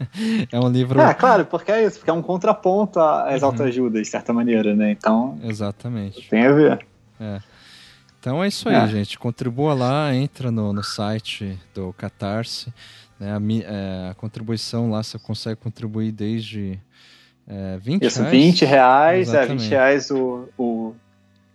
é 0.50 0.58
um 0.58 0.68
livro. 0.68 1.00
É, 1.00 1.12
claro, 1.14 1.44
porque 1.46 1.70
é 1.70 1.84
isso, 1.84 1.98
porque 1.98 2.10
é 2.10 2.14
um 2.14 2.22
contraponto 2.22 2.98
às 3.00 3.42
uhum. 3.42 3.48
autoajudas, 3.48 4.02
de 4.02 4.08
certa 4.08 4.32
maneira, 4.32 4.74
né? 4.74 4.92
Então. 4.92 5.38
Exatamente. 5.42 6.28
Tem 6.28 6.46
a 6.46 6.52
ver. 6.52 6.86
É. 7.20 7.40
Então 8.20 8.42
é 8.42 8.48
isso 8.48 8.68
aí, 8.68 8.74
é. 8.74 8.88
gente. 8.88 9.18
Contribua 9.18 9.74
lá, 9.74 10.14
entra 10.14 10.50
no, 10.50 10.72
no 10.72 10.82
site 10.82 11.58
do 11.74 11.92
Catarse. 11.92 12.72
Né? 13.18 13.32
A, 13.32 13.40
é, 13.64 14.10
a 14.10 14.14
contribuição 14.14 14.90
lá 14.90 15.02
você 15.02 15.18
consegue 15.18 15.56
contribuir 15.56 16.12
desde 16.12 16.78
é, 17.48 17.78
20 17.78 18.04
Isso, 18.04 18.20
reais? 18.20 18.32
20 18.32 18.64
reais, 18.66 19.34
é, 19.34 19.46
20 19.46 19.68
reais 19.68 20.10
o, 20.10 20.48
o, 20.58 20.94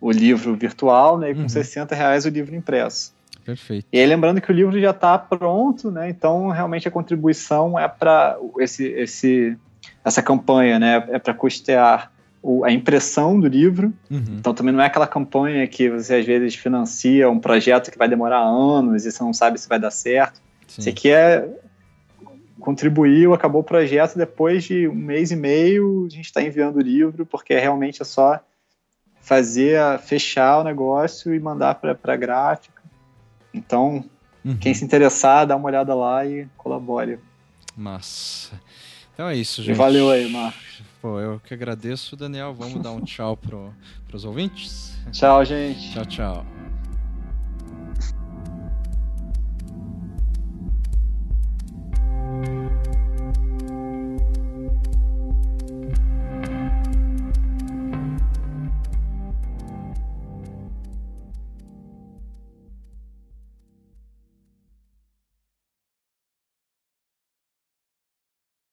o 0.01 0.11
livro 0.11 0.55
virtual, 0.55 1.19
né? 1.19 1.31
E 1.31 1.35
com 1.35 1.41
uhum. 1.41 1.49
60 1.49 1.93
reais 1.93 2.25
o 2.25 2.29
livro 2.29 2.55
impresso. 2.55 3.13
Perfeito. 3.45 3.85
E 3.91 3.99
aí, 3.99 4.05
lembrando 4.05 4.41
que 4.41 4.51
o 4.51 4.55
livro 4.55 4.79
já 4.79 4.89
está 4.89 5.17
pronto, 5.17 5.91
né? 5.91 6.09
Então, 6.09 6.49
realmente, 6.49 6.87
a 6.87 6.91
contribuição 6.91 7.77
é 7.77 7.87
para 7.87 8.37
esse, 8.59 8.85
esse, 8.87 9.57
essa 10.03 10.23
campanha, 10.23 10.79
né? 10.79 11.05
É 11.09 11.19
para 11.19 11.33
custear 11.33 12.11
o, 12.41 12.63
a 12.63 12.71
impressão 12.71 13.39
do 13.39 13.47
livro. 13.47 13.93
Uhum. 14.09 14.37
Então, 14.39 14.53
também 14.53 14.73
não 14.73 14.81
é 14.81 14.87
aquela 14.87 15.05
campanha 15.05 15.67
que 15.67 15.89
você, 15.89 16.15
às 16.15 16.25
vezes, 16.25 16.55
financia 16.55 17.29
um 17.29 17.39
projeto 17.39 17.91
que 17.91 17.97
vai 17.97 18.07
demorar 18.07 18.39
anos 18.39 19.05
e 19.05 19.11
você 19.11 19.23
não 19.23 19.33
sabe 19.33 19.59
se 19.59 19.69
vai 19.69 19.77
dar 19.77 19.91
certo. 19.91 20.41
Sim. 20.67 20.81
Isso 20.81 20.89
aqui 20.89 21.11
é 21.11 21.47
contribuiu, 22.63 23.33
acabou 23.33 23.59
o 23.59 23.63
projeto, 23.63 24.17
depois 24.17 24.63
de 24.63 24.87
um 24.87 24.95
mês 24.95 25.31
e 25.31 25.35
meio 25.35 26.05
a 26.05 26.09
gente 26.09 26.25
está 26.25 26.41
enviando 26.41 26.77
o 26.77 26.81
livro, 26.81 27.25
porque 27.25 27.53
realmente 27.59 28.01
é 28.01 28.05
só 28.05 28.39
fazer, 29.21 29.79
fechar 29.99 30.59
o 30.59 30.63
negócio 30.63 31.35
e 31.35 31.39
mandar 31.39 31.75
para 31.75 31.97
a 32.01 32.15
gráfica. 32.15 32.81
Então, 33.53 34.05
uhum. 34.45 34.55
quem 34.57 34.73
se 34.73 34.83
interessar, 34.85 35.45
dá 35.45 35.55
uma 35.57 35.67
olhada 35.67 35.93
lá 35.93 36.25
e 36.25 36.47
colabore. 36.57 37.19
Massa. 37.75 38.59
Então 39.13 39.27
é 39.27 39.35
isso, 39.35 39.61
gente. 39.61 39.75
valeu 39.75 40.09
aí, 40.09 40.31
Marcos. 40.31 40.81
Pô, 41.01 41.19
eu 41.19 41.41
que 41.45 41.53
agradeço, 41.53 42.15
Daniel. 42.15 42.53
Vamos 42.53 42.81
dar 42.81 42.91
um 42.91 43.01
tchau 43.01 43.35
para 43.35 44.15
os 44.15 44.23
ouvintes? 44.23 44.97
Tchau, 45.11 45.43
gente. 45.43 45.91
Tchau, 45.91 46.05
tchau. 46.05 46.52